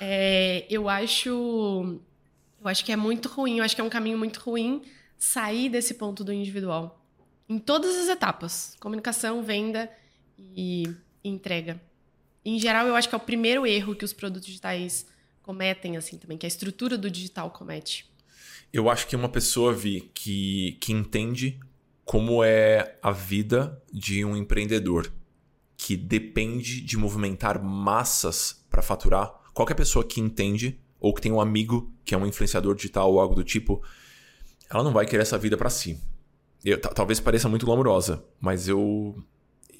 É, 0.00 0.66
eu 0.68 0.88
acho, 0.88 2.00
eu 2.60 2.68
acho 2.68 2.84
que 2.84 2.92
é 2.92 2.96
muito 2.96 3.28
ruim, 3.28 3.58
eu 3.58 3.64
acho 3.64 3.74
que 3.74 3.80
é 3.80 3.84
um 3.84 3.90
caminho 3.90 4.18
muito 4.18 4.38
ruim 4.40 4.82
sair 5.16 5.68
desse 5.68 5.94
ponto 5.94 6.24
do 6.24 6.32
individual 6.32 7.02
em 7.48 7.58
todas 7.58 7.96
as 7.96 8.08
etapas, 8.08 8.76
comunicação, 8.80 9.42
venda 9.42 9.90
e 10.38 10.84
entrega. 11.22 11.80
Em 12.44 12.58
geral, 12.58 12.86
eu 12.86 12.96
acho 12.96 13.08
que 13.08 13.14
é 13.14 13.18
o 13.18 13.20
primeiro 13.20 13.66
erro 13.66 13.94
que 13.94 14.04
os 14.04 14.12
produtos 14.12 14.46
digitais 14.46 15.06
cometem, 15.42 15.96
assim, 15.96 16.16
também, 16.16 16.38
que 16.38 16.46
a 16.46 16.48
estrutura 16.48 16.96
do 16.96 17.10
digital 17.10 17.50
comete. 17.50 18.10
Eu 18.72 18.88
acho 18.88 19.06
que 19.06 19.16
uma 19.16 19.28
pessoa, 19.28 19.72
Vi, 19.72 20.10
que, 20.14 20.78
que 20.80 20.92
entende 20.92 21.60
como 22.04 22.42
é 22.42 22.98
a 23.02 23.12
vida 23.12 23.82
de 23.92 24.24
um 24.24 24.36
empreendedor, 24.36 25.12
que 25.76 25.96
depende 25.96 26.80
de 26.80 26.96
movimentar 26.96 27.62
massas 27.62 28.64
para 28.70 28.82
faturar, 28.82 29.32
qualquer 29.52 29.74
pessoa 29.74 30.04
que 30.04 30.20
entende, 30.20 30.80
ou 30.98 31.12
que 31.12 31.20
tem 31.20 31.32
um 31.32 31.40
amigo 31.40 31.92
que 32.04 32.14
é 32.14 32.18
um 32.18 32.26
influenciador 32.26 32.74
digital 32.74 33.12
ou 33.12 33.20
algo 33.20 33.34
do 33.34 33.44
tipo, 33.44 33.82
ela 34.70 34.82
não 34.82 34.92
vai 34.92 35.04
querer 35.04 35.22
essa 35.22 35.36
vida 35.36 35.56
para 35.56 35.68
si. 35.68 35.98
Eu, 36.64 36.80
talvez 36.80 37.18
pareça 37.18 37.48
muito 37.48 37.66
glamourosa, 37.66 38.24
mas 38.40 38.68
eu 38.68 39.16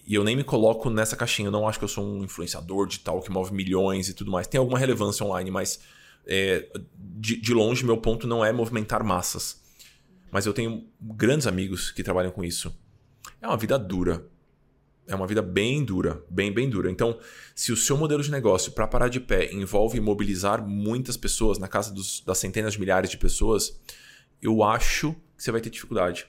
e 0.04 0.14
eu 0.14 0.24
nem 0.24 0.36
me 0.36 0.44
coloco 0.44 0.90
nessa 0.90 1.16
caixinha. 1.16 1.48
Eu 1.48 1.52
não 1.52 1.68
acho 1.68 1.78
que 1.78 1.84
eu 1.84 1.88
sou 1.88 2.04
um 2.04 2.24
influenciador 2.24 2.86
digital 2.86 3.20
que 3.20 3.30
move 3.30 3.54
milhões 3.54 4.08
e 4.08 4.14
tudo 4.14 4.30
mais. 4.30 4.46
Tem 4.46 4.58
alguma 4.58 4.78
relevância 4.78 5.24
online, 5.24 5.50
mas 5.50 5.80
é, 6.26 6.68
de, 6.96 7.40
de 7.40 7.54
longe, 7.54 7.84
meu 7.84 7.96
ponto 7.96 8.26
não 8.26 8.44
é 8.44 8.52
movimentar 8.52 9.04
massas. 9.04 9.60
Mas 10.30 10.46
eu 10.46 10.52
tenho 10.52 10.86
grandes 11.00 11.46
amigos 11.46 11.90
que 11.90 12.02
trabalham 12.02 12.32
com 12.32 12.42
isso. 12.42 12.74
É 13.40 13.46
uma 13.46 13.56
vida 13.56 13.78
dura. 13.78 14.26
É 15.06 15.14
uma 15.14 15.26
vida 15.26 15.42
bem 15.42 15.84
dura, 15.84 16.24
bem, 16.30 16.52
bem 16.52 16.70
dura. 16.70 16.90
Então, 16.90 17.18
se 17.54 17.72
o 17.72 17.76
seu 17.76 17.96
modelo 17.96 18.22
de 18.22 18.30
negócio 18.30 18.72
para 18.72 18.86
parar 18.86 19.08
de 19.08 19.20
pé 19.20 19.52
envolve 19.52 20.00
mobilizar 20.00 20.66
muitas 20.66 21.16
pessoas, 21.16 21.58
na 21.58 21.68
casa 21.68 21.92
dos, 21.92 22.20
das 22.20 22.38
centenas 22.38 22.74
de 22.74 22.80
milhares 22.80 23.10
de 23.10 23.18
pessoas, 23.18 23.78
eu 24.40 24.62
acho 24.62 25.12
que 25.36 25.42
você 25.42 25.50
vai 25.50 25.60
ter 25.60 25.70
dificuldade. 25.70 26.26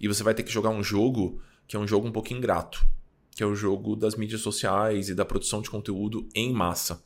E 0.00 0.08
você 0.08 0.22
vai 0.22 0.34
ter 0.34 0.42
que 0.42 0.50
jogar 0.50 0.70
um 0.70 0.82
jogo 0.82 1.40
que 1.70 1.76
é 1.76 1.78
um 1.78 1.86
jogo 1.86 2.08
um 2.08 2.10
pouco 2.10 2.34
ingrato, 2.34 2.84
que 3.30 3.44
é 3.44 3.46
o 3.46 3.54
jogo 3.54 3.94
das 3.94 4.16
mídias 4.16 4.40
sociais 4.40 5.08
e 5.08 5.14
da 5.14 5.24
produção 5.24 5.62
de 5.62 5.70
conteúdo 5.70 6.28
em 6.34 6.52
massa, 6.52 7.00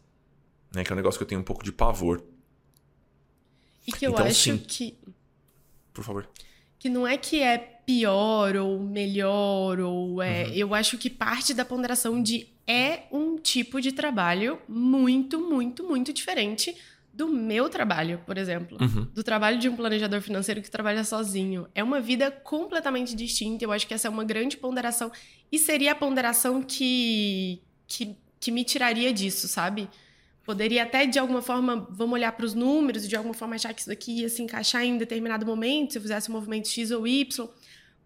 né? 0.75 0.83
Que 0.83 0.91
é 0.91 0.95
um 0.95 0.97
negócio 0.97 1.19
que 1.19 1.23
eu 1.23 1.29
tenho 1.29 1.43
um 1.43 1.45
pouco 1.45 1.62
de 1.62 1.71
pavor. 1.71 2.25
E 3.87 3.93
que 3.93 4.07
eu 4.07 4.12
então, 4.12 4.25
acho 4.25 4.35
sim, 4.35 4.57
que 4.57 4.97
por 5.93 6.03
favor. 6.03 6.27
Que 6.79 6.89
não 6.89 7.07
é 7.07 7.19
que 7.19 7.43
é 7.43 7.59
pior 7.59 8.57
ou 8.57 8.81
melhor 8.81 9.81
ou 9.81 10.23
é, 10.23 10.47
uhum. 10.47 10.53
eu 10.55 10.75
acho 10.75 10.97
que 10.97 11.11
parte 11.11 11.53
da 11.53 11.67
ponderação 11.67 12.23
de 12.23 12.49
é 12.67 13.03
um 13.12 13.37
tipo 13.37 13.83
de 13.83 13.93
trabalho 13.93 14.59
muito, 14.67 15.39
muito, 15.39 15.85
muito 15.85 16.11
diferente 16.11 16.75
do 17.15 17.29
meu 17.29 17.69
trabalho, 17.69 18.21
por 18.27 18.37
exemplo. 18.37 18.77
Uhum. 18.81 19.05
Do 19.15 19.23
trabalho 19.23 19.57
de 19.59 19.69
um 19.69 19.77
planejador 19.77 20.21
financeiro 20.21 20.61
que 20.61 20.71
trabalha 20.71 21.05
sozinho. 21.05 21.69
É 21.73 21.83
uma 21.83 22.01
vida 22.01 22.29
completamente 22.31 23.15
distinta. 23.15 23.65
Eu 23.65 23.71
acho 23.71 23.87
que 23.87 23.95
essa 23.95 24.09
é 24.09 24.11
uma 24.11 24.25
grande 24.25 24.57
ponderação. 24.57 25.12
E 25.51 25.57
seria 25.57 25.93
a 25.93 25.95
ponderação 25.95 26.61
que, 26.61 27.62
que, 27.87 28.17
que 28.41 28.51
me 28.51 28.65
tiraria 28.65 29.12
disso, 29.12 29.47
sabe? 29.47 29.89
Poderia 30.45 30.83
até, 30.83 31.07
de 31.07 31.19
alguma 31.19 31.41
forma, 31.41 31.87
vamos 31.89 32.15
olhar 32.15 32.33
para 32.33 32.45
os 32.45 32.53
números, 32.53 33.09
de 33.09 33.15
alguma 33.15 33.33
forma 33.33 33.55
achar 33.55 33.73
que 33.73 33.81
isso 33.81 33.89
daqui 33.89 34.21
ia 34.21 34.29
se 34.29 34.43
encaixar 34.43 34.83
em 34.83 34.99
determinado 34.99 35.47
momento, 35.47 35.93
se 35.93 35.99
eu 35.99 36.03
fizesse 36.03 36.29
um 36.31 36.35
movimento 36.35 36.69
X 36.69 36.91
ou 36.91 37.07
Y. 37.07 37.49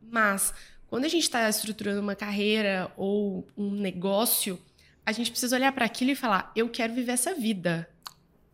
Mas, 0.02 0.52
quando 0.86 1.06
a 1.06 1.08
gente 1.08 1.22
está 1.22 1.48
estruturando 1.48 2.02
uma 2.02 2.14
carreira 2.14 2.92
ou 2.94 3.48
um 3.56 3.70
negócio, 3.70 4.60
a 5.04 5.12
gente 5.12 5.30
precisa 5.30 5.56
olhar 5.56 5.72
para 5.72 5.86
aquilo 5.86 6.10
e 6.10 6.14
falar: 6.14 6.52
eu 6.54 6.68
quero 6.68 6.92
viver 6.92 7.12
essa 7.12 7.34
vida. 7.34 7.88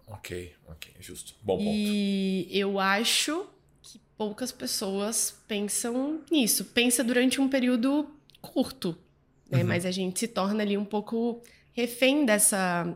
Ok, 0.07 0.53
ok, 0.69 0.95
justo. 1.01 1.35
Bom 1.43 1.59
ponto. 1.59 1.71
E 1.71 2.49
eu 2.51 2.79
acho 2.79 3.47
que 3.83 4.01
poucas 4.17 4.53
pessoas 4.53 5.43
pensam 5.49 6.21
nisso. 6.31 6.65
Pensa 6.67 7.03
durante 7.03 7.41
um 7.41 7.49
período 7.49 8.09
curto, 8.41 8.97
né? 9.51 9.63
Uhum. 9.63 9.69
Mas 9.69 9.87
a 9.87 9.91
gente 9.91 10.21
se 10.21 10.29
torna 10.29 10.63
ali 10.63 10.77
um 10.77 10.85
pouco 10.85 11.43
refém 11.73 12.25
dessa, 12.25 12.95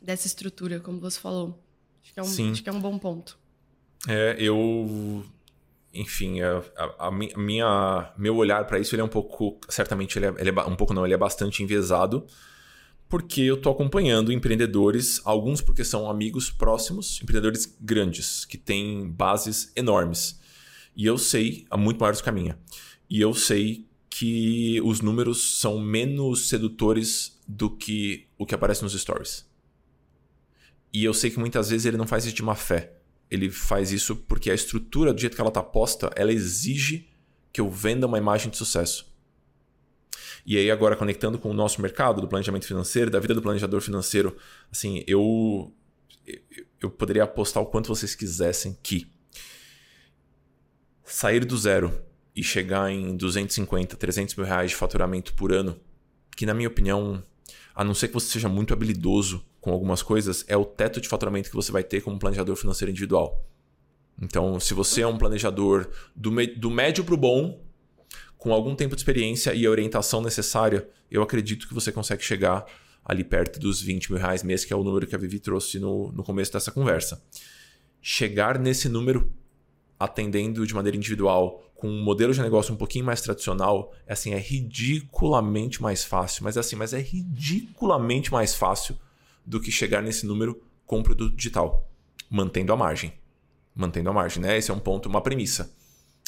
dessa 0.00 0.26
estrutura, 0.26 0.80
como 0.80 0.98
você 0.98 1.20
falou. 1.20 1.62
Acho 2.02 2.12
que 2.14 2.20
é 2.20 2.22
um, 2.22 2.26
Sim. 2.26 2.52
Acho 2.52 2.62
que 2.62 2.68
é 2.68 2.72
um 2.72 2.80
bom 2.80 2.98
ponto. 2.98 3.38
É, 4.08 4.36
eu 4.38 5.24
enfim, 5.92 6.40
a, 6.40 6.62
a, 6.76 7.08
a, 7.08 7.10
minha 7.10 8.12
meu 8.16 8.36
olhar 8.36 8.64
para 8.64 8.78
isso 8.78 8.94
ele 8.94 9.02
é 9.02 9.04
um 9.04 9.08
pouco, 9.08 9.58
certamente 9.68 10.18
ele 10.18 10.26
é, 10.26 10.34
ele 10.38 10.50
é, 10.50 10.62
um 10.62 10.76
pouco 10.76 10.94
não, 10.94 11.04
ele 11.04 11.14
é 11.14 11.18
bastante 11.18 11.62
enviesado, 11.62 12.26
porque 13.10 13.40
eu 13.42 13.56
estou 13.56 13.72
acompanhando 13.72 14.32
empreendedores, 14.32 15.20
alguns 15.24 15.60
porque 15.60 15.84
são 15.84 16.08
amigos 16.08 16.48
próximos, 16.48 17.20
empreendedores 17.20 17.76
grandes, 17.80 18.44
que 18.44 18.56
têm 18.56 19.10
bases 19.10 19.72
enormes. 19.74 20.40
E 20.96 21.06
eu 21.06 21.18
sei, 21.18 21.66
há 21.68 21.76
muito 21.76 21.98
maiores 21.98 22.20
que 22.20 22.28
a 22.28 22.32
minha. 22.32 22.56
E 23.10 23.20
eu 23.20 23.34
sei 23.34 23.84
que 24.08 24.80
os 24.82 25.00
números 25.00 25.58
são 25.58 25.80
menos 25.80 26.48
sedutores 26.48 27.36
do 27.48 27.68
que 27.68 28.28
o 28.38 28.46
que 28.46 28.54
aparece 28.54 28.84
nos 28.84 28.92
stories. 28.92 29.44
E 30.92 31.02
eu 31.02 31.12
sei 31.12 31.30
que 31.30 31.38
muitas 31.38 31.70
vezes 31.70 31.86
ele 31.86 31.96
não 31.96 32.06
faz 32.06 32.24
isso 32.24 32.36
de 32.36 32.44
má 32.44 32.54
fé. 32.54 32.92
Ele 33.28 33.50
faz 33.50 33.90
isso 33.90 34.14
porque 34.14 34.52
a 34.52 34.54
estrutura, 34.54 35.12
do 35.12 35.20
jeito 35.20 35.34
que 35.34 35.40
ela 35.40 35.50
está 35.50 35.62
posta, 35.62 36.12
ela 36.14 36.32
exige 36.32 37.08
que 37.52 37.60
eu 37.60 37.68
venda 37.68 38.06
uma 38.06 38.18
imagem 38.18 38.50
de 38.50 38.56
sucesso. 38.56 39.09
E 40.44 40.56
aí, 40.56 40.70
agora, 40.70 40.96
conectando 40.96 41.38
com 41.38 41.50
o 41.50 41.54
nosso 41.54 41.80
mercado 41.80 42.20
do 42.20 42.28
planejamento 42.28 42.66
financeiro, 42.66 43.10
da 43.10 43.20
vida 43.20 43.34
do 43.34 43.42
planejador 43.42 43.80
financeiro, 43.80 44.36
assim, 44.70 45.04
eu, 45.06 45.72
eu 46.80 46.90
poderia 46.90 47.24
apostar 47.24 47.62
o 47.62 47.66
quanto 47.66 47.88
vocês 47.88 48.14
quisessem 48.14 48.76
que 48.82 49.10
sair 51.04 51.44
do 51.44 51.56
zero 51.56 51.92
e 52.34 52.42
chegar 52.42 52.90
em 52.90 53.16
250, 53.16 53.96
300 53.96 54.34
mil 54.36 54.46
reais 54.46 54.70
de 54.70 54.76
faturamento 54.76 55.34
por 55.34 55.52
ano, 55.52 55.78
que 56.36 56.46
na 56.46 56.54
minha 56.54 56.68
opinião, 56.68 57.22
a 57.74 57.84
não 57.84 57.94
ser 57.94 58.08
que 58.08 58.14
você 58.14 58.30
seja 58.30 58.48
muito 58.48 58.72
habilidoso 58.72 59.44
com 59.60 59.72
algumas 59.72 60.02
coisas, 60.02 60.44
é 60.48 60.56
o 60.56 60.64
teto 60.64 61.00
de 61.00 61.08
faturamento 61.08 61.50
que 61.50 61.56
você 61.56 61.70
vai 61.70 61.82
ter 61.82 62.00
como 62.00 62.18
planejador 62.18 62.56
financeiro 62.56 62.90
individual. 62.90 63.44
Então, 64.20 64.60
se 64.60 64.74
você 64.74 65.02
é 65.02 65.06
um 65.06 65.18
planejador 65.18 65.90
do, 66.14 66.30
do 66.56 66.70
médio 66.70 67.04
para 67.04 67.14
o 67.14 67.18
bom, 67.18 67.60
com 68.40 68.54
algum 68.54 68.74
tempo 68.74 68.96
de 68.96 69.02
experiência 69.02 69.52
e 69.54 69.66
a 69.66 69.70
orientação 69.70 70.22
necessária, 70.22 70.88
eu 71.10 71.22
acredito 71.22 71.68
que 71.68 71.74
você 71.74 71.92
consegue 71.92 72.24
chegar 72.24 72.64
ali 73.04 73.22
perto 73.22 73.60
dos 73.60 73.82
20 73.82 74.10
mil 74.10 74.18
reais 74.18 74.42
mês, 74.42 74.64
que 74.64 74.72
é 74.72 74.76
o 74.76 74.82
número 74.82 75.06
que 75.06 75.14
a 75.14 75.18
Vivi 75.18 75.38
trouxe 75.38 75.78
no, 75.78 76.10
no 76.10 76.24
começo 76.24 76.50
dessa 76.50 76.72
conversa. 76.72 77.22
Chegar 78.00 78.58
nesse 78.58 78.88
número 78.88 79.30
atendendo 79.98 80.66
de 80.66 80.74
maneira 80.74 80.96
individual, 80.96 81.62
com 81.74 81.86
um 81.86 82.02
modelo 82.02 82.32
de 82.32 82.40
negócio 82.40 82.72
um 82.72 82.78
pouquinho 82.78 83.04
mais 83.04 83.20
tradicional, 83.20 83.92
é 84.06 84.14
assim, 84.14 84.32
é 84.32 84.38
ridiculamente 84.38 85.82
mais 85.82 86.02
fácil, 86.02 86.42
mas 86.42 86.56
é 86.56 86.60
assim, 86.60 86.76
mas 86.76 86.94
é 86.94 86.98
ridiculamente 86.98 88.32
mais 88.32 88.54
fácil 88.54 88.96
do 89.44 89.60
que 89.60 89.70
chegar 89.70 90.02
nesse 90.02 90.24
número 90.24 90.62
com 90.86 91.02
produto 91.02 91.36
digital, 91.36 91.86
mantendo 92.30 92.72
a 92.72 92.76
margem. 92.76 93.12
Mantendo 93.74 94.08
a 94.08 94.14
margem, 94.14 94.42
né? 94.42 94.56
Esse 94.56 94.70
é 94.70 94.74
um 94.74 94.78
ponto, 94.78 95.10
uma 95.10 95.20
premissa. 95.20 95.78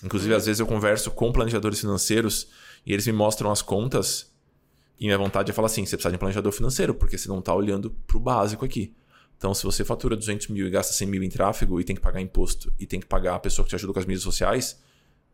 Inclusive, 0.02 0.34
às 0.34 0.46
vezes 0.46 0.60
eu 0.60 0.66
converso 0.66 1.10
com 1.10 1.30
planejadores 1.30 1.80
financeiros 1.80 2.48
e 2.84 2.92
eles 2.92 3.06
me 3.06 3.12
mostram 3.12 3.50
as 3.50 3.62
contas 3.62 4.32
e 5.02 5.06
minha 5.06 5.18
vontade 5.18 5.50
é 5.50 5.54
falar 5.54 5.66
assim: 5.66 5.84
você 5.84 5.96
precisa 5.96 6.10
de 6.10 6.16
um 6.16 6.18
planejador 6.20 6.52
financeiro, 6.52 6.94
porque 6.94 7.18
você 7.18 7.28
não 7.28 7.40
está 7.40 7.52
olhando 7.52 7.90
para 7.90 8.16
o 8.16 8.20
básico 8.20 8.64
aqui. 8.64 8.94
Então, 9.36 9.52
se 9.52 9.64
você 9.64 9.84
fatura 9.84 10.14
200 10.14 10.46
mil 10.46 10.64
e 10.68 10.70
gasta 10.70 10.92
100 10.92 11.08
mil 11.08 11.22
em 11.24 11.28
tráfego 11.28 11.80
e 11.80 11.84
tem 11.84 11.96
que 11.96 12.02
pagar 12.02 12.20
imposto 12.20 12.72
e 12.78 12.86
tem 12.86 13.00
que 13.00 13.06
pagar 13.06 13.34
a 13.34 13.40
pessoa 13.40 13.64
que 13.64 13.70
te 13.70 13.74
ajuda 13.74 13.92
com 13.92 13.98
as 13.98 14.06
mídias 14.06 14.22
sociais, 14.22 14.80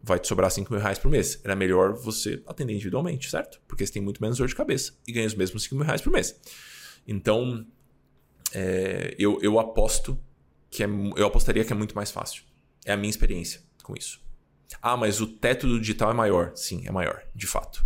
vai 0.03 0.19
te 0.19 0.27
sobrar 0.27 0.51
5 0.51 0.73
mil 0.73 0.81
reais 0.81 0.99
por 0.99 1.11
mês. 1.11 1.39
Era 1.45 1.55
melhor 1.55 1.93
você 1.93 2.43
atender 2.47 2.73
individualmente, 2.73 3.29
certo? 3.29 3.61
Porque 3.69 3.85
você 3.85 3.93
tem 3.93 4.01
muito 4.01 4.23
menos 4.23 4.39
dor 4.39 4.49
de 4.49 4.55
cabeça 4.55 4.95
e 5.07 5.12
ganha 5.12 5.27
os 5.27 5.35
mesmos 5.35 5.64
5 5.64 5.75
mil 5.75 5.85
reais 5.85 6.01
por 6.01 6.11
mês. 6.11 6.35
Então, 7.07 7.66
é, 8.55 9.14
eu, 9.19 9.39
eu 9.43 9.61
aposto 9.61 10.19
que 10.71 10.83
é, 10.83 10.87
eu 10.87 11.27
apostaria 11.27 11.62
que 11.62 11.73
é 11.75 11.77
muito 11.77 11.95
mais 11.95 12.11
fácil. 12.11 12.43
É 12.87 12.93
a 12.93 12.97
minha 12.97 13.11
experiência 13.11 13.61
com 13.83 13.95
isso. 13.95 14.19
Ah, 14.83 14.97
mas 14.97 15.21
o 15.21 15.27
teto 15.27 15.66
do 15.66 15.81
digital 15.81 16.11
é 16.11 16.14
maior. 16.14 16.53
Sim, 16.55 16.87
é 16.87 16.91
maior, 16.91 17.23
de 17.35 17.47
fato. 17.47 17.85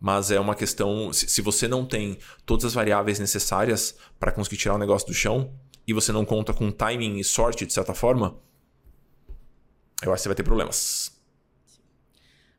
Mas 0.00 0.30
é 0.30 0.40
uma 0.40 0.54
questão. 0.54 1.12
Se, 1.12 1.40
você 1.40 1.68
não 1.68 1.86
tem 1.86 2.18
todas 2.44 2.64
as 2.64 2.74
variáveis 2.74 3.18
necessárias 3.18 3.96
para 4.18 4.32
conseguir 4.32 4.56
tirar 4.56 4.74
o 4.74 4.78
negócio 4.78 5.06
do 5.06 5.14
chão 5.14 5.52
e 5.86 5.92
você 5.92 6.10
não 6.10 6.24
conta 6.24 6.52
com 6.52 6.72
timing 6.72 7.18
e 7.18 7.24
sorte, 7.24 7.64
de 7.66 7.72
certa 7.72 7.94
forma, 7.94 8.36
eu 10.02 10.12
acho 10.12 10.20
que 10.20 10.22
você 10.22 10.28
vai 10.28 10.36
ter 10.36 10.42
problemas. 10.42 11.12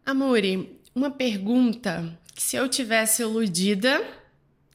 Amore, 0.06 0.80
uma 0.96 1.12
pergunta 1.12 2.18
que 2.34 2.42
se 2.42 2.56
eu 2.56 2.70
tivesse 2.70 3.22
iludida, 3.22 4.02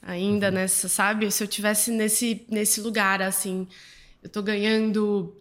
ainda 0.03 0.49
uhum. 0.49 0.55
nessa, 0.55 0.89
sabe? 0.89 1.31
Se 1.31 1.43
eu 1.43 1.49
tivesse 1.49 1.91
nesse, 1.91 2.45
nesse 2.51 2.81
lugar, 2.81 3.23
assim, 3.23 3.67
eu 4.23 4.29
tô 4.29 4.43
ganhando 4.43 5.39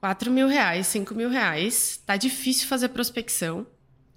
4 0.00 0.30
mil 0.30 0.46
reais, 0.46 0.86
5 0.88 1.14
mil 1.14 1.28
reais, 1.28 2.00
tá 2.06 2.16
difícil 2.16 2.68
fazer 2.68 2.88
prospecção. 2.90 3.66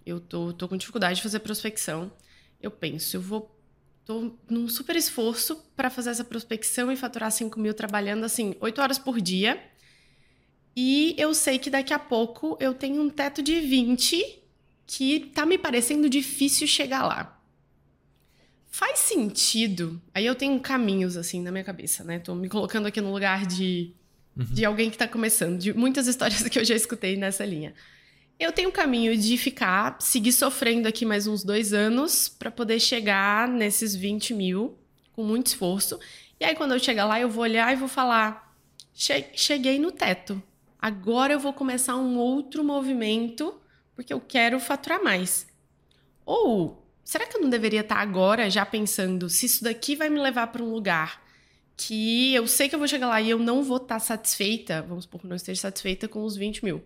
Eu 0.06 0.20
tô, 0.20 0.54
tô 0.54 0.68
com 0.68 0.78
dificuldade 0.78 1.18
de 1.18 1.24
fazer 1.24 1.40
prospecção. 1.40 2.12
Eu 2.62 2.72
penso, 2.72 3.18
eu 3.18 3.22
vou. 3.22 3.56
tô 4.06 4.34
num 4.50 4.68
super 4.68 4.96
esforço 4.96 5.56
para 5.76 5.90
fazer 5.90 6.12
essa 6.12 6.24
prospecção 6.24 6.92
e 6.92 6.96
faturar 6.96 7.32
5 7.32 7.60
mil 7.60 7.74
trabalhando, 7.74 8.24
assim, 8.24 8.56
8 8.60 8.82
horas 8.82 9.00
por 9.00 9.20
dia. 9.20 9.62
E 10.76 11.16
eu 11.18 11.34
sei 11.34 11.60
que 11.60 11.70
daqui 11.70 11.94
a 11.94 12.00
pouco 12.00 12.58
eu 12.60 12.74
tenho 12.74 13.02
um 13.02 13.10
teto 13.10 13.42
de 13.42 13.60
20 13.60 14.40
que 14.86 15.32
tá 15.34 15.46
me 15.46 15.58
parecendo 15.58 16.10
difícil 16.10 16.68
chegar 16.68 17.06
lá. 17.06 17.42
Faz 18.70 19.00
sentido. 19.00 20.02
Aí 20.14 20.26
eu 20.26 20.36
tenho 20.36 20.58
caminhos 20.60 21.18
assim 21.18 21.42
na 21.42 21.52
minha 21.52 21.64
cabeça, 21.64 22.04
né? 22.04 22.20
Tô 22.20 22.34
me 22.34 22.48
colocando 22.48 22.88
aqui 22.88 23.02
no 23.02 23.12
lugar 23.12 23.46
de, 23.46 23.94
uhum. 24.38 24.46
de 24.46 24.66
alguém 24.66 24.90
que 24.90 24.98
tá 24.98 25.08
começando, 25.08 25.58
de 25.60 25.74
muitas 25.74 26.08
histórias 26.08 26.42
que 26.48 26.60
eu 26.60 26.66
já 26.66 26.76
escutei 26.76 27.16
nessa 27.16 27.46
linha. 27.46 27.74
Eu 28.40 28.52
tenho 28.52 28.70
um 28.70 28.72
caminho 28.72 29.16
de 29.16 29.38
ficar, 29.38 29.98
seguir 30.00 30.32
sofrendo 30.32 30.88
aqui 30.88 31.06
mais 31.06 31.28
uns 31.28 31.44
dois 31.44 31.74
anos 31.74 32.28
para 32.28 32.50
poder 32.50 32.80
chegar 32.80 33.48
nesses 33.48 33.96
20 33.96 34.34
mil 34.34 34.78
com 35.14 35.24
muito 35.24 35.48
esforço. 35.48 36.00
E 36.40 36.46
aí, 36.46 36.56
quando 36.56 36.74
eu 36.74 36.80
chegar 36.80 37.06
lá, 37.06 37.20
eu 37.20 37.30
vou 37.30 37.44
olhar 37.44 37.72
e 37.72 37.76
vou 37.76 37.88
falar: 37.88 38.56
cheguei 38.94 39.78
no 39.78 39.92
teto. 39.92 40.42
Agora 40.82 41.34
eu 41.34 41.40
vou 41.40 41.54
começar 41.54 41.96
um 41.96 42.18
outro 42.18 42.64
movimento 42.64 43.54
porque 43.96 44.12
eu 44.12 44.20
quero 44.20 44.60
faturar 44.60 45.04
mais. 45.04 45.48
Ou 46.26 46.84
será 47.04 47.28
que 47.28 47.38
eu 47.38 47.42
não 47.42 47.50
deveria 47.50 47.82
estar 47.82 47.98
agora 47.98 48.50
já 48.50 48.66
pensando 48.66 49.30
se 49.30 49.46
isso 49.46 49.64
daqui 49.64 49.96
vai 49.96 50.10
me 50.10 50.20
levar 50.20 50.48
para 50.48 50.64
um 50.64 50.72
lugar 50.72 51.21
que 51.82 52.34
eu 52.34 52.48
sei 52.48 52.70
que 52.70 52.76
eu 52.76 52.80
vou 52.80 52.88
chegar 52.88 53.08
lá 53.08 53.20
e 53.20 53.30
eu 53.30 53.40
não 53.40 53.64
vou 53.64 53.78
estar 53.78 54.00
satisfeita, 54.00 54.82
vamos 54.84 55.06
supor 55.06 55.22
que 55.22 55.28
não 55.28 55.36
esteja 55.36 55.62
satisfeita 55.62 56.08
com 56.08 56.24
os 56.24 56.36
20 56.36 56.64
mil. 56.64 56.84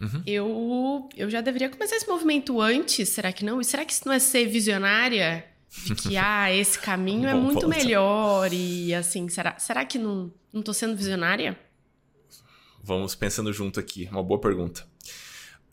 Uhum. 0.00 0.22
Eu, 0.26 1.08
eu 1.16 1.30
já 1.30 1.40
deveria 1.40 1.68
começar 1.68 1.96
esse 1.96 2.08
movimento 2.08 2.60
antes, 2.60 3.08
será 3.08 3.32
que 3.32 3.44
não? 3.44 3.60
E 3.60 3.64
será 3.64 3.84
que 3.84 3.92
isso 3.92 4.02
não 4.06 4.12
é 4.12 4.18
ser 4.18 4.46
visionária? 4.46 5.44
De 5.84 5.94
que, 5.94 6.16
ah, 6.18 6.52
esse 6.52 6.78
caminho 6.78 7.28
é 7.28 7.34
muito 7.34 7.60
ponto. 7.60 7.68
melhor 7.68 8.52
e 8.52 8.92
assim, 8.94 9.28
será, 9.28 9.58
será 9.58 9.84
que 9.84 9.98
não, 9.98 10.32
não 10.52 10.62
tô 10.62 10.72
sendo 10.72 10.96
visionária? 10.96 11.58
Vamos 12.82 13.14
pensando 13.14 13.52
junto 13.52 13.78
aqui, 13.78 14.08
uma 14.10 14.22
boa 14.22 14.40
pergunta. 14.40 14.86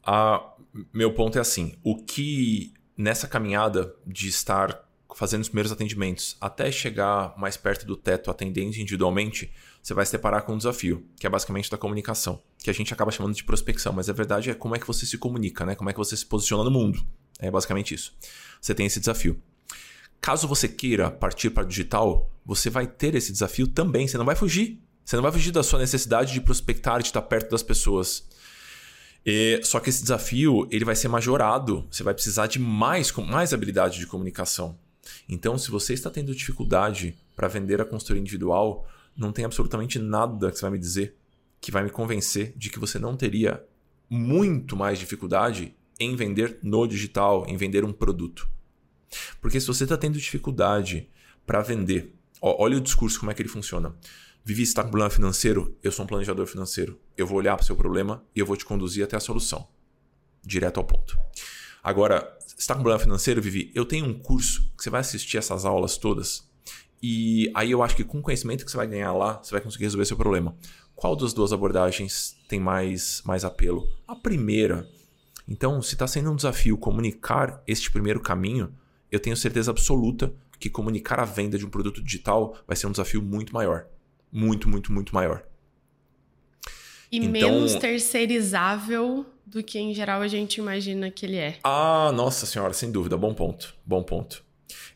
Ah, 0.04 0.54
meu 0.94 1.14
ponto 1.14 1.38
é 1.38 1.42
assim: 1.42 1.76
o 1.84 1.96
que 1.96 2.74
nessa 2.98 3.28
caminhada 3.28 3.96
de 4.06 4.28
estar 4.28 4.85
fazendo 5.16 5.42
os 5.42 5.48
primeiros 5.48 5.72
atendimentos 5.72 6.36
até 6.42 6.70
chegar 6.70 7.34
mais 7.38 7.56
perto 7.56 7.86
do 7.86 7.96
teto 7.96 8.30
atendendo 8.30 8.76
individualmente, 8.76 9.50
você 9.82 9.94
vai 9.94 10.06
se 10.06 10.12
deparar 10.12 10.44
com 10.44 10.54
um 10.54 10.58
desafio, 10.58 11.08
que 11.18 11.26
é 11.26 11.30
basicamente 11.30 11.72
da 11.72 11.78
comunicação, 11.78 12.42
que 12.60 12.70
a 12.70 12.74
gente 12.74 12.94
acaba 12.94 13.12
chamando 13.12 13.34
de 13.34 13.44
prospecção, 13.44 13.94
mas 13.94 14.10
a 14.10 14.14
verdade 14.14 14.50
é 14.50 14.54
como 14.54 14.76
é 14.76 14.80
que 14.80 14.86
você 14.86 15.06
se 15.06 15.18
comunica, 15.18 15.66
né? 15.66 15.74
Como 15.74 15.90
é 15.90 15.94
que 15.94 16.00
você 16.00 16.18
se 16.18 16.26
posiciona 16.26 16.66
no 16.66 16.72
mundo. 16.72 17.02
É 17.40 17.50
basicamente 17.50 17.94
isso. 17.94 18.14
Você 18.60 18.76
tem 18.76 18.86
esse 18.86 19.00
desafio. 19.00 19.42
Caso 20.20 20.48
você 20.48 20.68
queira 20.68 21.10
partir 21.10 21.50
para 21.50 21.64
o 21.64 21.68
digital, 21.68 22.30
você 22.46 22.70
vai 22.70 22.86
ter 22.86 23.16
esse 23.16 23.32
desafio 23.32 23.68
também, 23.68 24.08
você 24.08 24.18
não 24.18 24.26
vai 24.26 24.36
fugir. 24.36 24.82
Você 25.06 25.16
não 25.16 25.24
vai 25.24 25.32
fugir 25.32 25.52
da 25.52 25.64
sua 25.64 25.80
necessidade 25.80 26.34
de 26.34 26.42
prospectar, 26.42 27.00
de 27.00 27.06
estar 27.06 27.22
perto 27.22 27.52
das 27.52 27.64
pessoas. 27.64 28.28
E, 29.26 29.62
só 29.64 29.80
que 29.80 29.90
esse 29.90 30.02
desafio 30.02 30.68
ele 30.72 30.84
vai 30.84 30.96
ser 30.96 31.08
majorado. 31.08 31.88
Você 31.90 32.04
vai 32.04 32.14
precisar 32.14 32.48
de 32.48 32.60
mais, 32.60 33.12
mais 33.14 33.54
habilidade 33.54 34.00
de 34.00 34.08
comunicação. 34.08 34.78
Então, 35.28 35.58
se 35.58 35.72
você 35.72 35.94
está 35.94 36.10
tendo 36.10 36.34
dificuldade 36.34 37.18
para 37.36 37.48
vender 37.48 37.82
a 37.82 37.86
consultoria 37.86 38.22
individual, 38.22 38.88
não 39.16 39.32
tem 39.32 39.46
absolutamente 39.46 40.00
nada 40.00 40.52
que 40.52 40.58
você 40.58 40.62
vai 40.62 40.72
me 40.72 40.80
dizer 40.80 41.16
que 41.62 41.72
vai 41.72 41.84
me 41.84 41.90
convencer 41.90 42.54
de 42.56 42.70
que 42.70 42.78
você 42.78 43.00
não 43.00 43.18
teria 43.18 43.64
muito 44.10 44.76
mais 44.76 45.00
dificuldade 45.00 45.76
em 46.00 46.16
vender 46.16 46.60
no 46.62 46.86
digital, 46.86 47.46
em 47.48 47.58
vender 47.58 47.84
um 47.84 47.92
produto. 47.92 48.48
Porque 49.42 49.60
se 49.60 49.68
você 49.68 49.84
está 49.84 49.98
tendo 49.98 50.20
dificuldade 50.20 51.10
para 51.46 51.62
vender, 51.62 52.14
ó, 52.42 52.56
olha 52.64 52.78
o 52.78 52.82
discurso, 52.82 53.20
como 53.20 53.32
é 53.32 53.34
que 53.34 53.42
ele 53.42 53.50
funciona. 53.50 53.96
Vivi, 54.44 54.62
está 54.62 54.84
com 54.84 54.90
problema 54.90 55.10
financeiro? 55.10 55.76
Eu 55.82 55.92
sou 55.92 56.06
um 56.06 56.08
planejador 56.08 56.46
financeiro. 56.46 57.00
Eu 57.18 57.26
vou 57.26 57.38
olhar 57.40 57.56
para 57.56 57.64
o 57.64 57.66
seu 57.66 57.76
problema 57.76 58.24
e 58.36 58.40
eu 58.40 58.46
vou 58.46 58.56
te 58.56 58.64
conduzir 58.64 59.04
até 59.04 59.16
a 59.16 59.20
solução. 59.20 59.68
Direto 60.44 60.80
ao 60.80 60.84
ponto. 60.84 61.18
Agora, 61.84 62.32
está 62.58 62.74
com 62.74 62.82
problema 62.82 63.00
financeiro, 63.00 63.42
Vivi? 63.42 63.72
Eu 63.74 63.86
tenho 63.86 64.06
um 64.06 64.14
curso 64.14 64.62
que 64.78 64.84
você 64.84 64.90
vai 64.90 65.02
assistir 65.02 65.38
essas 65.38 65.66
aulas 65.66 65.98
todas. 65.98 66.50
E 67.02 67.52
aí 67.54 67.72
eu 67.72 67.84
acho 67.84 67.96
que 67.96 68.04
com 68.04 68.20
o 68.20 68.22
conhecimento 68.22 68.66
que 68.66 68.72
você 68.72 68.78
vai 68.78 68.88
ganhar 68.88 69.14
lá, 69.14 69.40
você 69.42 69.52
vai 69.52 69.62
conseguir 69.62 69.84
resolver 69.84 70.06
seu 70.06 70.18
problema. 70.18 70.56
Qual 70.96 71.16
das 71.16 71.34
duas 71.34 71.52
abordagens 71.52 72.38
tem 72.48 72.60
mais, 72.60 73.22
mais 73.26 73.44
apelo? 73.44 73.88
A 74.08 74.16
primeira. 74.16 74.88
Então, 75.48 75.82
se 75.82 75.94
está 75.94 76.08
sendo 76.08 76.32
um 76.32 76.36
desafio 76.36 76.78
comunicar 76.78 77.62
este 77.68 77.92
primeiro 77.92 78.20
caminho, 78.20 78.74
eu 79.12 79.20
tenho 79.20 79.38
certeza 79.38 79.72
absoluta 79.72 80.34
que 80.58 80.70
comunicar 80.70 81.20
a 81.20 81.26
venda 81.26 81.58
de 81.58 81.66
um 81.66 81.70
produto 81.70 82.02
digital 82.02 82.58
vai 82.66 82.76
ser 82.76 82.88
um 82.88 82.92
desafio 82.92 83.22
muito 83.22 83.54
maior 83.54 83.88
muito, 84.36 84.68
muito, 84.68 84.92
muito 84.92 85.16
maior. 85.16 85.44
E 87.10 87.18
então... 87.18 87.32
menos 87.32 87.76
terceirizável 87.76 89.26
do 89.46 89.64
que 89.64 89.80
em 89.80 89.94
geral 89.94 90.22
a 90.22 90.28
gente 90.28 90.58
imagina 90.58 91.12
que 91.12 91.26
ele 91.26 91.38
é. 91.38 91.58
Ah, 91.64 92.12
nossa 92.14 92.46
senhora, 92.46 92.74
sem 92.74 92.92
dúvida, 92.92 93.16
bom 93.18 93.34
ponto, 93.34 93.76
bom 93.86 94.04
ponto. 94.04 94.44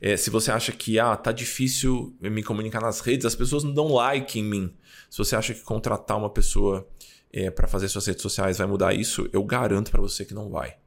É, 0.01 0.17
se 0.17 0.29
você 0.29 0.51
acha 0.51 0.71
que 0.71 0.97
ah, 0.97 1.15
tá 1.15 1.31
difícil 1.31 2.15
me 2.19 2.41
comunicar 2.41 2.81
nas 2.81 2.99
redes, 3.01 3.25
as 3.25 3.35
pessoas 3.35 3.63
não 3.63 3.73
dão 3.73 3.93
like 3.93 4.39
em 4.39 4.43
mim. 4.43 4.73
Se 5.09 5.17
você 5.17 5.35
acha 5.35 5.53
que 5.53 5.61
contratar 5.61 6.17
uma 6.17 6.29
pessoa 6.29 6.87
é, 7.31 7.51
para 7.51 7.67
fazer 7.67 7.87
suas 7.89 8.05
redes 8.07 8.21
sociais 8.21 8.57
vai 8.57 8.67
mudar 8.67 8.93
isso, 8.93 9.29
eu 9.31 9.43
garanto 9.43 9.91
para 9.91 10.01
você 10.01 10.25
que 10.25 10.33
não 10.33 10.49
vai. 10.49 10.77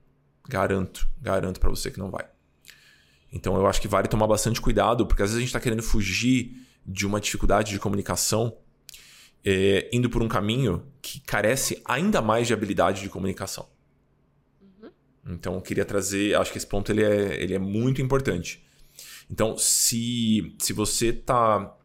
Garanto, 0.49 1.09
garanto 1.21 1.61
para 1.61 1.71
você 1.71 1.91
que 1.91 1.99
não 1.99 2.11
vai. 2.11 2.27
Então 3.33 3.57
eu 3.57 3.67
acho 3.67 3.81
que 3.81 3.89
vale 3.89 4.09
tomar 4.09 4.27
bastante 4.27 4.61
cuidado, 4.61 5.07
porque 5.07 5.23
às 5.23 5.31
vezes 5.31 5.39
a 5.39 5.41
gente 5.41 5.49
está 5.49 5.61
querendo 5.61 5.83
fugir 5.83 6.67
de 6.85 7.07
uma 7.07 7.21
dificuldade 7.21 7.71
de 7.71 7.79
comunicação, 7.79 8.57
é, 9.45 9.89
indo 9.93 10.09
por 10.09 10.23
um 10.23 10.29
caminho 10.29 10.87
que 11.01 11.21
carece 11.21 11.81
ainda 11.85 12.23
mais 12.23 12.47
de 12.47 12.55
habilidade 12.55 13.03
de 13.03 13.09
comunicação. 13.09 13.69
Uhum. 14.61 14.91
Então, 15.27 15.55
eu 15.55 15.61
queria 15.61 15.85
trazer, 15.85 16.35
acho 16.37 16.53
que 16.53 16.59
esse 16.59 16.67
ponto 16.67 16.91
ele 16.91 17.05
é, 17.05 17.43
ele 17.43 17.55
é 17.55 17.59
muito 17.59 18.01
importante. 18.01 18.65
Então, 19.31 19.57
se, 19.57 20.55
se 20.59 20.73
você 20.73 21.09
está 21.09 21.77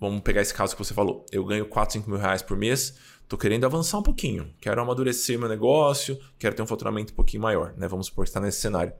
Vamos 0.00 0.20
pegar 0.20 0.40
esse 0.40 0.54
caso 0.54 0.76
que 0.76 0.84
você 0.84 0.94
falou. 0.94 1.26
Eu 1.32 1.44
ganho 1.44 1.66
4, 1.66 1.94
5 1.94 2.08
mil 2.08 2.18
reais 2.18 2.40
por 2.40 2.56
mês, 2.56 2.96
estou 3.22 3.38
querendo 3.38 3.64
avançar 3.64 3.98
um 3.98 4.02
pouquinho. 4.02 4.54
Quero 4.60 4.80
amadurecer 4.80 5.38
meu 5.38 5.48
negócio, 5.48 6.18
quero 6.38 6.54
ter 6.54 6.62
um 6.62 6.66
faturamento 6.66 7.12
um 7.12 7.16
pouquinho 7.16 7.42
maior. 7.42 7.74
Né? 7.76 7.88
Vamos 7.88 8.06
supor 8.06 8.24
que 8.24 8.30
está 8.30 8.40
nesse 8.40 8.60
cenário. 8.60 8.92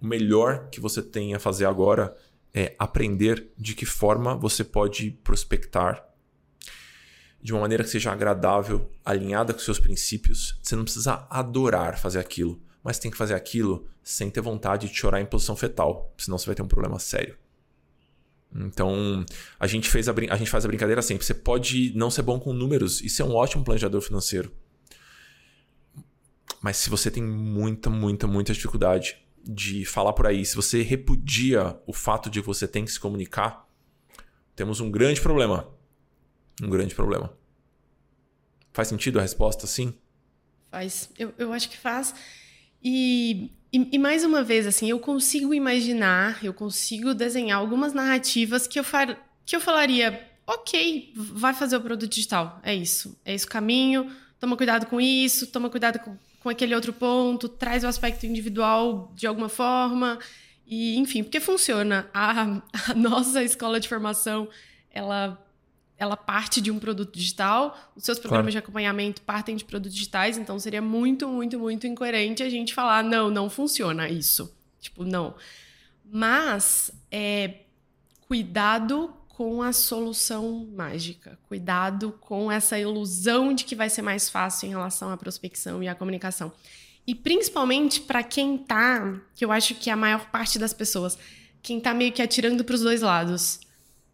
O 0.00 0.06
melhor 0.06 0.68
que 0.70 0.80
você 0.80 1.02
tem 1.02 1.34
a 1.34 1.40
fazer 1.40 1.64
agora 1.64 2.16
é 2.54 2.74
aprender 2.78 3.48
de 3.58 3.74
que 3.74 3.84
forma 3.84 4.36
você 4.36 4.62
pode 4.62 5.10
prospectar 5.10 6.04
de 7.42 7.52
uma 7.52 7.60
maneira 7.60 7.82
que 7.82 7.90
seja 7.90 8.12
agradável, 8.12 8.90
alinhada 9.04 9.52
com 9.52 9.58
seus 9.60 9.78
princípios. 9.78 10.58
Você 10.62 10.76
não 10.76 10.84
precisa 10.84 11.26
adorar 11.30 11.98
fazer 11.98 12.18
aquilo, 12.18 12.60
mas 12.82 12.98
tem 12.98 13.10
que 13.10 13.16
fazer 13.16 13.34
aquilo 13.34 13.86
sem 14.02 14.30
ter 14.30 14.40
vontade 14.40 14.88
de 14.88 14.94
chorar 14.94 15.20
em 15.20 15.26
posição 15.26 15.56
fetal, 15.56 16.12
senão 16.18 16.38
você 16.38 16.46
vai 16.46 16.54
ter 16.54 16.62
um 16.62 16.68
problema 16.68 16.98
sério. 16.98 17.36
Então, 18.54 19.24
a 19.58 19.66
gente, 19.66 19.88
fez 19.88 20.08
a, 20.08 20.12
a 20.30 20.36
gente 20.36 20.50
faz 20.50 20.64
a 20.64 20.68
brincadeira 20.68 21.00
sempre. 21.02 21.24
Você 21.24 21.34
pode 21.34 21.92
não 21.94 22.10
ser 22.10 22.22
bom 22.22 22.38
com 22.38 22.52
números 22.52 23.00
e 23.00 23.08
ser 23.08 23.22
um 23.22 23.34
ótimo 23.34 23.64
planejador 23.64 24.00
financeiro. 24.00 24.52
Mas 26.60 26.76
se 26.76 26.90
você 26.90 27.10
tem 27.10 27.22
muita, 27.22 27.88
muita, 27.88 28.26
muita 28.26 28.52
dificuldade 28.52 29.16
de 29.42 29.84
falar 29.84 30.12
por 30.12 30.26
aí, 30.26 30.44
se 30.44 30.56
você 30.56 30.82
repudia 30.82 31.78
o 31.86 31.92
fato 31.92 32.28
de 32.28 32.40
você 32.40 32.68
tem 32.68 32.84
que 32.84 32.92
se 32.92 33.00
comunicar, 33.00 33.66
temos 34.54 34.80
um 34.80 34.90
grande 34.90 35.20
problema. 35.20 35.68
Um 36.62 36.68
grande 36.68 36.94
problema. 36.94 37.32
Faz 38.72 38.88
sentido 38.88 39.18
a 39.18 39.22
resposta, 39.22 39.66
sim? 39.66 39.94
Faz. 40.70 41.10
Eu, 41.18 41.34
eu 41.38 41.52
acho 41.52 41.68
que 41.68 41.76
faz. 41.76 42.14
E, 42.82 43.50
e, 43.72 43.88
e, 43.92 43.98
mais 43.98 44.24
uma 44.24 44.42
vez, 44.42 44.66
assim, 44.66 44.88
eu 44.88 44.98
consigo 44.98 45.52
imaginar, 45.52 46.42
eu 46.44 46.54
consigo 46.54 47.14
desenhar 47.14 47.58
algumas 47.58 47.92
narrativas 47.92 48.66
que 48.66 48.78
eu, 48.78 48.84
far, 48.84 49.18
que 49.44 49.54
eu 49.54 49.60
falaria, 49.60 50.26
ok, 50.46 51.12
vai 51.14 51.52
fazer 51.52 51.76
o 51.76 51.80
produto 51.80 52.10
digital. 52.10 52.60
É 52.62 52.74
isso. 52.74 53.18
É 53.24 53.34
esse 53.34 53.46
o 53.46 53.48
caminho. 53.48 54.10
Toma 54.38 54.56
cuidado 54.56 54.86
com 54.86 55.00
isso, 55.00 55.46
toma 55.48 55.68
cuidado 55.68 55.98
com 55.98 56.16
com 56.40 56.48
aquele 56.48 56.74
outro 56.74 56.92
ponto, 56.92 57.48
traz 57.48 57.84
o 57.84 57.86
aspecto 57.86 58.26
individual 58.26 59.12
de 59.14 59.26
alguma 59.26 59.48
forma. 59.48 60.18
E, 60.66 60.96
enfim, 60.96 61.22
porque 61.22 61.38
funciona. 61.38 62.08
A, 62.12 62.42
a 62.90 62.94
nossa 62.96 63.44
escola 63.44 63.78
de 63.78 63.88
formação, 63.88 64.48
ela 64.90 65.38
ela 66.00 66.16
parte 66.16 66.62
de 66.62 66.70
um 66.70 66.78
produto 66.78 67.14
digital, 67.14 67.78
os 67.94 68.04
seus 68.04 68.18
programas 68.18 68.46
claro. 68.46 68.52
de 68.52 68.58
acompanhamento 68.58 69.20
partem 69.20 69.54
de 69.54 69.66
produtos 69.66 69.94
digitais, 69.94 70.38
então 70.38 70.58
seria 70.58 70.80
muito, 70.80 71.28
muito, 71.28 71.58
muito 71.58 71.86
incoerente 71.86 72.42
a 72.42 72.48
gente 72.48 72.72
falar, 72.72 73.04
não, 73.04 73.30
não 73.30 73.50
funciona 73.50 74.08
isso. 74.08 74.50
Tipo, 74.80 75.04
não. 75.04 75.34
Mas, 76.10 76.90
é, 77.10 77.64
cuidado 78.26 79.14
com 79.28 79.62
a 79.62 79.74
solução 79.74 80.66
mágica. 80.74 81.38
Cuidado 81.46 82.12
com 82.18 82.50
essa 82.50 82.78
ilusão 82.78 83.52
de 83.52 83.64
que 83.64 83.76
vai 83.76 83.90
ser 83.90 84.00
mais 84.00 84.30
fácil 84.30 84.68
em 84.68 84.70
relação 84.70 85.10
à 85.10 85.18
prospecção 85.18 85.82
e 85.82 85.88
à 85.88 85.94
comunicação. 85.94 86.50
E 87.06 87.14
principalmente 87.14 88.00
para 88.00 88.22
quem 88.22 88.56
tá, 88.56 89.20
que 89.34 89.44
eu 89.44 89.52
acho 89.52 89.74
que 89.74 89.90
é 89.90 89.92
a 89.92 89.96
maior 89.96 90.30
parte 90.30 90.58
das 90.58 90.72
pessoas, 90.72 91.18
quem 91.62 91.78
tá 91.78 91.92
meio 91.92 92.10
que 92.10 92.22
atirando 92.22 92.64
para 92.64 92.74
os 92.74 92.80
dois 92.80 93.02
lados. 93.02 93.60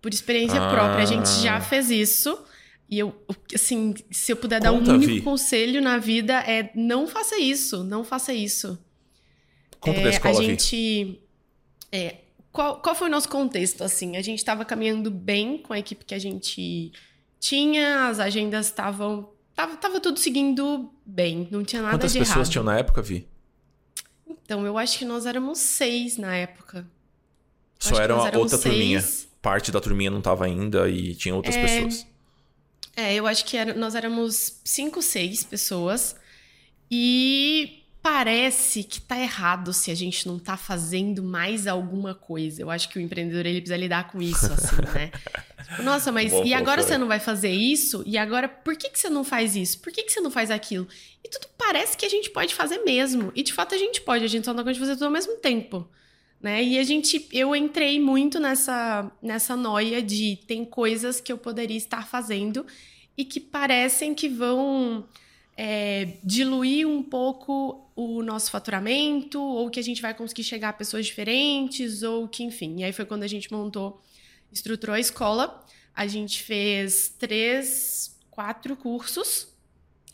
Por 0.07 0.15
experiência 0.15 0.63
ah. 0.63 0.71
própria, 0.71 1.03
a 1.03 1.05
gente 1.05 1.29
já 1.43 1.61
fez 1.61 1.91
isso. 1.91 2.39
E 2.89 2.97
eu, 2.97 3.13
assim, 3.53 3.93
se 4.09 4.31
eu 4.31 4.37
puder 4.37 4.61
Conta, 4.61 4.81
dar 4.81 4.93
um 4.93 4.95
único 4.95 5.15
Vi. 5.15 5.21
conselho 5.21 5.83
na 5.83 5.99
vida 5.99 6.35
é 6.35 6.71
não 6.77 7.09
faça 7.09 7.37
isso, 7.41 7.83
não 7.83 8.05
faça 8.05 8.33
isso. 8.33 8.79
Conta 9.81 9.99
é, 9.99 10.05
da 10.05 10.11
escola, 10.11 10.39
a 10.39 10.45
gente 10.45 11.21
é, 11.91 12.19
qual, 12.53 12.81
qual 12.81 12.95
foi 12.95 13.09
o 13.09 13.11
nosso 13.11 13.29
contexto, 13.29 13.83
assim? 13.83 14.17
A 14.17 14.23
gente 14.23 14.39
estava 14.39 14.65
caminhando 14.65 15.11
bem 15.11 15.59
com 15.59 15.73
a 15.73 15.79
equipe 15.81 16.05
que 16.05 16.15
a 16.15 16.21
gente 16.21 16.93
tinha, 17.41 18.07
as 18.07 18.21
agendas 18.21 18.67
estavam... 18.67 19.29
Tava, 19.57 19.77
tava 19.77 19.99
tudo 19.99 20.21
seguindo 20.21 20.89
bem, 21.05 21.49
não 21.51 21.65
tinha 21.65 21.83
nada 21.83 21.97
Quantas 21.97 22.13
de 22.13 22.19
errado. 22.19 22.29
Quantas 22.29 22.39
pessoas 22.45 22.49
tinham 22.49 22.63
na 22.65 22.79
época, 22.79 23.03
Vi? 23.03 23.27
Então, 24.25 24.65
eu 24.65 24.79
acho 24.79 25.01
que 25.01 25.05
nós 25.05 25.27
éramos 25.27 25.59
seis 25.59 26.17
na 26.17 26.37
época. 26.37 26.87
Só 27.77 28.01
era 28.01 28.15
uma 28.15 28.39
outra 28.39 28.57
seis. 28.57 28.63
turminha. 28.63 29.26
Parte 29.47 29.70
da 29.70 29.80
turminha 29.80 30.11
não 30.11 30.18
estava 30.18 30.44
ainda 30.44 30.88
e 30.88 31.14
tinha 31.14 31.32
outras 31.32 31.55
é... 31.55 31.62
pessoas. 31.62 32.05
É, 32.97 33.14
eu 33.14 33.28
acho 33.28 33.44
que 33.44 33.57
era, 33.57 33.74
nós 33.74 33.94
éramos 33.94 34.61
cinco, 34.64 35.01
seis 35.01 35.44
pessoas. 35.44 36.16
E 36.90 37.84
parece 38.03 38.82
que 38.82 39.01
tá 39.01 39.16
errado 39.16 39.72
se 39.72 39.92
a 39.92 39.94
gente 39.94 40.26
não 40.26 40.36
tá 40.36 40.57
fazendo 40.57 41.22
mais 41.22 41.68
alguma 41.68 42.12
coisa. 42.12 42.61
Eu 42.61 42.72
acho 42.72 42.88
que 42.88 42.99
o 42.99 43.01
empreendedor 43.01 43.47
ele 43.47 43.61
precisa 43.61 43.76
lidar 43.76 44.11
com 44.11 44.20
isso, 44.20 44.53
assim, 44.53 44.76
né? 44.92 45.12
Tipo, 45.66 45.82
Nossa, 45.82 46.11
mas 46.11 46.32
Bom, 46.32 46.44
e 46.44 46.53
agora 46.53 46.82
você 46.82 46.99
não 46.99 47.07
vai 47.07 47.20
fazer 47.20 47.51
isso? 47.51 48.03
E 48.05 48.18
agora 48.18 48.49
por 48.49 48.76
que, 48.76 48.88
que 48.88 48.99
você 48.99 49.09
não 49.09 49.22
faz 49.22 49.55
isso? 49.55 49.78
Por 49.78 49.92
que, 49.92 50.03
que 50.03 50.12
você 50.12 50.20
não 50.20 50.30
faz 50.30 50.51
aquilo? 50.51 50.88
E 51.24 51.28
tudo 51.28 51.47
parece 51.57 51.97
que 51.97 52.05
a 52.05 52.09
gente 52.09 52.30
pode 52.30 52.53
fazer 52.53 52.78
mesmo. 52.78 53.30
E 53.34 53.44
de 53.44 53.53
fato 53.53 53.76
a 53.76 53.78
gente 53.78 54.01
pode, 54.01 54.24
a 54.24 54.28
gente 54.28 54.44
só 54.44 54.53
não 54.53 54.64
pode 54.64 54.78
fazer 54.78 54.94
tudo 54.94 55.07
ao 55.07 55.11
mesmo 55.12 55.36
tempo. 55.36 55.88
Né? 56.41 56.62
E 56.62 56.78
a 56.78 56.84
gente, 56.84 57.28
eu 57.32 57.57
entrei 57.57 58.01
muito 58.01 58.39
nessa, 58.39 59.11
nessa 59.22 59.57
noia 59.57 60.03
de 60.03 60.39
tem 60.47 60.64
coisas 60.64 61.20
que 61.20 61.32
eu 61.32 61.39
poderia 61.39 61.76
estar 61.76 62.07
fazendo 62.07 62.66
e 63.16 63.24
que 63.24 63.41
parecem 63.41 64.14
que 64.14 64.28
vão 64.28 65.09
é, 65.57 66.18
diluir 66.22 66.87
um 66.87 67.03
pouco 67.03 67.91
o 67.97 68.22
nosso 68.22 68.51
faturamento, 68.51 69.41
ou 69.41 69.70
que 69.70 69.80
a 69.80 69.82
gente 69.82 70.03
vai 70.03 70.12
conseguir 70.12 70.45
chegar 70.45 70.68
a 70.68 70.72
pessoas 70.72 71.07
diferentes, 71.07 72.03
ou 72.03 72.28
que, 72.28 72.45
enfim. 72.45 72.80
E 72.80 72.84
aí 72.84 72.93
foi 72.93 73.07
quando 73.07 73.22
a 73.22 73.26
gente 73.26 73.51
montou, 73.51 74.03
estruturou 74.53 74.95
a 74.95 75.01
escola. 75.01 75.64
A 75.95 76.07
gente 76.07 76.43
fez 76.43 77.09
três, 77.18 78.18
quatro 78.30 78.76
cursos, 78.76 79.49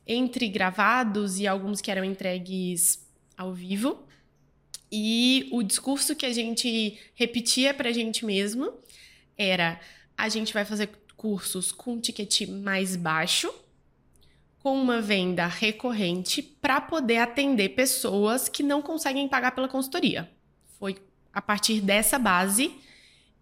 entre 0.06 0.48
gravados 0.48 1.40
e 1.40 1.46
alguns 1.46 1.80
que 1.80 1.90
eram 1.90 2.04
entregues 2.04 3.04
ao 3.36 3.52
vivo. 3.52 4.06
E 4.92 5.48
o 5.50 5.62
discurso 5.62 6.14
que 6.14 6.26
a 6.26 6.32
gente 6.32 6.98
repetia 7.14 7.72
para 7.72 7.88
a 7.88 7.92
gente 7.92 8.26
mesmo 8.26 8.74
era: 9.38 9.80
a 10.16 10.28
gente 10.28 10.52
vai 10.52 10.66
fazer 10.66 10.90
cursos 11.16 11.72
com 11.72 11.98
ticket 11.98 12.46
mais 12.48 12.94
baixo, 12.94 13.50
com 14.58 14.74
uma 14.80 15.00
venda 15.00 15.46
recorrente 15.46 16.42
para 16.42 16.78
poder 16.78 17.18
atender 17.18 17.70
pessoas 17.70 18.50
que 18.50 18.62
não 18.62 18.82
conseguem 18.82 19.26
pagar 19.26 19.52
pela 19.52 19.66
consultoria. 19.66 20.30
Foi 20.78 20.96
a 21.32 21.40
partir 21.40 21.80
dessa 21.80 22.18
base 22.18 22.70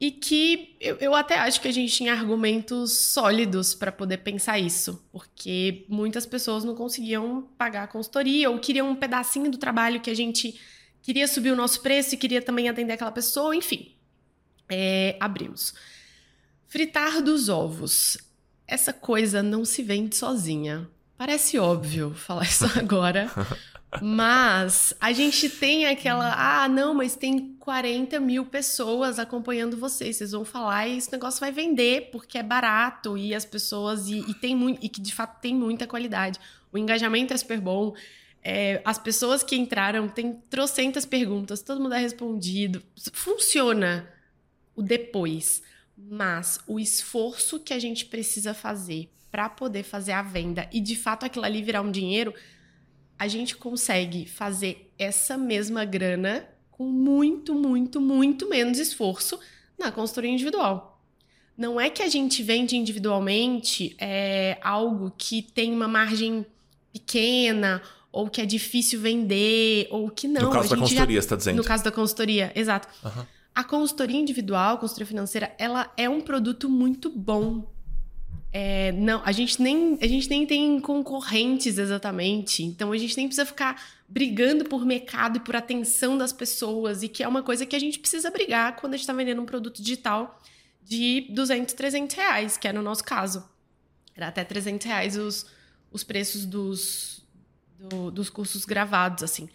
e 0.01 0.11
que 0.11 0.77
eu, 0.81 0.97
eu 0.97 1.15
até 1.15 1.37
acho 1.39 1.61
que 1.61 1.69
a 1.69 1.73
gente 1.73 1.93
tinha 1.93 2.13
argumentos 2.13 2.93
sólidos 2.93 3.75
para 3.75 3.91
poder 3.91 4.19
pensar 4.19 4.59
isso, 4.59 5.05
porque 5.11 5.85
muitas 5.89 6.25
pessoas 6.25 6.65
não 6.65 6.75
conseguiam 6.77 7.43
pagar 7.59 7.83
a 7.83 7.89
consultoria 7.89 8.49
ou 8.49 8.59
queriam 8.59 8.89
um 8.89 8.95
pedacinho 8.95 9.51
do 9.51 9.59
trabalho 9.59 10.01
que 10.01 10.11
a 10.11 10.15
gente 10.15 10.59
queria 11.03 11.27
subir 11.27 11.51
o 11.51 11.57
nosso 11.57 11.81
preço 11.81 12.15
e 12.15 12.19
queria 12.19 12.43
também 12.43 12.69
atender 12.69 12.93
aquela 12.93 13.13
pessoa, 13.13 13.55
enfim. 13.55 13.95
É, 14.69 15.17
abrimos. 15.19 15.75
Fritar 16.69 17.21
dos 17.23 17.49
ovos. 17.49 18.17
Essa 18.67 18.93
coisa 18.93 19.43
não 19.43 19.65
se 19.65 19.83
vende 19.83 20.15
sozinha. 20.15 20.89
Parece 21.19 21.59
óbvio 21.59 22.15
falar 22.15 22.45
isso 22.45 22.65
agora, 22.79 23.31
mas 24.01 24.95
a 25.01 25.13
gente 25.13 25.51
tem 25.51 25.87
aquela. 25.87 26.33
Ah, 26.35 26.69
não, 26.69 26.95
mas 26.95 27.17
tem 27.17 27.57
40 27.59 28.21
mil 28.21 28.47
pessoas 28.47 29.19
acompanhando 29.19 29.77
vocês. 29.77 30.17
Vocês 30.17 30.31
vão 30.31 30.45
falar 30.45 30.87
e 30.87 30.97
esse 30.97 31.11
negócio 31.11 31.41
vai 31.41 31.51
vender 31.51 32.09
porque 32.13 32.39
é 32.39 32.43
barato 32.43 33.19
e 33.19 33.35
as 33.35 33.45
pessoas. 33.45 34.09
E, 34.09 34.21
e 34.21 34.35
tem 34.35 34.55
muito, 34.55 34.83
e 34.83 34.89
que 34.89 35.01
de 35.01 35.13
fato 35.13 35.41
tem 35.41 35.55
muita 35.55 35.87
qualidade. 35.87 36.39
O 36.73 36.79
engajamento 36.79 37.35
é 37.35 37.37
super 37.37 37.61
bom. 37.61 37.95
É, 38.43 38.81
as 38.85 38.99
pessoas 38.99 39.43
que 39.43 39.57
entraram 39.57 40.09
têm 40.09 40.41
trocentas 40.49 41.05
perguntas, 41.05 41.63
todo 41.63 41.81
mundo 41.81 41.95
é 41.95 42.01
respondido. 42.01 42.83
Funciona 43.13 44.09
o 44.75 44.83
depois. 44.83 45.63
Mas 45.97 46.59
o 46.67 46.81
esforço 46.81 47.61
que 47.61 47.75
a 47.75 47.79
gente 47.79 48.07
precisa 48.07 48.55
fazer 48.55 49.11
para 49.31 49.49
poder 49.49 49.83
fazer 49.83 50.13
a 50.13 50.23
venda 50.23 50.69
e 50.73 50.81
de 50.81 50.97
fato 50.97 51.25
aquilo 51.25 51.45
ali 51.45 51.63
virar 51.63 51.83
um 51.83 51.91
dinheiro, 51.91 52.35
a 53.19 53.29
gente 53.29 53.55
consegue 53.57 54.27
fazer 54.27 54.91
essa 54.99 55.37
mesma 55.37 55.85
grana 55.85 56.49
com 56.71 56.85
muito, 56.85 57.55
muito, 57.55 58.01
muito 58.01 58.49
menos 58.49 58.79
esforço 58.79 59.39
na 59.79 59.93
consultoria 59.93 60.31
individual. 60.31 61.01
Não 61.57 61.79
é 61.79 61.91
que 61.91 62.03
a 62.03 62.09
gente 62.09 62.43
vende 62.43 62.77
individualmente 62.77 63.95
é, 63.99 64.59
algo 64.63 65.13
que 65.17 65.43
tem 65.43 65.71
uma 65.73 65.87
margem 65.87 66.47
pequena 66.91 67.83
ou 68.13 68.29
que 68.29 68.41
é 68.41 68.47
difícil 68.47 69.01
vender 69.01 69.89
ou 69.91 70.11
que 70.11 70.27
não. 70.27 70.43
No 70.43 70.51
caso 70.51 70.71
da 70.71 70.77
consultoria, 70.77 71.15
já... 71.15 71.21
está 71.21 71.37
dizendo. 71.37 71.57
No 71.57 71.65
caso 71.65 71.85
da 71.85 71.93
consultoria, 71.93 72.53
exato. 72.55 72.89
Uhum. 73.05 73.25
A 73.55 73.65
consultoria 73.65 74.19
individual, 74.19 74.75
a 74.75 74.79
consultoria 74.79 75.07
financeira, 75.07 75.55
ela 75.59 75.93
é 75.97 76.09
um 76.09 76.21
produto 76.21 76.69
muito 76.69 77.11
bom 77.11 77.67
é, 78.53 78.91
não, 78.93 79.23
a 79.25 79.31
gente, 79.31 79.63
nem, 79.63 79.97
a 80.03 80.07
gente 80.09 80.29
nem 80.29 80.45
tem 80.45 80.81
concorrentes 80.81 81.79
exatamente. 81.79 82.65
Então 82.65 82.91
a 82.91 82.99
gente 82.99 83.17
nem 83.17 83.27
precisa 83.27 83.47
ficar 83.47 83.81
brigando 84.09 84.65
por 84.65 84.85
mercado 84.85 85.37
e 85.37 85.41
por 85.41 85.55
atenção 85.55 86.19
das 86.19 86.33
pessoas, 86.33 87.03
e 87.03 87.09
que 87.09 87.23
é 87.23 87.29
uma 87.29 87.43
coisa 87.43 87.65
que 87.65 87.77
a 87.77 87.79
gente 87.79 87.99
precisa 87.99 88.31
brigar 88.31 88.77
quando 88.77 88.95
a 88.95 88.97
gente 88.97 89.05
está 89.05 89.13
vendendo 89.13 89.41
um 89.41 89.47
produto 89.47 89.81
digital 89.81 90.41
de 90.83 91.29
200, 91.31 91.75
300 91.75 92.17
reais, 92.17 92.57
que 92.57 92.67
é 92.67 92.73
no 92.73 92.83
nosso 92.83 93.05
caso. 93.05 93.45
Era 94.17 94.29
até 94.29 94.43
300 94.43 94.85
reais 94.85 95.17
os, 95.17 95.47
os 95.93 96.03
preços 96.03 96.45
dos, 96.45 97.25
do, 97.81 98.11
dos 98.11 98.29
cursos 98.29 98.65
gravados, 98.65 99.23
assim. 99.23 99.49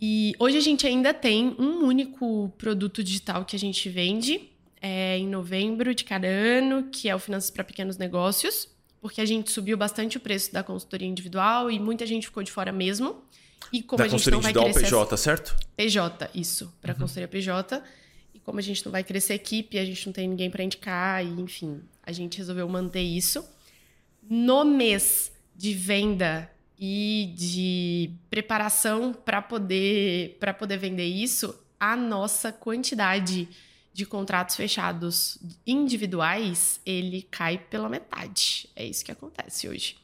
E 0.00 0.34
hoje 0.38 0.56
a 0.56 0.60
gente 0.60 0.86
ainda 0.86 1.14
tem 1.14 1.54
um 1.58 1.84
único 1.84 2.52
produto 2.58 3.02
digital 3.02 3.44
que 3.44 3.54
a 3.54 3.58
gente 3.58 3.88
vende, 3.88 4.50
é, 4.80 5.18
em 5.18 5.26
novembro 5.26 5.94
de 5.94 6.04
cada 6.04 6.26
ano, 6.26 6.88
que 6.90 7.08
é 7.08 7.14
o 7.14 7.18
Finanças 7.18 7.50
para 7.50 7.64
Pequenos 7.64 7.96
Negócios, 7.96 8.68
porque 9.00 9.20
a 9.20 9.24
gente 9.24 9.50
subiu 9.50 9.76
bastante 9.76 10.16
o 10.16 10.20
preço 10.20 10.52
da 10.52 10.62
consultoria 10.62 11.06
individual 11.06 11.70
e 11.70 11.78
muita 11.78 12.06
gente 12.06 12.26
ficou 12.26 12.42
de 12.42 12.50
fora 12.50 12.72
mesmo. 12.72 13.22
E 13.72 13.82
como 13.82 13.98
da 13.98 14.04
a 14.04 14.08
gente 14.08 14.30
não 14.30 14.40
vai 14.40 14.52
crescer. 14.52 14.82
PJ, 14.82 15.16
certo? 15.16 15.56
PJ, 15.76 16.30
isso, 16.34 16.72
para 16.80 16.92
uhum. 16.92 17.00
consultoria 17.00 17.28
PJ. 17.28 17.82
E 18.34 18.38
como 18.40 18.58
a 18.58 18.62
gente 18.62 18.84
não 18.84 18.92
vai 18.92 19.02
crescer 19.04 19.34
equipe, 19.34 19.78
a 19.78 19.84
gente 19.84 20.06
não 20.06 20.12
tem 20.12 20.28
ninguém 20.28 20.50
para 20.50 20.62
indicar, 20.62 21.24
e 21.24 21.40
enfim, 21.40 21.80
a 22.02 22.12
gente 22.12 22.38
resolveu 22.38 22.68
manter 22.68 23.02
isso. 23.02 23.44
No 24.28 24.64
mês 24.64 25.32
de 25.56 25.72
venda 25.72 26.50
e 26.78 27.32
de 27.36 28.10
preparação 28.28 29.12
para 29.12 29.40
poder, 29.40 30.38
poder 30.58 30.76
vender 30.76 31.06
isso, 31.06 31.54
a 31.78 31.96
nossa 31.96 32.52
quantidade 32.52 33.48
de 33.92 34.04
contratos 34.04 34.56
fechados 34.56 35.38
individuais, 35.64 36.80
ele 36.84 37.26
cai 37.30 37.58
pela 37.58 37.88
metade. 37.88 38.68
É 38.74 38.84
isso 38.84 39.04
que 39.04 39.12
acontece 39.12 39.68
hoje. 39.68 39.96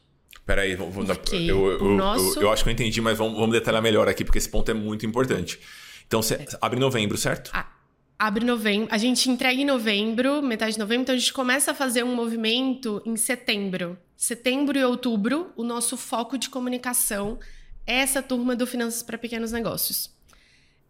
Peraí, 0.45 0.75
vamos, 0.75 0.95
eu, 1.33 1.71
eu, 1.71 1.83
nosso... 1.95 2.39
eu, 2.39 2.43
eu, 2.43 2.51
acho 2.51 2.63
que 2.63 2.69
eu 2.69 2.73
entendi, 2.73 2.99
mas 3.01 3.17
vamos, 3.17 3.37
vamos, 3.37 3.51
detalhar 3.51 3.81
melhor 3.81 4.07
aqui, 4.07 4.23
porque 4.23 4.37
esse 4.37 4.49
ponto 4.49 4.71
é 4.71 4.73
muito 4.73 5.05
importante. 5.05 5.59
Então, 6.07 6.21
você 6.21 6.35
é. 6.35 6.47
abre 6.61 6.77
em 6.77 6.81
novembro, 6.81 7.17
certo? 7.17 7.51
Ah, 7.53 7.69
abre 8.17 8.43
em 8.43 8.47
novembro. 8.47 8.87
A 8.91 8.97
gente 8.97 9.29
entrega 9.29 9.61
em 9.61 9.65
novembro, 9.65 10.41
metade 10.41 10.73
de 10.73 10.79
novembro, 10.79 11.03
então 11.03 11.15
a 11.15 11.17
gente 11.17 11.33
começa 11.33 11.71
a 11.71 11.73
fazer 11.73 12.03
um 12.03 12.15
movimento 12.15 13.01
em 13.05 13.15
setembro. 13.17 13.97
Setembro 14.21 14.77
e 14.77 14.85
outubro, 14.85 15.51
o 15.55 15.63
nosso 15.63 15.97
foco 15.97 16.37
de 16.37 16.47
comunicação 16.47 17.39
é 17.87 17.95
essa 17.95 18.21
turma 18.21 18.55
do 18.55 18.67
Finanças 18.67 19.01
para 19.01 19.17
Pequenos 19.17 19.51
Negócios 19.51 20.11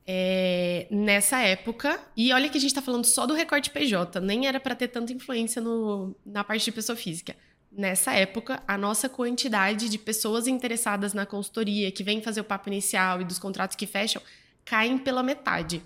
é, 0.06 0.86
nessa 0.92 1.40
época. 1.40 1.98
E 2.18 2.34
olha 2.34 2.50
que 2.50 2.58
a 2.58 2.60
gente 2.60 2.72
está 2.72 2.82
falando 2.82 3.06
só 3.06 3.26
do 3.26 3.34
recorte 3.34 3.70
PJ, 3.70 4.20
nem 4.20 4.48
era 4.48 4.60
para 4.60 4.76
ter 4.76 4.90
tanta 4.90 5.14
influência 5.14 5.62
no, 5.62 6.14
na 6.26 6.44
parte 6.44 6.66
de 6.66 6.74
pessoa 6.74 6.98
física. 6.98 7.34
Nessa 7.72 8.12
época, 8.12 8.62
a 8.68 8.78
nossa 8.78 9.08
quantidade 9.08 9.88
de 9.88 9.98
pessoas 9.98 10.46
interessadas 10.46 11.14
na 11.14 11.26
consultoria, 11.26 11.90
que 11.90 12.04
vem 12.04 12.22
fazer 12.22 12.42
o 12.42 12.44
papo 12.44 12.68
inicial 12.68 13.22
e 13.22 13.24
dos 13.24 13.40
contratos 13.40 13.78
que 13.78 13.88
fecham, 13.88 14.22
caem 14.66 14.98
pela 14.98 15.24
metade. 15.24 15.82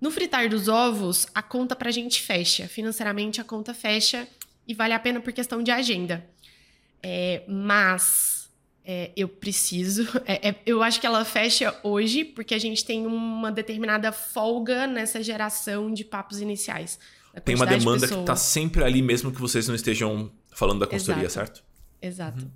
No 0.00 0.10
fritar 0.10 0.48
dos 0.48 0.66
ovos, 0.66 1.26
a 1.34 1.42
conta 1.42 1.76
pra 1.76 1.90
gente 1.90 2.22
fecha. 2.22 2.66
Financeiramente, 2.66 3.38
a 3.38 3.44
conta 3.44 3.74
fecha 3.74 4.26
e 4.66 4.72
vale 4.72 4.94
a 4.94 4.98
pena 4.98 5.20
por 5.20 5.34
questão 5.34 5.62
de 5.62 5.70
agenda. 5.70 6.26
É, 7.08 7.44
mas 7.46 8.50
é, 8.84 9.12
eu 9.16 9.28
preciso. 9.28 10.08
É, 10.26 10.48
é, 10.48 10.56
eu 10.66 10.82
acho 10.82 11.00
que 11.00 11.06
ela 11.06 11.24
fecha 11.24 11.72
hoje 11.84 12.24
porque 12.24 12.52
a 12.52 12.58
gente 12.58 12.84
tem 12.84 13.06
uma 13.06 13.52
determinada 13.52 14.10
folga 14.10 14.88
nessa 14.88 15.22
geração 15.22 15.92
de 15.92 16.04
papos 16.04 16.40
iniciais. 16.40 16.98
Tem 17.44 17.54
uma 17.54 17.66
demanda 17.66 18.08
de 18.08 18.12
que 18.12 18.18
está 18.18 18.34
sempre 18.34 18.82
ali, 18.82 19.00
mesmo 19.00 19.30
que 19.30 19.40
vocês 19.40 19.68
não 19.68 19.74
estejam 19.74 20.32
falando 20.50 20.80
da 20.80 20.86
consultoria, 20.86 21.26
Exato. 21.26 21.46
certo? 21.46 21.64
Exato. 22.02 22.44
Uhum. 22.44 22.50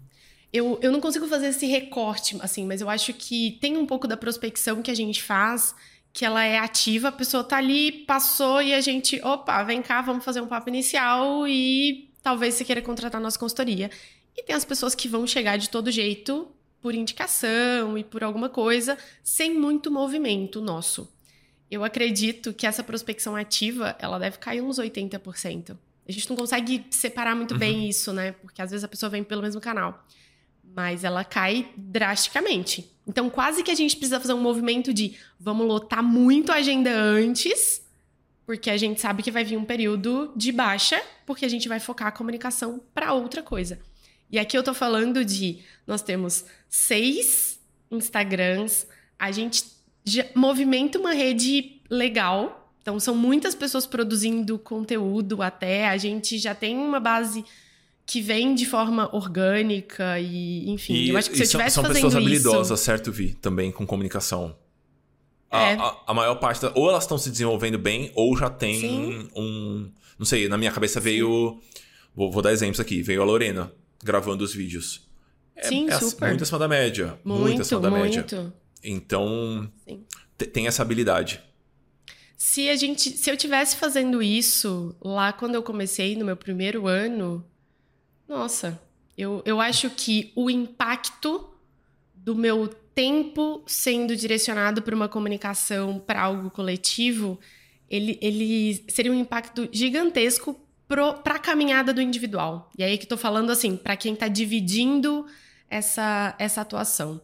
Eu, 0.53 0.79
eu 0.83 0.91
não 0.91 1.01
consigo 1.01 1.29
fazer 1.29 1.49
esse 1.49 1.67
recorte, 1.67 2.37
assim, 2.41 2.67
mas 2.67 2.81
eu 2.81 2.91
acho 2.91 3.13
que 3.13 3.57
tem 3.61 3.77
um 3.77 3.87
pouco 3.87 4.09
da 4.09 4.17
prospecção 4.17 4.83
que 4.83 4.91
a 4.91 4.95
gente 4.95 5.23
faz, 5.23 5.77
que 6.13 6.25
ela 6.25 6.43
é 6.43 6.59
ativa, 6.59 7.09
a 7.09 7.13
pessoa 7.13 7.45
tá 7.45 7.59
ali, 7.59 7.93
passou 7.93 8.61
e 8.61 8.75
a 8.75 8.81
gente, 8.81 9.21
opa, 9.23 9.63
vem 9.63 9.81
cá, 9.81 10.03
vamos 10.03 10.25
fazer 10.25 10.41
um 10.41 10.49
papo 10.49 10.69
inicial 10.71 11.47
e 11.47 12.11
talvez 12.21 12.55
você 12.55 12.65
queira 12.65 12.83
contratar 12.83 13.21
nossa 13.21 13.39
consultoria. 13.39 13.91
E 14.37 14.43
tem 14.43 14.55
as 14.55 14.65
pessoas 14.65 14.95
que 14.95 15.09
vão 15.09 15.27
chegar 15.27 15.57
de 15.57 15.69
todo 15.69 15.91
jeito, 15.91 16.49
por 16.81 16.95
indicação 16.95 17.97
e 17.97 18.05
por 18.05 18.25
alguma 18.25 18.49
coisa, 18.49 18.97
sem 19.23 19.55
muito 19.55 19.91
movimento 19.91 20.61
nosso. 20.61 21.13
Eu 21.71 21.85
acredito 21.85 22.53
que 22.53 22.67
essa 22.67 22.83
prospecção 22.83 23.37
ativa, 23.37 23.97
ela 24.01 24.19
deve 24.19 24.39
cair 24.39 24.61
uns 24.61 24.79
80%. 24.79 25.77
A 26.09 26.13
gente 26.13 26.29
não 26.29 26.37
consegue 26.37 26.85
separar 26.91 27.37
muito 27.37 27.53
uhum. 27.53 27.59
bem 27.59 27.89
isso, 27.89 28.13
né? 28.13 28.33
Porque 28.33 28.61
às 28.61 28.71
vezes 28.71 28.83
a 28.83 28.89
pessoa 28.89 29.09
vem 29.09 29.23
pelo 29.23 29.43
mesmo 29.43 29.61
canal. 29.61 30.05
Mas 30.75 31.05
ela 31.05 31.25
cai 31.25 31.71
drasticamente. 31.77 32.91
Então, 33.07 33.31
quase 33.31 33.63
que 33.63 33.71
a 33.71 33.75
gente 33.75 33.97
precisa 33.97 34.19
fazer 34.19 34.33
um 34.33 34.41
movimento 34.41 34.93
de 34.93 35.17
vamos 35.39 35.67
lotar 35.67 36.03
muito 36.03 36.51
a 36.51 36.57
agenda 36.57 36.91
antes, 36.93 37.83
porque 38.47 38.71
a 38.71 38.77
gente 38.77 39.01
sabe 39.01 39.23
que 39.23 39.31
vai 39.31 39.45
vir 39.45 39.57
um 39.57 39.65
período 39.65 40.33
de 40.35 40.51
baixa, 40.51 41.01
porque 41.25 41.45
a 41.45 41.49
gente 41.49 41.69
vai 41.69 41.79
focar 41.79 42.09
a 42.09 42.13
comunicação 42.13 42.81
para 42.93 43.13
outra 43.13 43.43
coisa. 43.43 43.81
E 44.31 44.39
aqui 44.39 44.57
eu 44.57 44.63
tô 44.63 44.73
falando 44.73 45.25
de 45.25 45.59
nós 45.87 46.03
temos 46.03 46.45
seis 46.69 47.59
Instagrams, 47.91 48.87
a 49.19 49.33
gente 49.33 49.65
movimenta 50.35 50.99
uma 50.99 51.13
rede 51.13 51.83
legal 51.91 52.61
então, 52.83 52.99
são 52.99 53.15
muitas 53.15 53.55
pessoas 53.55 53.87
produzindo 53.87 54.59
conteúdo 54.59 55.43
até. 55.43 55.89
A 55.89 55.97
gente 55.97 56.39
já 56.39 56.55
tem 56.55 56.77
uma 56.77 56.99
base 56.99 57.45
que 58.07 58.21
vem 58.21 58.55
de 58.55 58.67
forma 58.67 59.15
orgânica 59.15 60.19
e, 60.19 60.69
enfim. 60.69 60.95
E, 60.95 61.11
eu 61.11 61.17
acho 61.17 61.31
que 61.31 61.37
se 61.37 61.43
eu 61.45 61.49
tivesse 61.49 61.75
são, 61.75 61.85
são 61.85 61.93
pessoas 61.93 62.17
habilidosas, 62.17 62.81
certo, 62.81 63.13
Vi? 63.13 63.35
Também 63.35 63.71
com 63.71 63.87
comunicação. 63.87 64.57
É. 65.53 65.75
A, 65.75 65.83
a, 65.83 65.97
a, 66.09 66.15
maior 66.15 66.37
parte 66.37 66.63
da, 66.63 66.73
ou 66.75 66.89
elas 66.89 67.05
estão 67.05 67.19
se 67.19 67.31
desenvolvendo 67.31 67.79
bem 67.79 68.11
ou 68.15 68.37
já 68.37 68.49
tem 68.49 68.81
Sim. 68.81 69.29
um 69.35 69.91
não 70.17 70.25
sei 70.25 70.49
na 70.49 70.57
minha 70.57 70.71
cabeça 70.71 71.01
veio 71.01 71.59
vou, 72.15 72.31
vou, 72.31 72.41
dar 72.41 72.53
exemplos 72.53 72.79
aqui 72.79 73.03
veio 73.03 73.21
a 73.21 73.25
Lorena 73.25 73.73
gravando 74.03 74.45
os 74.45 74.55
vídeos 74.55 75.09
é, 75.55 75.69
Sim, 75.69 75.89
é 75.89 75.99
super. 75.99 76.29
muito 76.29 76.43
acima 76.43 76.59
da 76.59 76.69
média 76.69 77.19
muito, 77.25 77.41
muito 77.43 77.63
acima 77.63 77.81
da 77.81 77.91
muito. 77.91 78.35
média 78.35 78.53
então 78.83 79.71
tem 80.53 80.67
essa 80.67 80.83
habilidade 80.83 81.43
se 82.41 82.71
a 82.71 82.75
gente, 82.75 83.11
se 83.19 83.31
eu 83.31 83.37
tivesse 83.37 83.77
fazendo 83.77 84.23
isso 84.23 84.97
lá 84.99 85.31
quando 85.31 85.57
eu 85.57 85.63
comecei 85.63 86.17
no 86.17 86.25
meu 86.25 86.35
primeiro 86.35 86.87
ano, 86.87 87.45
nossa, 88.27 88.81
eu, 89.17 89.43
eu 89.45 89.61
acho 89.61 89.91
que 89.91 90.33
o 90.35 90.49
impacto 90.49 91.53
do 92.15 92.35
meu 92.35 92.67
tempo 92.95 93.63
sendo 93.67 94.17
direcionado 94.17 94.81
para 94.81 94.95
uma 94.95 95.07
comunicação 95.07 95.99
para 95.99 96.23
algo 96.23 96.51
coletivo, 96.51 97.39
ele, 97.91 98.19
ele 98.23 98.83
seria 98.89 99.13
um 99.13 99.21
impacto 99.21 99.69
gigantesco 99.71 100.59
para 101.23 101.35
a 101.35 101.39
caminhada 101.39 101.95
do 101.95 102.01
individual. 102.01 102.71
E 102.77 102.83
aí 102.83 102.99
que 102.99 103.05
estou 103.05 103.19
falando 103.19 103.51
assim, 103.51 103.77
para 103.77 103.97
quem 103.97 104.15
está 104.15 104.29
dividindo 104.29 105.27
essa, 105.69 106.35
essa 106.39 106.61
atuação. 106.61 107.21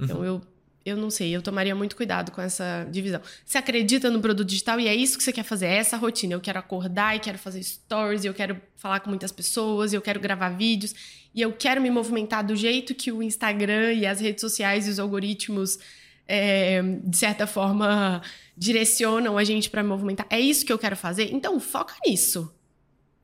Então, 0.00 0.18
uhum. 0.18 0.24
eu 0.24 0.42
eu 0.88 0.96
não 0.96 1.10
sei, 1.10 1.36
eu 1.36 1.42
tomaria 1.42 1.74
muito 1.74 1.94
cuidado 1.94 2.32
com 2.32 2.40
essa 2.40 2.86
divisão. 2.90 3.20
Você 3.44 3.58
acredita 3.58 4.10
no 4.10 4.20
produto 4.20 4.48
digital 4.48 4.80
e 4.80 4.88
é 4.88 4.94
isso 4.94 5.18
que 5.18 5.24
você 5.24 5.32
quer 5.32 5.42
fazer, 5.42 5.66
é 5.66 5.76
essa 5.76 5.96
rotina. 5.96 6.32
Eu 6.32 6.40
quero 6.40 6.58
acordar 6.58 7.14
e 7.14 7.20
quero 7.20 7.38
fazer 7.38 7.62
stories, 7.62 8.24
eu 8.24 8.32
quero 8.32 8.58
falar 8.76 9.00
com 9.00 9.10
muitas 9.10 9.30
pessoas, 9.30 9.92
eu 9.92 10.00
quero 10.00 10.18
gravar 10.18 10.48
vídeos 10.50 10.94
e 11.34 11.42
eu 11.42 11.52
quero 11.52 11.80
me 11.80 11.90
movimentar 11.90 12.44
do 12.44 12.56
jeito 12.56 12.94
que 12.94 13.12
o 13.12 13.22
Instagram 13.22 13.92
e 13.92 14.06
as 14.06 14.20
redes 14.20 14.40
sociais 14.40 14.86
e 14.86 14.90
os 14.90 14.98
algoritmos, 14.98 15.78
é, 16.26 16.80
de 17.04 17.16
certa 17.16 17.46
forma, 17.46 18.22
direcionam 18.56 19.36
a 19.36 19.44
gente 19.44 19.68
para 19.68 19.84
movimentar. 19.84 20.26
É 20.30 20.40
isso 20.40 20.64
que 20.64 20.72
eu 20.72 20.78
quero 20.78 20.96
fazer? 20.96 21.34
Então, 21.34 21.60
foca 21.60 21.94
nisso. 22.06 22.52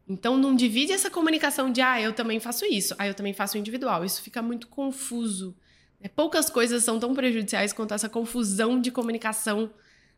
Então, 0.09 0.37
não 0.37 0.55
divide 0.55 0.93
essa 0.93 1.11
comunicação 1.11 1.73
de, 1.73 1.81
ah, 1.81 2.01
eu 2.01 2.13
também 2.13 2.39
faço 2.39 2.67
isso, 2.67 2.95
ah, 2.99 3.07
eu 3.07 3.15
também 3.15 3.33
faço 3.33 3.57
individual. 3.57 4.05
Isso 4.05 4.23
fica 4.23 4.43
muito 4.43 4.67
confuso. 4.69 5.57
É, 6.01 6.09
poucas 6.09 6.51
coisas 6.51 6.85
são 6.85 7.01
tão 7.01 7.15
prejudiciais 7.15 7.73
quanto 7.73 7.95
essa 7.95 8.09
confusão 8.09 8.79
de 8.79 8.91
comunicação 8.91 9.71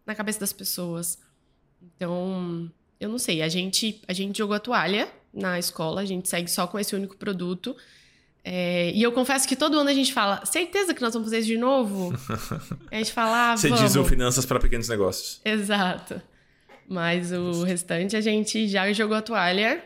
na 0.05 0.14
cabeça 0.14 0.41
das 0.41 0.53
pessoas. 0.53 1.18
Então, 1.80 2.70
eu 2.99 3.09
não 3.09 3.18
sei. 3.18 3.43
A 3.43 3.49
gente, 3.49 4.03
a 4.09 4.12
gente 4.12 4.37
jogou 4.37 4.57
a 4.57 4.61
toalha 4.61 5.09
na 5.32 5.59
escola, 5.59 6.01
a 6.01 6.05
gente 6.05 6.28
segue 6.28 6.51
só 6.51 6.66
com 6.66 6.78
esse 6.78 6.95
único 6.97 7.16
produto. 7.16 7.76
É, 8.43 8.93
e 8.93 9.03
eu 9.03 9.12
confesso 9.12 9.47
que 9.47 9.55
todo 9.55 9.78
ano 9.78 9.91
a 9.91 9.95
gente 9.95 10.12
fala, 10.12 10.45
certeza 10.47 10.95
que 10.95 11.03
nós 11.03 11.12
vamos 11.12 11.26
fazer 11.26 11.41
isso 11.41 11.49
de 11.49 11.59
novo? 11.59 12.12
a 12.91 12.97
gente 12.97 13.12
fala, 13.12 13.53
ah, 13.53 13.57
Você 13.57 13.70
diz 13.70 13.95
o 13.97 14.05
Finanças 14.05 14.45
para 14.45 14.59
Pequenos 14.59 14.89
Negócios. 14.89 15.41
Exato. 15.45 16.20
Mas 16.89 17.32
o 17.32 17.64
restante 17.64 18.16
a 18.16 18.20
gente 18.20 18.68
já 18.68 18.93
jogou 18.93 19.16
a 19.16 19.22
toalha 19.22 19.82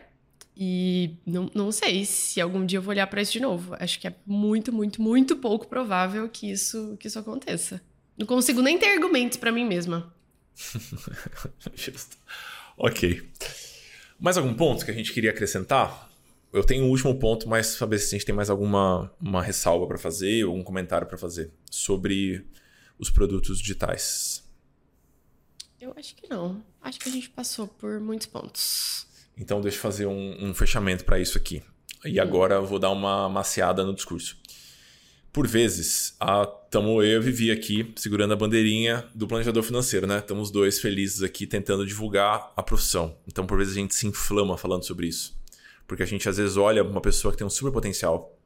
e 0.55 1.15
não, 1.25 1.49
não 1.55 1.71
sei 1.71 2.05
se 2.05 2.39
algum 2.39 2.65
dia 2.65 2.77
eu 2.77 2.81
vou 2.81 2.91
olhar 2.91 3.07
para 3.07 3.21
isso 3.21 3.31
de 3.31 3.39
novo. 3.39 3.75
Acho 3.79 3.99
que 3.99 4.07
é 4.07 4.13
muito, 4.25 4.71
muito, 4.71 5.01
muito 5.01 5.35
pouco 5.35 5.67
provável 5.67 6.29
que 6.29 6.51
isso, 6.51 6.95
que 6.99 7.07
isso 7.07 7.17
aconteça. 7.17 7.81
Não 8.17 8.27
consigo 8.27 8.61
nem 8.61 8.77
ter 8.77 8.87
argumentos 8.87 9.37
para 9.37 9.51
mim 9.51 9.65
mesma. 9.65 10.13
Justo. 11.73 12.17
Ok. 12.77 13.27
Mais 14.19 14.37
algum 14.37 14.53
ponto 14.53 14.85
que 14.85 14.91
a 14.91 14.93
gente 14.93 15.11
queria 15.11 15.31
acrescentar? 15.31 16.09
Eu 16.53 16.63
tenho 16.63 16.85
um 16.85 16.89
último 16.89 17.15
ponto, 17.17 17.49
mas 17.49 17.67
saber 17.67 17.97
se 17.97 18.13
a 18.13 18.17
gente 18.17 18.25
tem 18.27 18.35
mais 18.35 18.49
alguma 18.49 19.11
uma 19.19 19.41
ressalva 19.41 19.87
para 19.87 19.97
fazer, 19.97 20.43
algum 20.43 20.61
comentário 20.61 21.07
para 21.07 21.17
fazer 21.17 21.49
sobre 21.71 22.45
os 22.99 23.09
produtos 23.09 23.59
digitais. 23.59 24.30
Eu 25.81 25.91
acho 25.97 26.15
que 26.15 26.29
não. 26.29 26.63
Acho 26.79 26.99
que 26.99 27.09
a 27.09 27.11
gente 27.11 27.27
passou 27.31 27.67
por 27.67 27.99
muitos 27.99 28.27
pontos. 28.27 29.07
Então, 29.35 29.59
deixa 29.59 29.77
eu 29.77 29.81
fazer 29.81 30.05
um, 30.05 30.37
um 30.39 30.53
fechamento 30.53 31.03
para 31.03 31.19
isso 31.19 31.35
aqui. 31.39 31.63
E 32.05 32.19
agora 32.19 32.55
eu 32.55 32.65
vou 32.67 32.77
dar 32.77 32.91
uma 32.91 33.27
maciada 33.27 33.83
no 33.83 33.95
discurso. 33.95 34.37
Por 35.33 35.47
vezes, 35.47 36.15
a, 36.19 36.45
tamo 36.45 37.01
eu 37.01 37.19
e 37.19 37.23
Vivi 37.23 37.49
aqui 37.49 37.93
segurando 37.95 38.33
a 38.33 38.35
bandeirinha 38.35 39.09
do 39.15 39.27
planejador 39.27 39.63
financeiro, 39.63 40.05
né? 40.05 40.19
Estamos 40.19 40.51
dois 40.51 40.79
felizes 40.79 41.23
aqui 41.23 41.47
tentando 41.47 41.83
divulgar 41.83 42.53
a 42.55 42.61
profissão. 42.61 43.17
Então, 43.27 43.47
por 43.47 43.57
vezes, 43.57 43.73
a 43.73 43.79
gente 43.79 43.95
se 43.95 44.05
inflama 44.05 44.57
falando 44.57 44.83
sobre 44.83 45.07
isso. 45.07 45.35
Porque 45.87 46.03
a 46.03 46.05
gente 46.05 46.29
às 46.29 46.37
vezes 46.37 46.57
olha 46.57 46.83
uma 46.83 47.01
pessoa 47.01 47.31
que 47.31 47.39
tem 47.39 47.47
um 47.47 47.49
super 47.49 47.71
potencial 47.71 48.37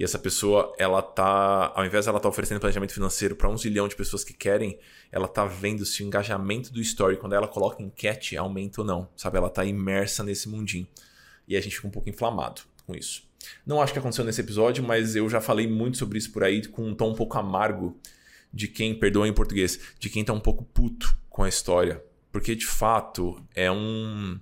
e 0.00 0.02
essa 0.02 0.18
pessoa, 0.18 0.74
ela 0.78 1.02
tá, 1.02 1.74
ao 1.74 1.84
invés 1.84 2.06
de 2.06 2.08
ela 2.08 2.16
estar 2.16 2.26
tá 2.26 2.28
oferecendo 2.30 2.58
planejamento 2.58 2.94
financeiro 2.94 3.36
para 3.36 3.50
um 3.50 3.58
zilhão 3.58 3.86
de 3.86 3.94
pessoas 3.94 4.24
que 4.24 4.32
querem, 4.32 4.78
ela 5.12 5.28
tá 5.28 5.44
vendo 5.44 5.84
se 5.84 6.02
o 6.02 6.06
engajamento 6.06 6.72
do 6.72 6.80
story, 6.80 7.18
quando 7.18 7.34
ela 7.34 7.46
coloca 7.46 7.82
enquete, 7.82 8.34
aumenta 8.34 8.80
ou 8.80 8.86
não, 8.86 9.10
sabe? 9.14 9.36
Ela 9.36 9.50
tá 9.50 9.62
imersa 9.62 10.24
nesse 10.24 10.48
mundinho. 10.48 10.88
E 11.46 11.54
a 11.54 11.60
gente 11.60 11.76
fica 11.76 11.86
um 11.86 11.90
pouco 11.90 12.08
inflamado 12.08 12.62
com 12.86 12.94
isso. 12.94 13.24
Não 13.66 13.82
acho 13.82 13.92
que 13.92 13.98
aconteceu 13.98 14.24
nesse 14.24 14.40
episódio, 14.40 14.82
mas 14.82 15.16
eu 15.16 15.28
já 15.28 15.38
falei 15.38 15.66
muito 15.66 15.98
sobre 15.98 16.16
isso 16.16 16.32
por 16.32 16.44
aí 16.44 16.66
com 16.66 16.88
um 16.88 16.94
tom 16.94 17.10
um 17.10 17.14
pouco 17.14 17.36
amargo 17.36 17.94
de 18.50 18.68
quem, 18.68 18.98
perdoa 18.98 19.28
em 19.28 19.34
português, 19.34 19.78
de 19.98 20.08
quem 20.08 20.24
tá 20.24 20.32
um 20.32 20.40
pouco 20.40 20.64
puto 20.64 21.14
com 21.28 21.42
a 21.42 21.48
história. 21.48 22.02
Porque 22.32 22.54
de 22.54 22.64
fato 22.64 23.38
é 23.54 23.70
um. 23.70 24.40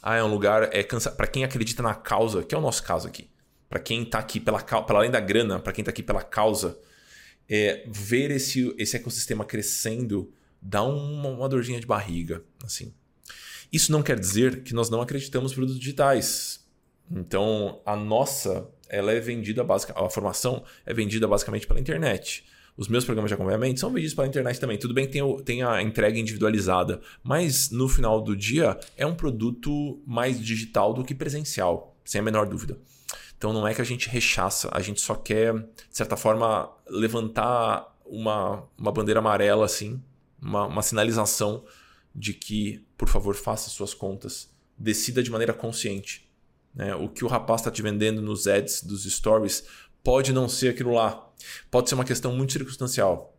Ah, 0.00 0.14
é 0.14 0.22
um 0.22 0.30
lugar. 0.30 0.72
É 0.72 0.84
cansa... 0.84 1.10
para 1.10 1.26
quem 1.26 1.42
acredita 1.42 1.82
na 1.82 1.92
causa, 1.96 2.44
que 2.44 2.54
é 2.54 2.58
o 2.58 2.60
nosso 2.60 2.84
caso 2.84 3.08
aqui 3.08 3.28
para 3.76 3.80
quem 3.80 4.02
está 4.04 4.18
aqui 4.18 4.40
pela, 4.40 4.64
além 4.88 5.10
da 5.10 5.20
grana, 5.20 5.58
para 5.58 5.70
quem 5.70 5.82
está 5.82 5.90
aqui 5.90 6.02
pela 6.02 6.22
causa, 6.22 6.78
é, 7.46 7.84
ver 7.86 8.30
esse, 8.30 8.74
esse 8.78 8.96
ecossistema 8.96 9.44
crescendo 9.44 10.32
dá 10.62 10.82
uma, 10.82 11.28
uma 11.28 11.48
dorzinha 11.48 11.78
de 11.78 11.86
barriga, 11.86 12.42
assim. 12.64 12.94
Isso 13.70 13.92
não 13.92 14.02
quer 14.02 14.18
dizer 14.18 14.62
que 14.62 14.72
nós 14.72 14.88
não 14.88 15.02
acreditamos 15.02 15.52
em 15.52 15.54
produtos 15.54 15.78
digitais. 15.78 16.64
Então, 17.10 17.82
a 17.84 17.94
nossa, 17.94 18.66
ela 18.88 19.12
é 19.12 19.20
vendida 19.20 19.62
basicamente, 19.62 20.06
a 20.06 20.08
formação 20.08 20.64
é 20.86 20.94
vendida 20.94 21.28
basicamente 21.28 21.66
pela 21.66 21.78
internet. 21.78 22.46
Os 22.78 22.88
meus 22.88 23.04
programas 23.04 23.28
de 23.28 23.34
acompanhamento 23.34 23.80
são 23.80 23.90
vendidos 23.90 24.14
pela 24.14 24.26
internet 24.26 24.58
também. 24.58 24.78
Tudo 24.78 24.94
bem 24.94 25.06
que 25.06 25.12
tem, 25.12 25.36
tem 25.44 25.62
a 25.62 25.82
entrega 25.82 26.18
individualizada, 26.18 27.00
mas 27.22 27.70
no 27.70 27.88
final 27.90 28.22
do 28.22 28.34
dia 28.34 28.78
é 28.96 29.04
um 29.04 29.14
produto 29.14 30.02
mais 30.06 30.40
digital 30.40 30.94
do 30.94 31.04
que 31.04 31.14
presencial, 31.14 31.94
sem 32.04 32.20
a 32.20 32.24
menor 32.24 32.46
dúvida. 32.46 32.78
Então 33.36 33.52
não 33.52 33.66
é 33.66 33.74
que 33.74 33.82
a 33.82 33.84
gente 33.84 34.08
rechaça, 34.08 34.68
a 34.72 34.80
gente 34.80 35.00
só 35.00 35.14
quer, 35.14 35.54
de 35.54 35.96
certa 35.96 36.16
forma, 36.16 36.70
levantar 36.88 37.94
uma, 38.04 38.64
uma 38.78 38.92
bandeira 38.92 39.20
amarela, 39.20 39.64
assim, 39.64 40.02
uma, 40.40 40.66
uma 40.66 40.82
sinalização 40.82 41.64
de 42.14 42.32
que, 42.32 42.84
por 42.96 43.08
favor, 43.08 43.34
faça 43.34 43.68
suas 43.68 43.92
contas, 43.92 44.50
decida 44.78 45.22
de 45.22 45.30
maneira 45.30 45.52
consciente. 45.52 46.30
Né? 46.74 46.94
O 46.94 47.08
que 47.08 47.24
o 47.24 47.28
rapaz 47.28 47.60
está 47.60 47.70
te 47.70 47.82
vendendo 47.82 48.22
nos 48.22 48.46
ads 48.46 48.82
dos 48.82 49.04
stories 49.04 49.64
pode 50.02 50.32
não 50.32 50.48
ser 50.48 50.68
aquilo 50.68 50.92
lá. 50.92 51.30
Pode 51.70 51.88
ser 51.88 51.94
uma 51.94 52.04
questão 52.04 52.34
muito 52.34 52.52
circunstancial. 52.52 53.36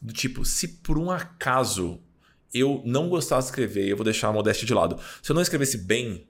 Do 0.00 0.12
tipo, 0.12 0.44
se 0.44 0.68
por 0.68 0.98
um 0.98 1.10
acaso 1.10 2.00
eu 2.54 2.80
não 2.84 3.08
gostasse 3.08 3.48
de 3.48 3.50
escrever, 3.50 3.88
eu 3.88 3.96
vou 3.96 4.04
deixar 4.04 4.28
a 4.28 4.32
modéstia 4.32 4.66
de 4.66 4.72
lado. 4.72 4.98
Se 5.22 5.30
eu 5.30 5.34
não 5.34 5.42
escrevesse 5.42 5.78
bem, 5.78 6.26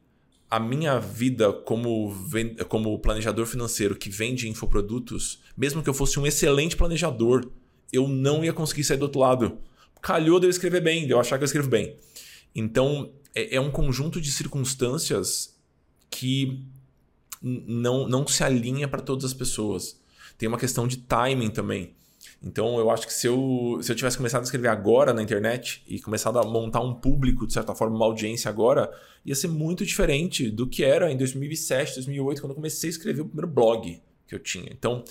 a 0.51 0.61
minha 0.61 0.99
vida 0.99 1.53
como, 1.53 2.14
como 2.68 2.99
planejador 2.99 3.47
financeiro 3.47 3.97
que 3.97 4.09
vende 4.09 4.49
infoprodutos, 4.49 5.40
mesmo 5.57 5.82
que 5.82 5.88
eu 5.88 5.94
fosse 5.94 6.20
um 6.20 6.26
excelente 6.26 6.76
planejador, 6.76 7.51
eu 7.92 8.07
não 8.07 8.44
ia 8.44 8.53
conseguir 8.53 8.84
sair 8.84 8.97
do 8.97 9.03
outro 9.03 9.20
lado. 9.20 9.59
Calhou 10.01 10.38
de 10.38 10.47
eu 10.47 10.51
escrever 10.51 10.80
bem, 10.80 11.07
de 11.07 11.12
eu 11.12 11.18
achar 11.18 11.36
que 11.36 11.42
eu 11.42 11.47
escrevo 11.47 11.68
bem. 11.68 11.97
Então, 12.55 13.12
é, 13.34 13.57
é 13.57 13.61
um 13.61 13.70
conjunto 13.70 14.20
de 14.20 14.30
circunstâncias 14.30 15.57
que 16.11 16.64
não, 17.42 18.09
não 18.09 18.26
se 18.26 18.44
alinha 18.44 18.86
para 18.86 19.03
todas 19.03 19.24
as 19.24 19.34
pessoas. 19.34 20.01
Tem 20.38 20.49
uma 20.49 20.59
questão 20.59 20.86
de 20.86 20.99
timing 20.99 21.51
também. 21.51 21.95
Então 22.43 22.78
eu 22.78 22.91
acho 22.91 23.07
que 23.07 23.12
se 23.12 23.26
eu, 23.26 23.78
se 23.82 23.91
eu 23.91 23.97
tivesse 23.97 24.16
começado 24.16 24.43
a 24.43 24.45
escrever 24.45 24.68
agora 24.68 25.12
na 25.12 25.22
internet 25.22 25.82
e 25.87 25.99
começado 26.01 26.39
a 26.39 26.45
montar 26.45 26.80
um 26.80 26.95
público, 26.95 27.47
de 27.47 27.53
certa 27.53 27.74
forma, 27.74 27.97
uma 27.97 28.05
audiência 28.05 28.49
agora, 28.49 28.91
ia 29.24 29.34
ser 29.34 29.49
muito 29.49 29.84
diferente 29.84 30.51
do 30.51 30.66
que 30.66 30.84
era 30.84 31.11
em 31.11 31.16
2007, 31.16 31.95
2008, 31.95 32.41
quando 32.41 32.51
eu 32.51 32.57
comecei 32.57 32.89
a 32.89 32.93
escrever 32.93 33.22
o 33.22 33.26
primeiro 33.26 33.49
blog 33.49 34.01
que 34.26 34.34
eu 34.34 34.39
tinha. 34.39 34.68
Então 34.70 35.03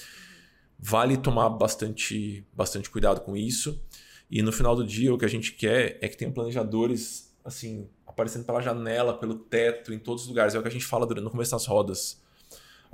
vale 0.77 1.17
tomar 1.17 1.49
bastante, 1.49 2.45
bastante 2.53 2.89
cuidado 2.89 3.21
com 3.21 3.35
isso. 3.35 3.81
E 4.29 4.41
no 4.41 4.51
final 4.51 4.75
do 4.75 4.85
dia, 4.85 5.13
o 5.13 5.17
que 5.17 5.25
a 5.25 5.29
gente 5.29 5.53
quer 5.53 5.97
é 6.01 6.07
que 6.07 6.17
tenham 6.17 6.31
planejadores 6.31 7.33
assim 7.43 7.87
aparecendo 8.05 8.45
pela 8.45 8.61
janela, 8.61 9.17
pelo 9.17 9.35
teto, 9.35 9.93
em 9.93 9.99
todos 9.99 10.23
os 10.23 10.29
lugares. 10.29 10.55
É 10.55 10.59
o 10.59 10.61
que 10.61 10.67
a 10.67 10.71
gente 10.71 10.85
fala 10.85 11.05
no 11.05 11.29
começo 11.29 11.51
das 11.51 11.65
rodas. 11.65 12.23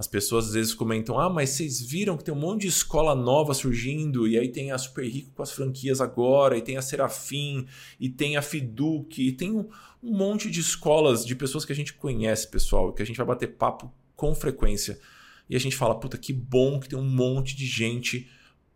As 0.02 0.08
pessoas 0.08 0.47
às 0.47 0.54
vezes 0.54 0.74
comentam: 0.74 1.20
ah, 1.20 1.30
mas 1.30 1.52
vocês 1.52 1.80
viram 1.80 2.18
que 2.18 2.24
tem 2.24 2.34
um 2.34 2.39
monte 2.39 2.62
de 2.62 2.70
escola 2.70 3.14
nova 3.14 3.54
surgindo, 3.54 4.28
e 4.28 4.36
aí 4.36 4.49
tem 4.49 4.72
a 4.72 4.78
Super 4.80 5.08
Rico 5.08 5.30
com 5.36 5.43
as 5.43 5.52
franquias 5.52 6.02
agora, 6.02 6.58
e 6.58 6.62
tem 6.64 6.76
a 6.76 6.82
Serafim, 6.82 7.68
e 7.99 8.10
tem 8.10 8.36
a 8.36 8.41
Fiduc, 8.41 9.22
e 9.22 9.32
tem 9.32 9.52
um, 9.52 9.70
um 10.02 10.18
monte 10.18 10.49
de 10.49 10.60
escolas 10.60 11.24
de 11.24 11.36
pessoas 11.36 11.66
que 11.66 11.72
a 11.72 11.76
gente 11.76 11.93
conhece, 11.93 12.49
pessoal, 12.49 12.91
que 12.91 13.04
a 13.04 13.06
gente 13.06 13.18
vai 13.18 13.28
bater 13.28 13.56
papo 13.56 13.93
com 14.16 14.34
frequência. 14.34 14.99
E 15.47 15.56
a 15.56 15.60
gente 15.60 15.76
fala: 15.76 15.93
puta, 15.93 16.18
que 16.18 16.34
bom 16.34 16.80
que 16.80 16.89
tem 16.89 16.97
um 16.97 17.08
monte 17.08 17.56
de 17.56 17.68
gente 17.68 18.28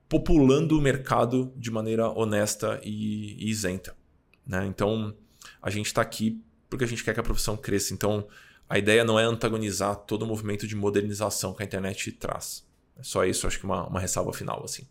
populando 0.07 0.77
o 0.77 0.81
mercado 0.81 1.51
de 1.57 1.71
maneira 1.71 2.07
honesta 2.07 2.79
e, 2.83 3.35
e 3.43 3.49
isenta. 3.49 3.97
Né? 4.45 4.63
Então, 4.67 5.11
a 5.59 5.71
gente 5.71 5.87
está 5.87 6.03
aqui 6.03 6.39
porque 6.69 6.85
a 6.85 6.87
gente 6.87 7.03
quer 7.03 7.15
que 7.15 7.19
a 7.19 7.23
profissão 7.23 7.57
cresça. 7.57 7.95
Então, 7.95 8.27
a 8.67 8.77
ideia 8.77 9.03
não 9.03 9.19
é 9.19 9.23
antagonizar 9.23 9.95
todo 9.95 10.23
o 10.23 10.27
movimento 10.27 10.67
de 10.67 10.75
modernização 10.75 11.53
que 11.53 11.63
a 11.63 11.65
internet 11.65 12.11
traz. 12.13 12.65
É 12.97 13.03
só 13.03 13.25
isso, 13.25 13.45
acho 13.45 13.59
que 13.59 13.65
uma, 13.65 13.87
uma 13.87 13.99
ressalva 13.99 14.33
final, 14.33 14.63
assim. 14.63 14.87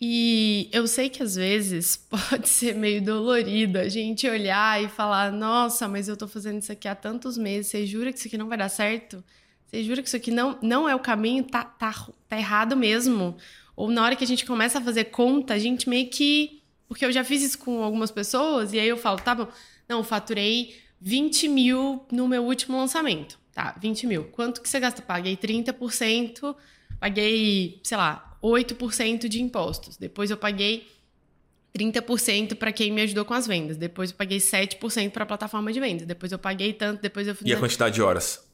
E 0.00 0.68
eu 0.72 0.86
sei 0.86 1.08
que 1.08 1.22
às 1.22 1.34
vezes 1.34 1.96
pode 2.08 2.48
ser 2.48 2.74
meio 2.74 3.02
dolorido 3.02 3.78
a 3.78 3.88
gente 3.88 4.28
olhar 4.28 4.82
e 4.82 4.88
falar: 4.88 5.32
nossa, 5.32 5.88
mas 5.88 6.08
eu 6.08 6.16
tô 6.16 6.28
fazendo 6.28 6.60
isso 6.60 6.70
aqui 6.70 6.86
há 6.86 6.94
tantos 6.94 7.36
meses, 7.36 7.68
você 7.68 7.86
jura 7.86 8.12
que 8.12 8.18
isso 8.18 8.28
aqui 8.28 8.38
não 8.38 8.48
vai 8.48 8.58
dar 8.58 8.68
certo? 8.68 9.24
Você 9.66 9.82
jura 9.82 10.00
que 10.00 10.08
isso 10.08 10.16
aqui 10.16 10.30
não, 10.30 10.58
não 10.62 10.88
é 10.88 10.94
o 10.94 11.00
caminho? 11.00 11.44
Tá, 11.44 11.64
tá, 11.64 12.08
tá 12.28 12.38
errado 12.38 12.76
mesmo? 12.76 13.36
Ou 13.76 13.90
na 13.90 14.02
hora 14.02 14.16
que 14.16 14.24
a 14.24 14.26
gente 14.26 14.46
começa 14.46 14.78
a 14.78 14.82
fazer 14.82 15.04
conta, 15.04 15.54
a 15.54 15.58
gente 15.58 15.88
meio 15.88 16.08
que. 16.08 16.62
Porque 16.86 17.04
eu 17.04 17.12
já 17.12 17.22
fiz 17.22 17.42
isso 17.42 17.58
com 17.58 17.82
algumas 17.82 18.10
pessoas, 18.10 18.72
e 18.72 18.78
aí 18.78 18.88
eu 18.88 18.96
falo: 18.96 19.18
tá 19.18 19.34
bom, 19.34 19.48
não, 19.88 20.04
faturei 20.04 20.76
20 21.00 21.48
mil 21.48 22.06
no 22.10 22.26
meu 22.28 22.44
último 22.44 22.76
lançamento. 22.76 23.38
Tá, 23.52 23.76
20 23.80 24.06
mil. 24.06 24.24
Quanto 24.24 24.60
que 24.60 24.68
você 24.68 24.78
gasta? 24.78 25.02
Paguei 25.02 25.36
30%, 25.36 26.54
paguei, 27.00 27.80
sei 27.82 27.96
lá, 27.96 28.36
8% 28.42 29.28
de 29.28 29.42
impostos. 29.42 29.96
Depois 29.96 30.30
eu 30.30 30.36
paguei 30.36 30.86
30% 31.76 32.56
para 32.56 32.72
quem 32.72 32.90
me 32.92 33.02
ajudou 33.02 33.24
com 33.24 33.34
as 33.34 33.46
vendas. 33.46 33.76
Depois 33.76 34.10
eu 34.10 34.16
paguei 34.16 34.38
7% 34.38 35.10
para 35.10 35.24
a 35.24 35.26
plataforma 35.26 35.72
de 35.72 35.80
vendas. 35.80 36.06
Depois 36.06 36.32
eu 36.32 36.38
paguei 36.38 36.72
tanto, 36.72 37.02
depois 37.02 37.26
eu 37.26 37.36
E 37.44 37.52
a 37.52 37.58
quantidade 37.58 37.94
de 37.94 38.02
horas? 38.02 38.46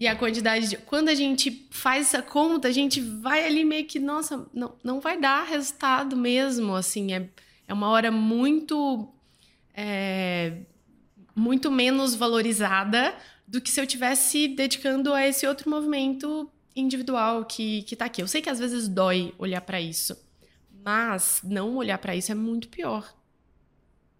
E 0.00 0.06
a 0.06 0.14
quantidade 0.14 0.68
de. 0.68 0.76
Quando 0.76 1.08
a 1.08 1.14
gente 1.14 1.66
faz 1.70 2.08
essa 2.08 2.22
conta, 2.22 2.68
a 2.68 2.72
gente 2.72 3.00
vai 3.00 3.44
ali 3.44 3.64
meio 3.64 3.84
que, 3.84 3.98
nossa, 3.98 4.46
não, 4.54 4.74
não 4.82 5.00
vai 5.00 5.18
dar 5.20 5.44
resultado 5.44 6.16
mesmo. 6.16 6.74
Assim, 6.74 7.12
é, 7.12 7.28
é 7.66 7.74
uma 7.74 7.88
hora 7.88 8.10
muito. 8.10 9.08
É, 9.74 10.58
muito 11.38 11.70
menos 11.70 12.14
valorizada 12.14 13.14
do 13.46 13.60
que 13.60 13.70
se 13.70 13.80
eu 13.80 13.86
tivesse 13.86 14.48
dedicando 14.48 15.14
a 15.14 15.26
esse 15.26 15.46
outro 15.46 15.70
movimento 15.70 16.50
individual 16.76 17.44
que, 17.44 17.82
que 17.82 17.96
tá 17.96 18.04
aqui. 18.04 18.22
Eu 18.22 18.28
sei 18.28 18.42
que 18.42 18.50
às 18.50 18.58
vezes 18.58 18.88
dói 18.88 19.34
olhar 19.38 19.60
para 19.62 19.80
isso, 19.80 20.16
mas 20.84 21.40
não 21.42 21.76
olhar 21.76 21.98
para 21.98 22.14
isso 22.14 22.30
é 22.30 22.34
muito 22.34 22.68
pior. 22.68 23.14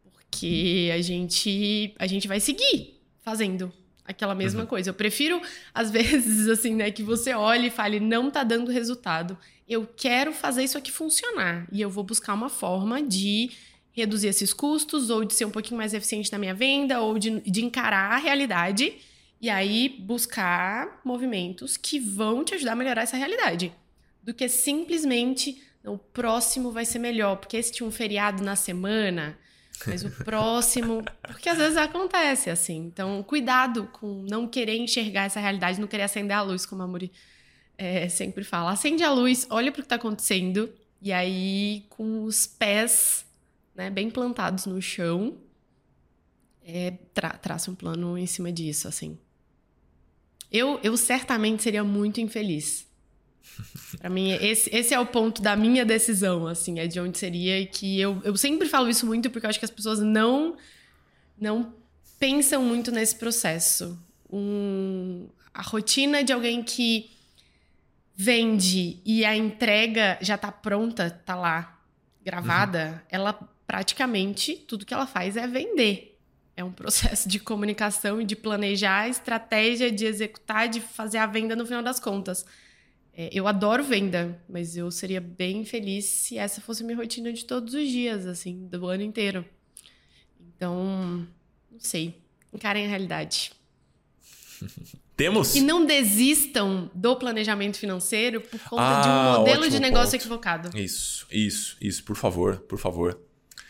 Porque 0.03 0.91
a 0.95 1.01
gente, 1.01 1.95
a 1.99 2.07
gente 2.07 2.27
vai 2.27 2.41
seguir 2.41 3.01
fazendo 3.21 3.73
aquela 4.05 4.35
mesma 4.35 4.63
uhum. 4.63 4.67
coisa. 4.67 4.89
Eu 4.89 4.95
prefiro, 4.95 5.41
às 5.75 5.91
vezes, 5.93 6.49
assim, 6.49 6.75
né, 6.75 6.91
que 6.91 7.03
você 7.03 7.35
olhe 7.35 7.67
e 7.67 7.71
fale, 7.71 8.01
não 8.01 8.31
tá 8.31 8.43
dando 8.43 8.71
resultado. 8.71 9.37
Eu 9.69 9.87
quero 9.87 10.33
fazer 10.33 10.65
isso 10.65 10.79
aqui 10.79 10.91
funcionar. 10.91 11.69
E 11.71 11.81
eu 11.83 11.91
vou 11.91 12.03
buscar 12.03 12.33
uma 12.33 12.49
forma 12.49 13.03
de 13.03 13.51
reduzir 13.99 14.29
esses 14.29 14.53
custos, 14.53 15.11
ou 15.11 15.25
de 15.25 15.35
ser 15.35 15.45
um 15.45 15.51
pouquinho 15.51 15.77
mais 15.77 15.95
eficiente 15.95 16.33
na 16.33 16.39
minha 16.39 16.55
venda, 16.55 17.01
ou 17.01 17.19
de, 17.19 17.41
de 17.41 17.65
encarar 17.65 18.13
a 18.13 18.17
realidade 18.17 18.95
e 19.41 19.49
aí 19.49 19.89
buscar 20.01 21.01
movimentos 21.05 21.77
que 21.77 21.99
vão 21.99 22.45
te 22.45 22.55
ajudar 22.55 22.73
a 22.73 22.77
melhorar 22.77 23.03
essa 23.03 23.17
realidade. 23.17 23.73
Do 24.23 24.35
que 24.35 24.49
simplesmente 24.49 25.63
o 25.85 25.97
próximo 25.97 26.71
vai 26.71 26.85
ser 26.85 26.99
melhor, 26.99 27.37
porque 27.37 27.57
esse 27.57 27.73
tinha 27.73 27.87
um 27.87 27.91
feriado 27.91 28.43
na 28.43 28.57
semana, 28.57 29.39
mas 29.87 30.05
o 30.05 30.11
próximo. 30.25 31.05
Porque 31.23 31.49
às 31.49 31.57
vezes 31.57 31.77
acontece 31.77 32.51
assim. 32.51 32.79
Então, 32.79 33.23
cuidado 33.23 33.89
com 33.93 34.27
não 34.29 34.49
querer 34.49 34.77
enxergar 34.77 35.27
essa 35.27 35.39
realidade, 35.39 35.81
não 35.81 35.87
querer 35.87 36.03
acender 36.03 36.37
a 36.37 36.43
luz, 36.43 36.67
como 36.67 36.83
a 36.83 36.87
Muri 36.87 37.13
é, 37.77 38.09
sempre 38.09 38.43
fala. 38.43 38.73
Acende 38.73 39.05
a 39.05 39.13
luz, 39.13 39.47
olha 39.49 39.71
para 39.71 39.79
o 39.79 39.83
que 39.83 39.87
está 39.87 39.95
acontecendo, 39.95 40.69
e 41.01 41.13
aí, 41.13 41.87
com 41.89 42.25
os 42.25 42.45
pés 42.45 43.25
né, 43.79 43.89
bem 43.91 44.11
plantados 44.11 44.67
no 44.67 44.83
chão, 44.83 45.39
é, 46.65 46.95
tra 47.15 47.31
traça 47.31 47.71
um 47.71 47.77
plano 47.77 48.19
em 48.19 48.27
cima 48.27 48.51
disso, 48.51 48.89
assim. 48.89 49.17
Eu, 50.51 50.81
eu 50.83 50.97
certamente 50.97 51.63
seria 51.63 51.85
muito 51.85 52.21
infeliz. 52.21 52.89
Para 53.99 54.11
mim, 54.11 54.33
esse, 54.33 54.69
esse 54.75 54.93
é 54.93 54.99
o 54.99 55.07
ponto 55.07 55.41
da 55.41 55.55
minha 55.55 55.85
decisão, 55.85 56.49
assim, 56.49 56.81
é 56.81 56.89
de 56.89 56.99
onde 56.99 57.17
seria. 57.17 57.61
E 57.61 57.67
que 57.67 58.01
eu, 58.01 58.21
eu 58.25 58.37
sempre 58.37 58.69
falo 58.69 58.89
isso 58.89 59.07
muito 59.07 59.31
porque 59.31 59.47
eu 59.47 59.51
acho 59.51 59.61
que 59.61 59.65
as 59.65 59.71
pessoas 59.71 60.01
não, 60.01 60.57
não 61.41 61.73
pensam 62.19 62.65
muito 62.65 62.91
nesse 62.91 63.15
processo. 63.15 63.97
Um, 64.29 65.29
a 65.55 65.63
rotina 65.63 66.25
de 66.25 66.33
alguém 66.33 66.65
que 66.65 67.11
vende 68.17 69.01
e 69.05 69.25
a 69.25 69.37
entrega 69.37 70.19
já 70.21 70.37
tá 70.37 70.51
pronta, 70.51 71.09
tá 71.25 71.37
lá, 71.37 71.81
gravada, 72.25 72.89
uhum. 72.89 73.07
ela 73.09 73.58
praticamente 73.69 74.57
tudo 74.57 74.87
que 74.87 74.95
ela 74.95 75.07
faz 75.07 75.37
é 75.37 75.47
vender. 75.47 76.19
É 76.57 76.65
um 76.65 76.73
processo 76.73 77.29
de 77.29 77.39
comunicação 77.39 78.21
e 78.21 78.25
de 78.25 78.35
planejar 78.35 79.03
a 79.03 79.09
estratégia, 79.09 79.93
de 79.93 80.07
executar, 80.07 80.69
de 80.69 80.81
fazer 80.81 81.19
a 81.19 81.27
venda 81.27 81.55
no 81.55 81.67
final 81.67 81.83
das 81.83 82.01
contas. 82.01 82.47
É, 83.13 83.29
eu 83.31 83.47
adoro 83.47 83.85
venda, 83.85 84.41
mas 84.49 84.77
eu 84.77 84.91
seria 84.91 85.21
bem 85.21 85.65
feliz 85.65 86.07
se 86.07 86.39
essa 86.39 86.61
fosse 86.61 86.83
minha 86.83 86.97
rotina 86.97 87.33
de 87.33 87.45
todos 87.45 87.75
os 87.75 87.89
dias, 87.89 88.27
assim, 88.27 88.67
do 88.69 88.87
ano 88.87 89.03
inteiro. 89.03 89.45
Então, 90.41 91.29
não 91.71 91.79
sei. 91.79 92.23
Encarem 92.53 92.87
a 92.87 92.89
realidade. 92.89 93.53
Temos? 95.15 95.57
E 95.57 95.61
não 95.61 95.85
desistam 95.85 96.91
do 96.95 97.17
planejamento 97.17 97.77
financeiro 97.77 98.41
por 98.41 98.61
conta 98.61 98.83
ah, 98.83 99.03
de 99.03 99.09
um 99.09 99.13
ah, 99.13 99.39
modelo 99.39 99.69
de 99.69 99.81
negócio 99.81 100.13
ponto. 100.13 100.15
equivocado. 100.15 100.79
Isso, 100.79 101.27
isso, 101.31 101.77
isso, 101.81 102.05
por 102.05 102.17
favor, 102.17 102.61
por 102.61 102.79
favor. 102.79 103.28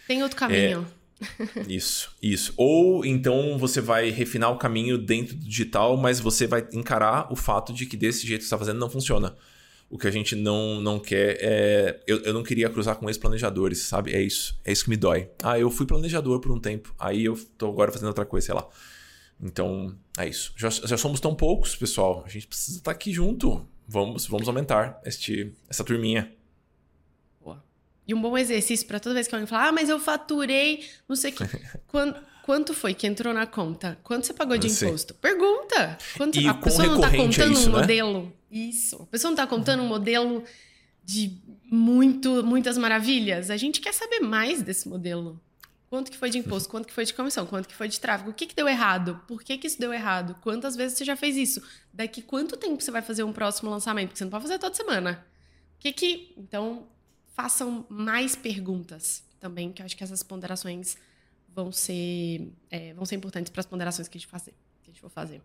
Tem 0.09 0.23
outro 0.23 0.39
caminho. 0.39 0.87
É, 1.21 1.63
isso, 1.69 2.11
isso. 2.23 2.55
Ou 2.57 3.05
então 3.05 3.59
você 3.59 3.79
vai 3.79 4.09
refinar 4.09 4.51
o 4.51 4.57
caminho 4.57 4.97
dentro 4.97 5.37
do 5.37 5.45
digital, 5.45 5.99
mas 5.99 6.19
você 6.19 6.47
vai 6.47 6.67
encarar 6.73 7.31
o 7.31 7.37
fato 7.37 7.75
de 7.75 7.85
que 7.85 7.95
desse 7.95 8.27
jeito 8.27 8.41
que 8.41 8.45
você 8.45 8.55
está 8.55 8.59
fazendo 8.59 8.81
não 8.81 8.89
funciona. 8.89 9.37
O 9.91 9.99
que 9.99 10.07
a 10.07 10.11
gente 10.11 10.35
não, 10.35 10.81
não 10.81 10.99
quer 10.99 11.37
é. 11.43 12.01
Eu, 12.07 12.21
eu 12.21 12.33
não 12.33 12.43
queria 12.43 12.71
cruzar 12.71 12.97
com 12.97 13.07
ex-planejadores, 13.09 13.81
sabe? 13.83 14.15
É 14.15 14.23
isso. 14.23 14.59
É 14.65 14.73
isso 14.73 14.85
que 14.85 14.91
me 14.91 14.97
dói. 14.97 15.31
Ah, 15.43 15.59
eu 15.59 15.71
fui 15.71 15.85
planejador 15.85 16.41
por 16.41 16.53
um 16.53 16.59
tempo. 16.59 16.95
Aí 16.99 17.27
eu 17.27 17.39
tô 17.59 17.69
agora 17.69 17.93
fazendo 17.93 18.09
outra 18.09 18.25
coisa, 18.25 18.47
sei 18.47 18.55
lá. 18.55 18.67
Então, 19.41 19.95
é 20.19 20.27
isso. 20.27 20.55
Já, 20.57 20.71
já 20.71 20.97
somos 20.97 21.21
tão 21.21 21.35
poucos, 21.35 21.77
pessoal. 21.77 22.23
A 22.25 22.29
gente 22.31 22.47
precisa 22.47 22.79
estar 22.79 22.93
tá 22.93 22.95
aqui 22.95 23.13
junto. 23.13 23.67
Vamos, 23.87 24.27
vamos 24.27 24.49
aumentar 24.49 25.01
este, 25.05 25.55
essa 25.69 25.85
turminha. 25.85 26.33
E 28.09 28.15
um 28.15 28.23
bom 28.23 28.39
exercício 28.39 28.87
para 28.87 28.99
toda 28.99 29.15
vez 29.15 29.29
que 29.29 29.35
alguém 29.35 29.47
falar, 29.47 29.69
ah, 29.69 29.73
mas 29.73 29.91
eu 29.91 30.01
faturei, 30.01 30.89
não 31.07 31.15
sei 31.15 31.31
o 31.31 31.35
que. 31.35 31.45
Quando, 31.87 32.19
quanto 32.43 32.73
foi 32.73 32.95
que 32.95 33.07
entrou 33.07 33.35
na 33.35 33.47
conta? 33.47 33.99
Quanto 34.03 34.27
você 34.27 34.33
pagou 34.33 34.57
de 34.57 34.67
imposto? 34.67 35.13
Pergunta. 35.13 35.99
Quanto, 36.17 36.41
e 36.41 36.49
a 36.49 36.55
pessoa 36.55 36.87
não 36.87 36.95
está 36.95 37.13
é 37.13 37.17
contando 37.19 37.51
é 37.51 37.53
isso, 37.53 37.69
um 37.69 37.73
né? 37.73 37.81
modelo. 37.81 38.33
Isso. 38.51 39.03
A 39.03 39.07
pessoa 39.07 39.29
não 39.29 39.35
está 39.35 39.47
contando 39.47 39.83
um 39.83 39.87
modelo 39.87 40.43
de 41.05 41.39
muito, 41.71 42.43
muitas 42.43 42.79
maravilhas. 42.79 43.51
A 43.51 43.59
gente 43.59 43.79
quer 43.79 43.93
saber 43.93 44.21
mais 44.21 44.63
desse 44.63 44.89
modelo. 44.89 45.39
Quanto 45.91 46.11
que 46.11 46.17
foi 46.17 46.31
de 46.31 46.39
imposto? 46.39 46.69
Quanto 46.71 46.87
que 46.87 46.95
foi 46.95 47.05
de 47.05 47.13
comissão? 47.13 47.45
Quanto 47.45 47.69
que 47.69 47.75
foi 47.75 47.89
de 47.89 48.01
tráfego? 48.01 48.31
O 48.31 48.35
que, 48.35 48.47
que 48.47 48.55
deu 48.55 48.69
errado? 48.69 49.23
Por 49.27 49.43
que, 49.43 49.59
que 49.59 49.67
isso 49.67 49.79
deu 49.79 49.93
errado? 49.93 50.35
Quantas 50.43 50.77
vezes 50.77 50.97
você 50.97 51.05
já 51.05 51.17
fez 51.17 51.37
isso? 51.37 51.63
Daqui 51.93 52.23
quanto 52.23 52.57
tempo 52.57 52.83
você 52.83 52.91
vai 52.91 53.03
fazer 53.03 53.23
um 53.23 53.33
próximo 53.35 53.71
lançamento? 53.71 54.09
Porque 54.09 54.19
você 54.19 54.25
não 54.25 54.31
pode 54.31 54.45
fazer 54.45 54.59
toda 54.59 54.75
semana. 54.75 55.27
O 55.77 55.81
que 55.81 55.93
que... 55.93 56.35
Então, 56.37 56.87
façam 57.39 57.87
mais 57.89 58.35
perguntas 58.35 59.23
também, 59.39 59.71
que 59.71 59.81
eu 59.81 59.87
acho 59.87 59.97
que 59.97 60.03
essas 60.03 60.25
ponderações 60.25 60.97
vão 61.55 61.71
ser, 61.71 62.51
é, 62.69 62.93
vão 62.95 63.07
ser 63.07 63.15
importantes 63.15 63.49
para 63.49 63.61
as 63.61 63.67
ponderações 63.67 64.09
que 64.09 64.19
a 64.19 64.21
gente, 64.21 64.29
fazer, 64.29 64.53
que 64.83 64.91
a 64.91 64.93
gente 64.93 65.01
for 65.01 65.09
fazer. 65.09 65.41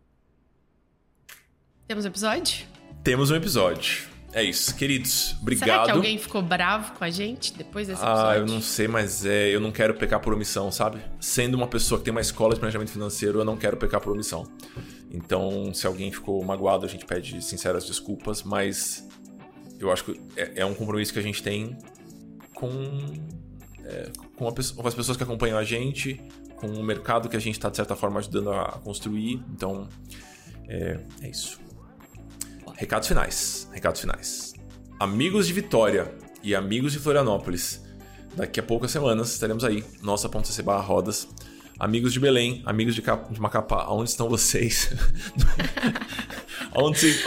Temos 1.88 2.04
um 2.04 2.08
episódio? 2.08 2.66
Temos 3.04 3.30
um 3.30 3.36
episódio. 3.36 4.08
É 4.32 4.41
isso, 4.44 4.76
queridos. 4.76 5.36
Obrigado. 5.39 5.68
Será 5.68 5.84
que 5.86 5.91
alguém 5.91 6.18
ficou 6.18 6.41
bravo 6.41 6.94
com 6.94 7.04
a 7.04 7.12
gente 7.12 7.54
depois 7.54 7.88
desse 7.88 8.02
episódio? 8.02 8.28
Ah, 8.28 8.38
eu 8.38 8.48
não 8.48 8.60
sei, 8.60 8.88
mas 8.88 9.24
é, 9.24 9.50
eu 9.50 9.60
não 9.60 9.72
quero 9.72 9.94
pecar 9.94 10.20
por 10.20 10.34
omissão, 10.34 10.72
sabe? 10.72 11.00
Sendo 11.20 11.54
uma 11.54 11.68
pessoa 11.68 12.00
que 12.00 12.06
tem 12.06 12.12
uma 12.12 12.22
escola 12.22 12.56
de 12.56 12.60
planejamento 12.60 12.89
financeiro, 12.89 13.38
eu 13.38 13.46
não 13.46 13.56
quero 13.56 13.78
pecar 13.78 14.02
por 14.02 14.14
omissão. 14.14 14.52
Então, 15.12 15.72
se 15.76 15.86
alguém 15.86 16.12
ficou 16.12 16.44
magoado, 16.44 16.88
a 16.88 16.89
gente 16.89 17.06
pede 17.06 17.39
sinceras 17.44 17.86
desculpas, 17.86 18.41
mas 18.41 19.08
eu 19.84 19.91
acho 19.91 20.05
que 20.05 20.21
é, 20.36 20.61
é 20.61 20.65
um 20.65 20.73
compromisso 20.73 21.13
que 21.13 21.19
a 21.19 21.21
gente 21.21 21.41
tem 21.43 21.77
com, 22.53 22.69
é, 23.84 24.09
com, 24.36 24.51
com, 24.51 24.88
as 24.88 24.95
pessoas 24.95 25.17
que 25.17 25.23
acompanham 25.23 25.57
a 25.57 25.63
gente, 25.63 26.21
com 26.55 26.67
o 26.67 26.84
mercado 26.84 27.27
que 27.27 27.36
a 27.36 27.39
gente 27.39 27.55
está, 27.55 27.69
de 27.69 27.75
certa 27.75 27.95
forma, 27.95 28.19
ajudando 28.19 28.51
a 28.51 28.79
construir. 28.84 29.43
Então, 29.51 29.88
é, 30.67 30.99
é 31.21 31.29
isso. 31.29 31.59
Recados 32.75 33.07
finais. 33.07 33.69
Recados 33.71 34.01
finais. 34.01 34.53
Amigos 34.99 35.47
de 35.47 35.53
Vitória 35.53 36.13
e 36.41 36.55
amigos 36.55 36.93
de 36.93 36.99
Florianópolis. 36.99 37.84
Daqui 38.36 38.59
a 38.59 38.63
poucas 38.63 38.89
semanas 38.89 39.31
estaremos 39.31 39.63
aí, 39.63 39.84
nossa.cc 40.01 40.61
barra 40.63 40.81
rodas. 40.81 41.27
Amigos 41.79 42.13
de 42.13 42.19
Belém, 42.19 42.61
amigos 42.65 42.95
de, 42.95 43.01
Cap 43.01 43.34
de 43.34 43.41
Macapá, 43.41 43.88
onde 43.89 44.09
estão 44.09 44.29
vocês? 44.29 44.93
onde, 46.76 46.99
cês, 46.99 47.24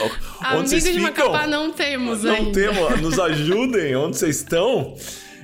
onde 0.53 0.69
vocês 0.69 0.83
de 0.83 0.99
Macapá 0.99 1.47
não 1.47 1.71
temos 1.71 2.23
Não 2.23 2.33
ainda. 2.33 2.51
temos, 2.51 3.01
nos 3.01 3.19
ajudem, 3.19 3.95
onde 3.95 4.17
vocês 4.17 4.37
estão? 4.37 4.95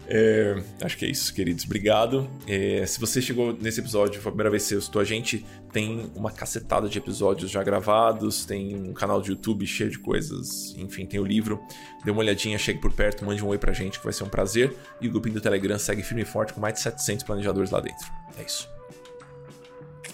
É, 0.06 0.62
acho 0.82 0.97
que 0.97 1.06
é 1.06 1.10
isso, 1.10 1.34
queridos. 1.34 1.64
Obrigado. 1.64 2.30
É, 2.45 2.86
se 2.86 2.99
você 2.99 3.22
chegou 3.22 3.54
nesse 3.60 3.80
episódio, 3.80 4.22
foi 4.22 4.30
a 4.30 4.34
primeira 4.34 4.49
vez 4.49 4.64
que 4.64 4.70
você 4.70 4.76
escutou 4.76 5.01
a 5.01 5.06
gente, 5.06 5.45
tem 5.72 6.12
uma 6.14 6.30
cacetada 6.30 6.89
de 6.89 6.97
episódios 6.97 7.49
já 7.49 7.64
gravados, 7.64 8.45
tem 8.45 8.76
um 8.76 8.93
canal 8.93 9.22
de 9.22 9.30
YouTube 9.32 9.66
cheio 9.66 9.89
de 9.89 9.97
coisas, 9.97 10.76
enfim, 10.78 11.06
tem 11.06 11.20
o 11.20 11.26
livro. 11.26 11.60
Dê 12.04 12.12
uma 12.12 12.20
olhadinha, 12.20 12.58
chegue 12.58 12.80
por 12.80 12.91
perto, 12.91 13.24
mande 13.26 13.43
um 13.43 13.47
oi 13.47 13.58
pra 13.58 13.72
gente, 13.72 13.97
que 13.97 14.04
vai 14.04 14.14
ser 14.14 14.24
um 14.26 14.30
prazer. 14.30 14.76
E 14.99 15.08
o 15.08 15.12
grupinho 15.12 15.36
do 15.36 15.41
Telegram 15.41 15.80
segue 15.80 16.04
firme 16.04 16.24
e 16.24 16.26
forte 16.26 16.54
com 16.54 16.60
mais 16.60 16.74
de 16.76 16.82
700 16.82 17.24
planejadores 17.24 17.72
lá 17.72 17.80
dentro. 17.80 18.06
É 18.38 18.43
isso. 18.43 18.70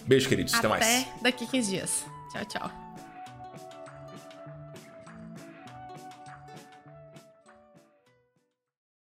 Beijo, 0.06 0.30
queridos. 0.30 0.54
Até, 0.54 0.68
Até 0.68 0.86
mais. 0.86 1.08
daqui 1.22 1.46
15 1.48 1.70
dias. 1.72 2.06
Tchau, 2.32 2.46
tchau. 2.46 2.89